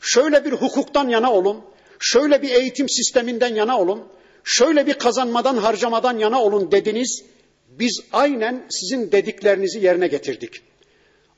Şöyle 0.00 0.44
bir 0.44 0.52
hukuktan 0.52 1.08
yana 1.08 1.32
olun, 1.32 1.64
şöyle 2.00 2.42
bir 2.42 2.50
eğitim 2.50 2.88
sisteminden 2.88 3.54
yana 3.54 3.78
olun, 3.78 4.08
şöyle 4.48 4.86
bir 4.86 4.94
kazanmadan 4.94 5.56
harcamadan 5.56 6.18
yana 6.18 6.42
olun 6.42 6.72
dediniz. 6.72 7.24
Biz 7.68 8.00
aynen 8.12 8.66
sizin 8.70 9.12
dediklerinizi 9.12 9.78
yerine 9.78 10.06
getirdik. 10.06 10.62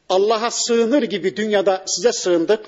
Allah'a 0.08 0.50
sığınır 0.50 1.02
gibi 1.02 1.36
dünyada 1.36 1.84
size 1.86 2.12
sığındık. 2.12 2.60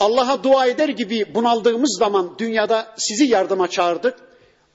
Allah'a 0.00 0.44
dua 0.44 0.66
eder 0.66 0.88
gibi 0.88 1.34
bunaldığımız 1.34 1.98
zaman 1.98 2.34
dünyada 2.38 2.94
sizi 2.98 3.24
yardıma 3.24 3.68
çağırdık. 3.68 4.14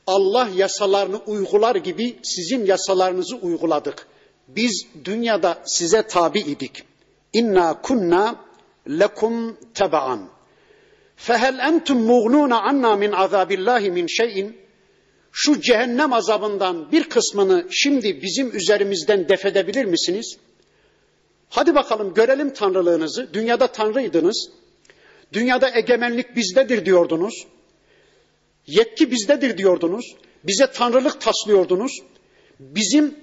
Allah 0.07 0.49
yasalarını 0.55 1.17
uygular 1.17 1.75
gibi 1.75 2.19
sizin 2.23 2.65
yasalarınızı 2.65 3.35
uyguladık. 3.35 4.07
Biz 4.47 4.85
dünyada 5.05 5.57
size 5.65 6.07
tabi 6.07 6.39
idik. 6.39 6.83
İnna 7.33 7.81
kunna 7.81 8.35
lekum 8.89 9.57
tebaan. 9.73 10.29
Fehel 11.21 11.59
entum 11.59 11.99
muğnuna 12.01 12.61
anna 12.61 12.95
min 12.95 13.11
azabillahi 13.11 13.91
min 13.91 14.07
şeyin. 14.07 14.57
Şu 15.31 15.61
cehennem 15.61 16.13
azabından 16.13 16.91
bir 16.91 17.03
kısmını 17.03 17.67
şimdi 17.71 18.21
bizim 18.21 18.55
üzerimizden 18.55 19.29
defedebilir 19.29 19.85
misiniz? 19.85 20.37
Hadi 21.49 21.75
bakalım 21.75 22.13
görelim 22.13 22.53
tanrılığınızı. 22.53 23.33
Dünyada 23.33 23.67
tanrıydınız. 23.67 24.49
Dünyada 25.33 25.77
egemenlik 25.77 26.35
bizdedir 26.35 26.85
diyordunuz. 26.85 27.47
Yetki 28.67 29.11
bizdedir 29.11 29.57
diyordunuz. 29.57 30.15
Bize 30.43 30.71
tanrılık 30.71 31.21
taslıyordunuz. 31.21 31.91
Bizim 32.59 33.15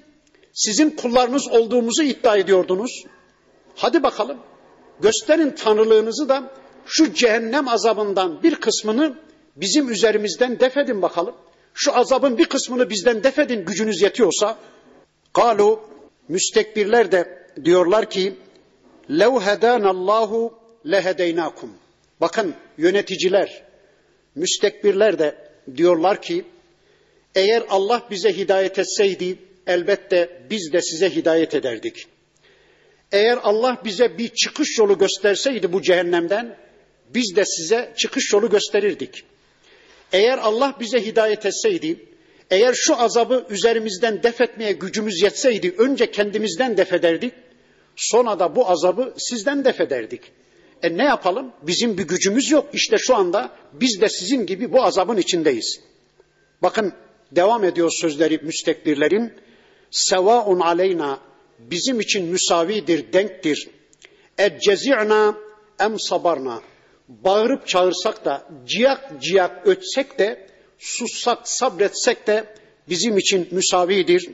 sizin 0.53 0.91
kullarınız 0.91 1.49
olduğumuzu 1.49 2.03
iddia 2.03 2.37
ediyordunuz. 2.37 3.05
Hadi 3.77 4.03
bakalım 4.03 4.39
gösterin 5.01 5.51
tanrılığınızı 5.51 6.29
da 6.29 6.59
şu 6.89 7.15
cehennem 7.15 7.69
azabından 7.69 8.43
bir 8.43 8.55
kısmını 8.55 9.17
bizim 9.57 9.91
üzerimizden 9.91 10.61
defedin 10.61 11.03
bakalım. 11.03 11.35
Şu 11.75 11.97
azabın 11.97 12.39
bir 12.39 12.45
kısmını 12.45 12.91
bizden 12.91 13.25
defedin 13.25 13.65
gücünüz 13.65 14.03
yetiyorsa. 14.03 14.59
Galu 15.35 15.81
müstekbirler 16.29 17.13
de 17.13 17.47
diyorlar 17.65 18.11
ki 18.11 18.35
lev 19.11 19.41
hedanallahu 19.41 20.59
lehedeynakum. 20.87 21.71
Bakın 22.21 22.55
yöneticiler, 22.79 23.63
müstekbirler 24.35 25.19
de 25.19 25.35
diyorlar 25.77 26.23
ki 26.23 26.45
eğer 27.35 27.63
Allah 27.71 28.03
bize 28.11 28.37
hidayet 28.37 28.79
etseydi 28.79 29.39
elbette 29.67 30.43
biz 30.51 30.73
de 30.73 30.83
size 30.83 31.11
hidayet 31.11 31.55
ederdik. 31.55 32.07
Eğer 33.13 33.39
Allah 33.43 33.83
bize 33.85 34.19
bir 34.19 34.29
çıkış 34.29 34.79
yolu 34.79 34.99
gösterseydi 34.99 35.73
bu 35.73 35.83
cehennemden 35.83 36.57
biz 37.15 37.37
de 37.37 37.45
size 37.45 37.93
çıkış 37.97 38.33
yolu 38.33 38.51
gösterirdik. 38.51 39.25
Eğer 40.13 40.39
Allah 40.39 40.77
bize 40.81 41.07
hidayet 41.07 41.47
etseydi, 41.47 42.07
eğer 42.51 42.75
şu 42.75 43.01
azabı 43.01 43.47
üzerimizden 43.51 44.23
def 44.23 44.41
etmeye 44.41 44.73
gücümüz 44.73 45.23
yetseydi 45.23 45.75
önce 45.79 46.11
kendimizden 46.11 46.77
def 46.77 46.93
ederdik, 46.93 47.33
Sonra 47.99 48.39
da 48.39 48.57
bu 48.57 48.71
azabı 48.71 49.15
sizden 49.17 49.65
def 49.65 49.81
ederdik. 49.81 50.21
E 50.83 50.97
ne 50.97 51.05
yapalım? 51.05 51.53
Bizim 51.63 51.99
bir 51.99 52.03
gücümüz 52.03 52.51
yok. 52.51 52.69
İşte 52.73 52.99
şu 52.99 53.17
anda 53.17 53.57
biz 53.73 54.01
de 54.01 54.09
sizin 54.09 54.47
gibi 54.47 54.73
bu 54.73 54.85
azabın 54.85 55.17
içindeyiz. 55.17 55.81
Bakın 56.63 56.93
devam 57.33 57.65
ediyor 57.65 57.91
sözleri 57.91 58.39
müstekbirlerin. 58.43 59.33
Sevaun 59.91 60.61
aleyna 60.61 61.21
bizim 61.59 62.01
için 62.01 62.25
müsavidir, 62.25 63.13
denktir. 63.13 63.69
Eccezi'na 64.39 65.37
em 65.81 65.99
sabarna. 65.99 66.63
Bağırıp 67.09 67.67
çağırsak 67.67 68.25
da, 68.25 68.49
ciyak 68.67 69.23
ciyak 69.23 69.67
ötsek 69.67 70.19
de, 70.19 70.47
sussak, 70.79 71.49
sabretsek 71.49 72.27
de 72.27 72.55
bizim 72.89 73.19
için 73.19 73.49
müsavidir. 73.51 74.31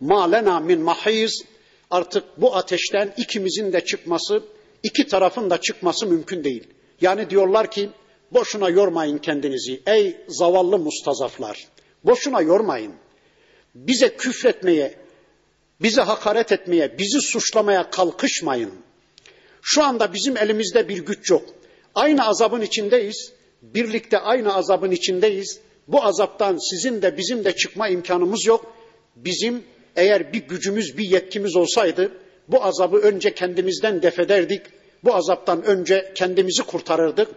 Malena 0.00 0.60
min 0.60 0.80
mahiz. 0.80 1.44
Artık 1.90 2.24
bu 2.36 2.56
ateşten 2.56 3.14
ikimizin 3.16 3.72
de 3.72 3.84
çıkması, 3.84 4.42
iki 4.82 5.06
tarafın 5.06 5.50
da 5.50 5.60
çıkması 5.60 6.06
mümkün 6.06 6.44
değil. 6.44 6.64
Yani 7.00 7.30
diyorlar 7.30 7.70
ki, 7.70 7.90
boşuna 8.30 8.68
yormayın 8.68 9.18
kendinizi 9.18 9.80
ey 9.86 10.16
zavallı 10.28 10.78
mustazaflar. 10.78 11.66
Boşuna 12.04 12.40
yormayın. 12.40 12.92
Bize 13.74 14.16
küfretmeye, 14.16 14.94
bize 15.82 16.02
hakaret 16.02 16.52
etmeye, 16.52 16.98
bizi 16.98 17.20
suçlamaya 17.20 17.90
kalkışmayın. 17.90 18.72
Şu 19.62 19.82
anda 19.82 20.12
bizim 20.12 20.36
elimizde 20.36 20.88
bir 20.88 20.98
güç 20.98 21.30
yok. 21.30 21.57
Aynı 21.94 22.28
azabın 22.28 22.60
içindeyiz. 22.60 23.32
Birlikte 23.62 24.18
aynı 24.18 24.54
azabın 24.54 24.90
içindeyiz. 24.90 25.60
Bu 25.88 26.04
azaptan 26.04 26.70
sizin 26.70 27.02
de 27.02 27.16
bizim 27.16 27.44
de 27.44 27.56
çıkma 27.56 27.88
imkanımız 27.88 28.46
yok. 28.46 28.72
Bizim 29.16 29.64
eğer 29.96 30.32
bir 30.32 30.48
gücümüz, 30.48 30.98
bir 30.98 31.10
yetkimiz 31.10 31.56
olsaydı 31.56 32.12
bu 32.48 32.64
azabı 32.64 32.96
önce 32.96 33.34
kendimizden 33.34 34.02
defederdik. 34.02 34.62
Bu 35.04 35.14
azaptan 35.14 35.62
önce 35.62 36.12
kendimizi 36.14 36.62
kurtarırdık. 36.62 37.28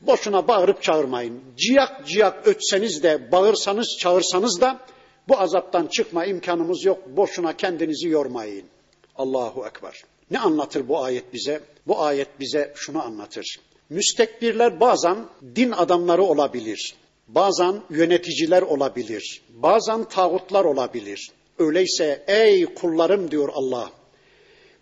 Boşuna 0.00 0.48
bağırıp 0.48 0.82
çağırmayın. 0.82 1.40
Ciyak 1.56 2.06
ciyak 2.06 2.46
ötseniz 2.46 3.02
de, 3.02 3.32
bağırsanız, 3.32 3.96
çağırsanız 4.00 4.60
da 4.60 4.80
bu 5.28 5.40
azaptan 5.40 5.86
çıkma 5.86 6.24
imkanımız 6.24 6.84
yok. 6.84 6.98
Boşuna 7.16 7.56
kendinizi 7.56 8.08
yormayın. 8.08 8.64
Allahu 9.16 9.66
Ekber. 9.66 10.02
Ne 10.30 10.38
anlatır 10.38 10.88
bu 10.88 11.02
ayet 11.02 11.34
bize? 11.34 11.60
Bu 11.86 12.02
ayet 12.02 12.40
bize 12.40 12.72
şunu 12.76 13.02
anlatır. 13.02 13.60
Müstekbirler 13.90 14.80
bazen 14.80 15.16
din 15.56 15.70
adamları 15.70 16.22
olabilir. 16.22 16.94
Bazen 17.28 17.82
yöneticiler 17.90 18.62
olabilir. 18.62 19.42
Bazen 19.48 20.04
tağutlar 20.04 20.64
olabilir. 20.64 21.30
Öyleyse 21.58 22.24
ey 22.26 22.66
kullarım 22.74 23.30
diyor 23.30 23.48
Allah. 23.54 23.90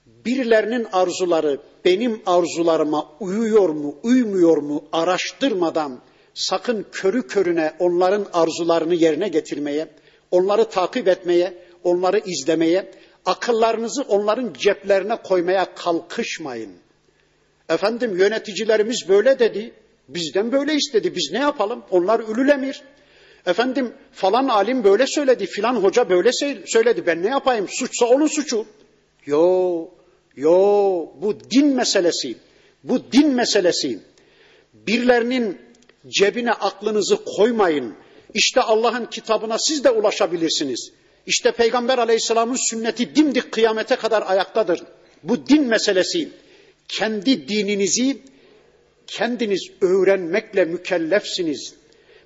Birilerinin 0.07 0.87
arzuları 0.93 1.61
benim 1.85 2.23
arzularıma 2.27 3.13
uyuyor 3.21 3.69
mu, 3.69 3.95
uymuyor 4.03 4.57
mu 4.57 4.85
araştırmadan 4.93 6.01
sakın 6.35 6.87
körü 6.93 7.27
körüne 7.27 7.73
onların 7.79 8.27
arzularını 8.33 8.95
yerine 8.95 9.29
getirmeye, 9.29 9.89
onları 10.31 10.65
takip 10.65 11.09
etmeye, 11.09 11.55
onları 11.85 12.19
izlemeye, 12.19 12.91
akıllarınızı 13.27 14.03
onların 14.03 14.53
ceplerine 14.53 15.17
koymaya 15.23 15.75
kalkışmayın. 15.75 16.73
Efendim 17.69 18.19
yöneticilerimiz 18.19 19.09
böyle 19.09 19.39
dedi, 19.39 19.73
bizden 20.09 20.53
böyle 20.53 20.75
istedi, 20.75 21.17
biz 21.17 21.31
ne 21.33 21.39
yapalım? 21.39 21.85
Onlar 21.91 22.21
ülül 22.21 22.49
emir. 22.49 22.83
Efendim 23.47 23.93
falan 24.13 24.49
alim 24.49 24.85
böyle 24.85 25.07
söyledi, 25.07 25.47
filan 25.47 25.75
hoca 25.75 26.11
böyle 26.11 26.31
söyledi, 26.67 27.07
ben 27.07 27.23
ne 27.23 27.29
yapayım? 27.29 27.67
Suçsa 27.69 28.07
onun 28.07 28.27
suçu. 28.27 28.67
Yo, 29.27 29.89
yo, 30.37 30.53
bu 31.21 31.41
din 31.51 31.67
meselesi, 31.67 32.37
bu 32.85 33.13
din 33.13 33.35
meselesi. 33.35 33.99
Birilerinin 34.73 35.59
cebine 36.09 36.53
aklınızı 36.53 37.25
koymayın. 37.25 37.95
İşte 38.35 38.61
Allah'ın 38.61 39.05
kitabına 39.05 39.59
siz 39.59 39.85
de 39.85 39.91
ulaşabilirsiniz. 39.91 40.93
İşte 41.27 41.53
Peygamber 41.53 41.99
aleyhisselamın 41.99 42.71
sünneti 42.71 43.17
dimdik 43.17 43.53
kıyamete 43.53 43.97
kadar 43.97 44.25
ayaktadır. 44.27 44.83
Bu 45.23 45.47
din 45.47 45.65
meselesi. 45.67 46.29
Kendi 46.89 47.49
dininizi 47.49 48.23
kendiniz 49.07 49.69
öğrenmekle 49.81 50.65
mükellefsiniz. 50.65 51.75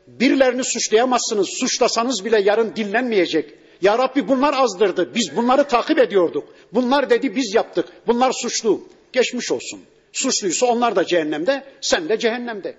Birilerini 0.07 0.65
suçlayamazsınız. 0.65 1.49
Suçlasanız 1.61 2.25
bile 2.25 2.41
yarın 2.41 2.77
dinlenmeyecek. 2.77 3.55
Ya 3.83 3.99
Rabbi 3.99 4.29
bunlar 4.29 4.55
azdırdı. 4.57 5.15
Biz 5.15 5.37
bunları 5.37 5.65
takip 5.65 5.99
ediyorduk. 5.99 6.49
Bunlar 6.73 7.11
dedi 7.11 7.37
biz 7.37 7.55
yaptık. 7.55 7.87
Bunlar 8.07 8.33
suçlu. 8.33 8.83
Geçmiş 9.13 9.53
olsun. 9.53 9.81
Suçluysa 10.13 10.67
onlar 10.67 10.97
da 10.97 11.05
cehennemde, 11.05 11.65
sen 11.81 12.09
de 12.09 12.19
cehennemde. 12.19 12.77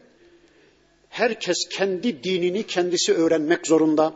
Herkes 1.09 1.57
kendi 1.69 2.23
dinini 2.23 2.63
kendisi 2.63 3.13
öğrenmek 3.13 3.67
zorunda. 3.67 4.13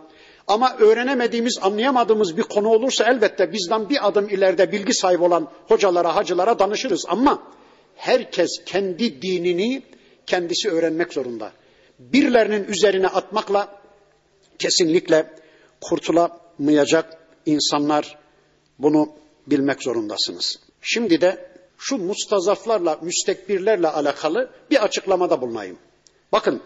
Ama 0.47 0.77
öğrenemediğimiz, 0.77 1.59
anlayamadığımız 1.61 2.37
bir 2.37 2.43
konu 2.43 2.69
olursa 2.69 3.05
elbette 3.11 3.53
bizden 3.53 3.89
bir 3.89 4.07
adım 4.07 4.29
ileride 4.29 4.71
bilgi 4.71 4.93
sahibi 4.93 5.23
olan 5.23 5.51
hocalara, 5.67 6.15
hacılara 6.15 6.59
danışırız. 6.59 7.05
Ama 7.07 7.43
herkes 7.97 8.49
kendi 8.65 9.21
dinini 9.21 9.83
kendisi 10.25 10.69
öğrenmek 10.69 11.13
zorunda. 11.13 11.51
Birilerinin 11.99 12.63
üzerine 12.63 13.07
atmakla 13.07 13.81
kesinlikle 14.59 15.33
kurtulamayacak 15.81 17.17
insanlar 17.45 18.17
bunu 18.79 19.09
bilmek 19.47 19.83
zorundasınız. 19.83 20.59
Şimdi 20.81 21.21
de 21.21 21.51
şu 21.77 21.97
mustazaflarla, 21.97 22.99
müstekbirlerle 23.01 23.87
alakalı 23.87 24.49
bir 24.71 24.83
açıklamada 24.83 25.41
bulunayım. 25.41 25.77
Bakın, 26.31 26.61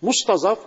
mustazaf 0.00 0.58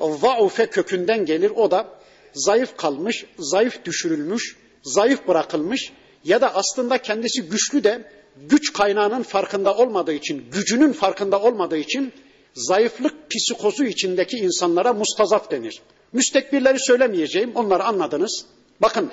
zaufe 0.00 0.66
kökünden 0.66 1.26
gelir. 1.26 1.52
O 1.56 1.70
da 1.70 1.88
zayıf 2.34 2.76
kalmış, 2.76 3.26
zayıf 3.38 3.84
düşürülmüş, 3.84 4.56
zayıf 4.82 5.28
bırakılmış 5.28 5.92
ya 6.24 6.40
da 6.40 6.54
aslında 6.54 6.98
kendisi 6.98 7.42
güçlü 7.42 7.84
de 7.84 8.12
güç 8.36 8.72
kaynağının 8.72 9.22
farkında 9.22 9.76
olmadığı 9.76 10.12
için, 10.12 10.44
gücünün 10.52 10.92
farkında 10.92 11.42
olmadığı 11.42 11.76
için 11.76 12.12
zayıflık 12.54 13.14
psikozu 13.30 13.84
içindeki 13.84 14.36
insanlara 14.36 14.92
mustazaf 14.92 15.50
denir. 15.50 15.82
Müstekbirleri 16.12 16.78
söylemeyeceğim, 16.80 17.52
onları 17.54 17.84
anladınız. 17.84 18.44
Bakın, 18.80 19.10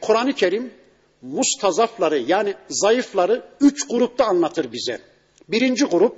Kur'an-ı 0.00 0.34
Kerim 0.34 0.70
mustazafları 1.22 2.18
yani 2.18 2.54
zayıfları 2.68 3.42
üç 3.60 3.88
grupta 3.88 4.24
anlatır 4.24 4.72
bize. 4.72 5.00
Birinci 5.48 5.84
grup, 5.84 6.16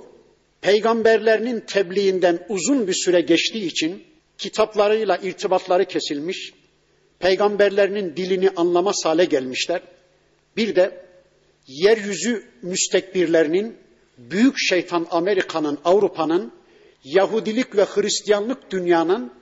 peygamberlerinin 0.61 1.59
tebliğinden 1.59 2.45
uzun 2.49 2.87
bir 2.87 2.93
süre 2.93 3.21
geçtiği 3.21 3.65
için 3.65 4.03
kitaplarıyla 4.37 5.17
irtibatları 5.17 5.85
kesilmiş, 5.85 6.53
peygamberlerinin 7.19 8.15
dilini 8.15 8.49
anlamaz 8.49 8.95
hale 9.03 9.25
gelmişler. 9.25 9.81
Bir 10.57 10.75
de 10.75 11.05
yeryüzü 11.71 12.43
müstekbirlerinin, 12.61 13.77
büyük 14.17 14.55
şeytan 14.57 15.07
Amerika'nın, 15.11 15.79
Avrupa'nın, 15.85 16.51
Yahudilik 17.03 17.75
ve 17.75 17.85
Hristiyanlık 17.85 18.71
dünyanın 18.71 19.33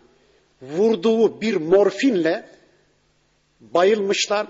vurduğu 0.61 1.41
bir 1.41 1.55
morfinle 1.55 2.49
bayılmışlar, 3.61 4.47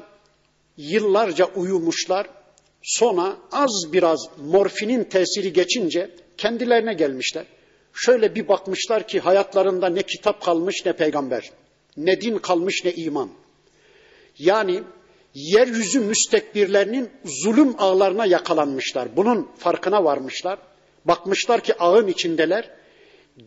yıllarca 0.77 1.45
uyumuşlar. 1.45 2.27
Sonra 2.83 3.37
az 3.51 3.93
biraz 3.93 4.19
morfinin 4.37 5.03
tesiri 5.03 5.53
geçince 5.53 6.11
kendilerine 6.37 6.93
gelmişler. 6.93 7.45
Şöyle 7.93 8.35
bir 8.35 8.47
bakmışlar 8.47 9.07
ki 9.07 9.19
hayatlarında 9.19 9.89
ne 9.89 10.01
kitap 10.01 10.41
kalmış 10.41 10.85
ne 10.85 10.93
peygamber, 10.93 11.51
ne 11.97 12.21
din 12.21 12.37
kalmış 12.37 12.85
ne 12.85 12.91
iman. 12.91 13.29
Yani 14.39 14.83
yeryüzü 15.33 15.99
müstekbirlerinin 15.99 17.09
zulüm 17.25 17.75
ağlarına 17.77 18.25
yakalanmışlar. 18.25 19.15
Bunun 19.15 19.49
farkına 19.57 20.03
varmışlar. 20.03 20.59
Bakmışlar 21.05 21.61
ki 21.61 21.73
ağın 21.79 22.07
içindeler. 22.07 22.69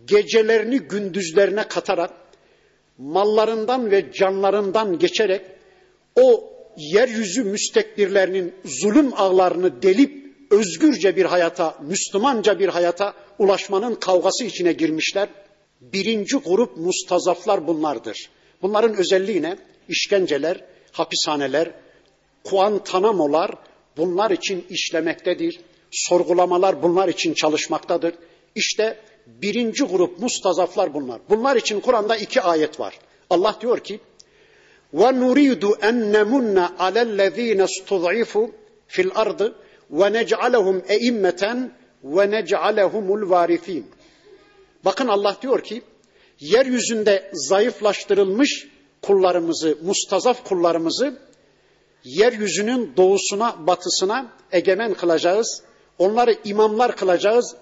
Gecelerini 0.04 0.78
gündüzlerine 0.78 1.68
katarak 1.68 2.10
mallarından 2.98 3.90
ve 3.90 4.12
canlarından 4.12 4.98
geçerek 4.98 5.42
o 6.20 6.52
yeryüzü 6.76 7.44
müstekbirlerinin 7.44 8.54
zulüm 8.64 9.12
ağlarını 9.16 9.82
delip 9.82 10.22
özgürce 10.50 11.16
bir 11.16 11.24
hayata, 11.24 11.78
Müslümanca 11.82 12.58
bir 12.58 12.68
hayata 12.68 13.14
ulaşmanın 13.38 13.94
kavgası 13.94 14.44
içine 14.44 14.72
girmişler. 14.72 15.28
Birinci 15.80 16.36
grup 16.36 16.76
mustazaflar 16.76 17.66
bunlardır. 17.66 18.30
Bunların 18.62 18.96
özelliği 18.96 19.42
ne? 19.42 19.56
İşkenceler, 19.88 20.64
hapishaneler, 20.92 21.70
kuantanamolar 22.44 23.50
bunlar 23.96 24.30
için 24.30 24.66
işlemektedir. 24.70 25.60
Sorgulamalar 25.90 26.82
bunlar 26.82 27.08
için 27.08 27.34
çalışmaktadır. 27.34 28.14
İşte 28.54 28.98
birinci 29.26 29.84
grup 29.84 30.18
mustazaflar 30.18 30.94
bunlar. 30.94 31.20
Bunlar 31.28 31.56
için 31.56 31.80
Kur'an'da 31.80 32.16
iki 32.16 32.40
ayet 32.40 32.80
var. 32.80 32.98
Allah 33.30 33.56
diyor 33.60 33.78
ki: 33.78 34.00
"Ve 34.94 35.20
nuridu 35.20 35.78
en 35.82 36.12
nemunna 36.12 36.72
alellezine 36.78 37.64
istud'ifu 37.64 38.50
fil 38.86 39.10
ardı 39.14 39.54
ve 39.90 40.12
nec'alehum 40.12 40.82
eimmeten 40.88 41.72
ve 42.04 42.30
nec'alehumul 42.30 43.30
varisin. 43.30 43.86
Bakın 44.84 45.08
Allah 45.08 45.36
diyor 45.42 45.62
ki 45.62 45.82
yeryüzünde 46.40 47.30
zayıflaştırılmış 47.32 48.68
kullarımızı, 49.02 49.78
mustazaf 49.82 50.44
kullarımızı 50.44 51.18
yeryüzünün 52.04 52.92
doğusuna, 52.96 53.66
batısına 53.66 54.32
egemen 54.52 54.94
kılacağız. 54.94 55.62
Onları 55.98 56.36
imamlar 56.44 56.96
kılacağız. 56.96 57.56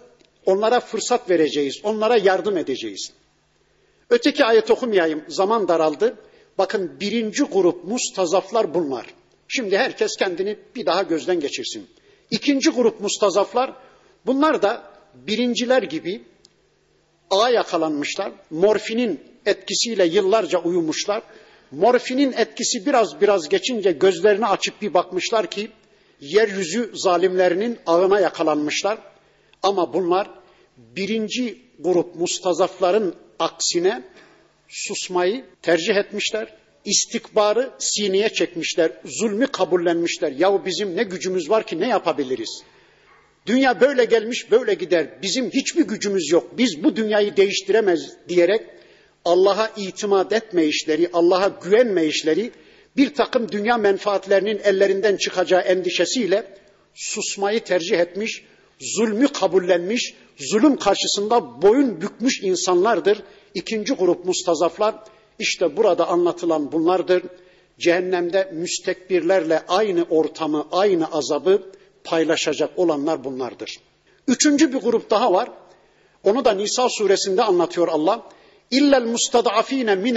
Onlara 0.47 0.81
fırsat 0.81 1.31
vereceğiz. 1.31 1.81
Onlara 1.83 2.17
yardım 2.17 2.57
edeceğiz. 2.57 3.13
Öteki 4.11 4.45
ayet 4.45 4.71
okumayayım. 4.71 5.25
Zaman 5.29 5.69
daraldı. 5.69 6.17
Bakın 6.59 7.01
birinci 7.01 7.43
grup 7.43 7.85
mustazaflar 7.85 8.75
bunlar. 8.75 9.07
Şimdi 9.49 9.79
herkes 9.79 10.17
kendini 10.17 10.57
bir 10.75 10.87
daha 10.87 11.03
gözden 11.03 11.41
geçirsin. 11.41 11.87
İkinci 12.31 12.71
grup 12.71 13.01
mustazaflar 13.01 13.73
bunlar 14.27 14.63
da 14.63 14.83
birinciler 15.15 15.83
gibi 15.83 16.25
A 17.31 17.51
yakalanmışlar. 17.51 18.33
Morfinin 18.51 19.30
etkisiyle 19.47 20.07
yıllarca 20.07 20.59
uyumuşlar. 20.59 21.23
Morfinin 21.71 22.33
etkisi 22.33 22.87
biraz 22.87 23.21
biraz 23.21 23.49
geçince 23.49 23.93
gözlerini 23.93 24.47
açıp 24.47 24.83
bir 24.83 24.95
bakmışlar 24.95 25.51
ki 25.51 25.71
yeryüzü 26.21 26.91
zalimlerinin 26.95 27.79
ağına 27.87 28.21
yakalanmışlar. 28.21 28.99
Ama 29.63 29.93
bunlar 29.93 30.31
birinci 30.77 31.59
grup 31.79 32.15
mustazafların 32.15 33.15
aksine 33.39 34.03
susmayı 34.69 35.45
tercih 35.63 35.95
etmişler. 35.97 36.55
İstikbarı 36.85 37.71
sineye 37.79 38.29
çekmişler, 38.29 38.93
zulmü 39.05 39.47
kabullenmişler. 39.47 40.33
Yahu 40.33 40.63
bizim 40.67 40.97
ne 40.97 41.03
gücümüz 41.03 41.51
var 41.51 41.67
ki 41.67 41.81
ne 41.81 41.89
yapabiliriz? 41.89 42.63
Dünya 43.47 43.81
böyle 43.81 44.05
gelmiş 44.05 44.51
böyle 44.51 44.75
gider. 44.75 45.23
Bizim 45.23 45.51
hiçbir 45.51 45.83
gücümüz 45.83 46.31
yok. 46.33 46.59
Biz 46.59 46.85
bu 46.85 46.97
dünyayı 46.97 47.37
değiştiremez 47.37 48.01
diyerek 48.29 48.63
Allah'a 49.25 49.71
itimat 49.77 50.33
etmeyişleri, 50.33 51.11
Allah'a 51.13 51.49
güvenmeyişleri, 51.49 52.53
bir 52.97 53.15
takım 53.15 53.53
dünya 53.53 53.77
menfaatlerinin 53.77 54.59
ellerinden 54.65 55.17
çıkacağı 55.17 55.61
endişesiyle 55.61 56.55
susmayı 56.95 57.65
tercih 57.65 57.99
etmiş, 57.99 58.45
zulmü 58.81 59.29
kabullenmiş, 59.29 60.15
zulüm 60.37 60.77
karşısında 60.77 61.63
boyun 61.63 62.01
bükmüş 62.01 62.43
insanlardır. 62.43 63.23
İkinci 63.55 63.95
grup 63.95 64.25
mustazaflar 64.25 64.95
işte 65.39 65.77
burada 65.77 66.09
anlatılan 66.09 66.73
bunlardır. 66.73 67.23
Cehennemde 67.79 68.51
müstekbirlerle 68.53 69.63
aynı 69.69 70.07
ortamı, 70.11 70.67
aynı 70.73 71.13
azabı 71.13 71.63
paylaşacak 72.05 72.79
olanlar 72.79 73.25
bunlardır. 73.25 73.81
Üçüncü 74.29 74.73
bir 74.73 74.79
grup 74.79 75.11
daha 75.11 75.33
var. 75.33 75.51
Onu 76.25 76.45
da 76.45 76.53
Nisa 76.53 76.89
suresinde 76.89 77.43
anlatıyor 77.43 77.89
Allah. 77.89 78.23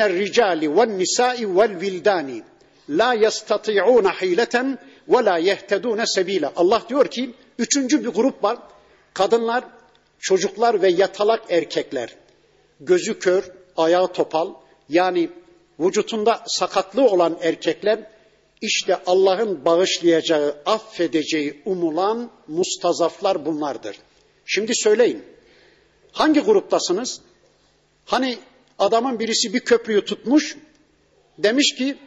Ricali 0.09 0.75
vel 0.77 0.89
nisai 0.89 1.55
vel 1.57 1.81
vildani 1.81 2.43
la 2.89 3.13
yastati'un 3.13 4.05
hileten 4.05 4.79
ve 5.07 5.25
la 5.25 5.37
yehtedun 5.37 6.05
sebila. 6.05 6.53
Allah 6.55 6.83
diyor 6.89 7.07
ki 7.07 7.33
üçüncü 7.59 8.03
bir 8.03 8.09
grup 8.09 8.43
var. 8.43 8.57
Kadınlar, 9.13 9.63
çocuklar 10.19 10.81
ve 10.81 10.89
yatalak 10.89 11.41
erkekler. 11.49 12.15
Gözü 12.79 13.19
kör, 13.19 13.43
ayağı 13.77 14.13
topal 14.13 14.53
yani 14.89 15.29
vücutunda 15.79 16.43
sakatlığı 16.47 17.05
olan 17.05 17.37
erkekler 17.41 17.99
işte 18.61 18.99
Allah'ın 19.05 19.65
bağışlayacağı, 19.65 20.55
affedeceği 20.65 21.61
umulan 21.65 22.31
mustazaflar 22.47 23.45
bunlardır. 23.45 23.97
Şimdi 24.45 24.75
söyleyin. 24.75 25.23
Hangi 26.11 26.39
gruptasınız? 26.39 27.21
Hani 28.05 28.37
adamın 28.79 29.19
birisi 29.19 29.53
bir 29.53 29.59
köprüyü 29.59 30.05
tutmuş, 30.05 30.57
demiş 31.37 31.75
ki 31.75 31.97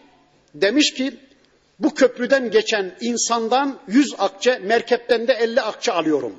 demiş 0.55 0.95
ki 0.95 1.15
bu 1.79 1.95
köprüden 1.95 2.51
geçen 2.51 2.97
insandan 3.01 3.79
yüz 3.89 4.15
akçe, 4.19 4.59
merkepten 4.59 5.29
de 5.29 5.33
elli 5.33 5.61
akçe 5.61 5.93
alıyorum. 5.93 6.33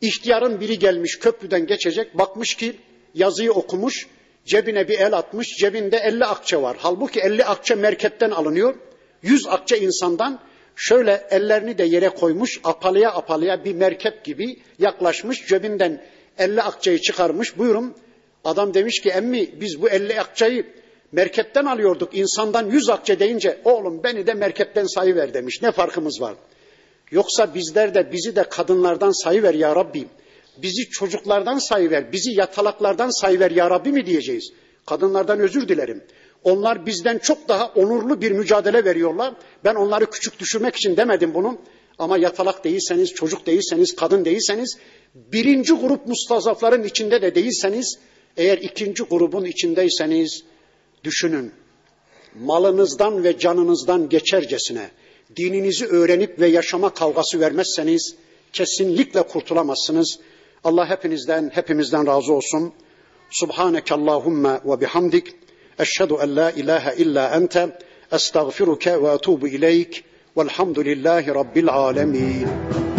İhtiyarın 0.00 0.60
biri 0.60 0.78
gelmiş 0.78 1.18
köprüden 1.18 1.66
geçecek, 1.66 2.18
bakmış 2.18 2.54
ki 2.54 2.76
yazıyı 3.14 3.52
okumuş, 3.52 4.06
cebine 4.46 4.88
bir 4.88 4.98
el 4.98 5.12
atmış, 5.12 5.48
cebinde 5.48 5.96
elli 5.96 6.24
akçe 6.24 6.62
var. 6.62 6.76
Halbuki 6.80 7.20
elli 7.20 7.44
akçe 7.44 7.74
merkepten 7.74 8.30
alınıyor. 8.30 8.74
Yüz 9.22 9.46
akçe 9.46 9.78
insandan 9.78 10.40
şöyle 10.76 11.26
ellerini 11.30 11.78
de 11.78 11.84
yere 11.84 12.08
koymuş, 12.08 12.60
apalıya 12.64 13.12
apalıya 13.12 13.64
bir 13.64 13.74
merkep 13.74 14.24
gibi 14.24 14.56
yaklaşmış, 14.78 15.46
cebinden 15.46 16.04
elli 16.38 16.62
akçeyi 16.62 17.00
çıkarmış. 17.00 17.58
Buyurun, 17.58 17.96
adam 18.44 18.74
demiş 18.74 19.00
ki 19.00 19.10
emmi 19.10 19.60
biz 19.60 19.82
bu 19.82 19.88
elli 19.88 20.20
akçeyi 20.20 20.66
merkepten 21.12 21.64
alıyorduk. 21.64 22.16
insandan 22.16 22.70
yüz 22.70 22.90
akçe 22.90 23.18
deyince 23.18 23.60
oğlum 23.64 24.02
beni 24.04 24.26
de 24.26 24.34
merkepten 24.34 24.86
sayıver 24.94 25.34
demiş. 25.34 25.62
Ne 25.62 25.72
farkımız 25.72 26.20
var? 26.20 26.34
Yoksa 27.10 27.54
bizler 27.54 27.94
de 27.94 28.12
bizi 28.12 28.36
de 28.36 28.42
kadınlardan 28.42 29.22
sayıver 29.24 29.54
ya 29.54 29.76
Rabbi. 29.76 30.06
Bizi 30.56 30.90
çocuklardan 30.90 31.58
sayıver, 31.58 32.12
bizi 32.12 32.32
yatalaklardan 32.32 33.20
sayıver 33.20 33.50
ya 33.50 33.70
Rabbi 33.70 33.92
mi 33.92 34.06
diyeceğiz? 34.06 34.52
Kadınlardan 34.86 35.40
özür 35.40 35.68
dilerim. 35.68 36.04
Onlar 36.44 36.86
bizden 36.86 37.18
çok 37.18 37.48
daha 37.48 37.66
onurlu 37.66 38.20
bir 38.20 38.32
mücadele 38.32 38.84
veriyorlar. 38.84 39.34
Ben 39.64 39.74
onları 39.74 40.06
küçük 40.06 40.38
düşürmek 40.38 40.76
için 40.76 40.96
demedim 40.96 41.34
bunu. 41.34 41.58
Ama 41.98 42.18
yatalak 42.18 42.64
değilseniz, 42.64 43.14
çocuk 43.14 43.46
değilseniz, 43.46 43.96
kadın 43.96 44.24
değilseniz, 44.24 44.78
birinci 45.14 45.72
grup 45.72 46.06
mustazafların 46.06 46.82
içinde 46.82 47.22
de 47.22 47.34
değilseniz, 47.34 47.98
eğer 48.36 48.58
ikinci 48.58 49.02
grubun 49.02 49.44
içindeyseniz, 49.44 50.42
düşünün. 51.04 51.52
Malınızdan 52.40 53.24
ve 53.24 53.38
canınızdan 53.38 54.08
geçercesine, 54.08 54.90
dininizi 55.36 55.86
öğrenip 55.86 56.40
ve 56.40 56.48
yaşama 56.48 56.94
kavgası 56.94 57.40
vermezseniz, 57.40 58.14
kesinlikle 58.52 59.22
kurtulamazsınız. 59.22 60.18
Allah 60.64 60.90
hepinizden, 60.90 61.50
hepimizden 61.54 62.06
razı 62.06 62.32
olsun. 62.32 62.72
Subhaneke 63.30 63.94
Allahumma 63.94 64.60
ve 64.64 64.80
bihamdik. 64.80 65.26
Eşhedü 65.78 66.14
en 66.22 66.36
la 66.36 66.50
ilahe 66.50 66.96
illa 66.96 67.36
ente. 67.36 67.78
Estağfiruke 68.12 69.02
ve 69.02 69.08
etubu 69.08 69.48
ileyk. 69.48 70.04
Velhamdülillahi 70.36 71.34
Rabbil 71.34 71.68
alemin. 71.68 72.93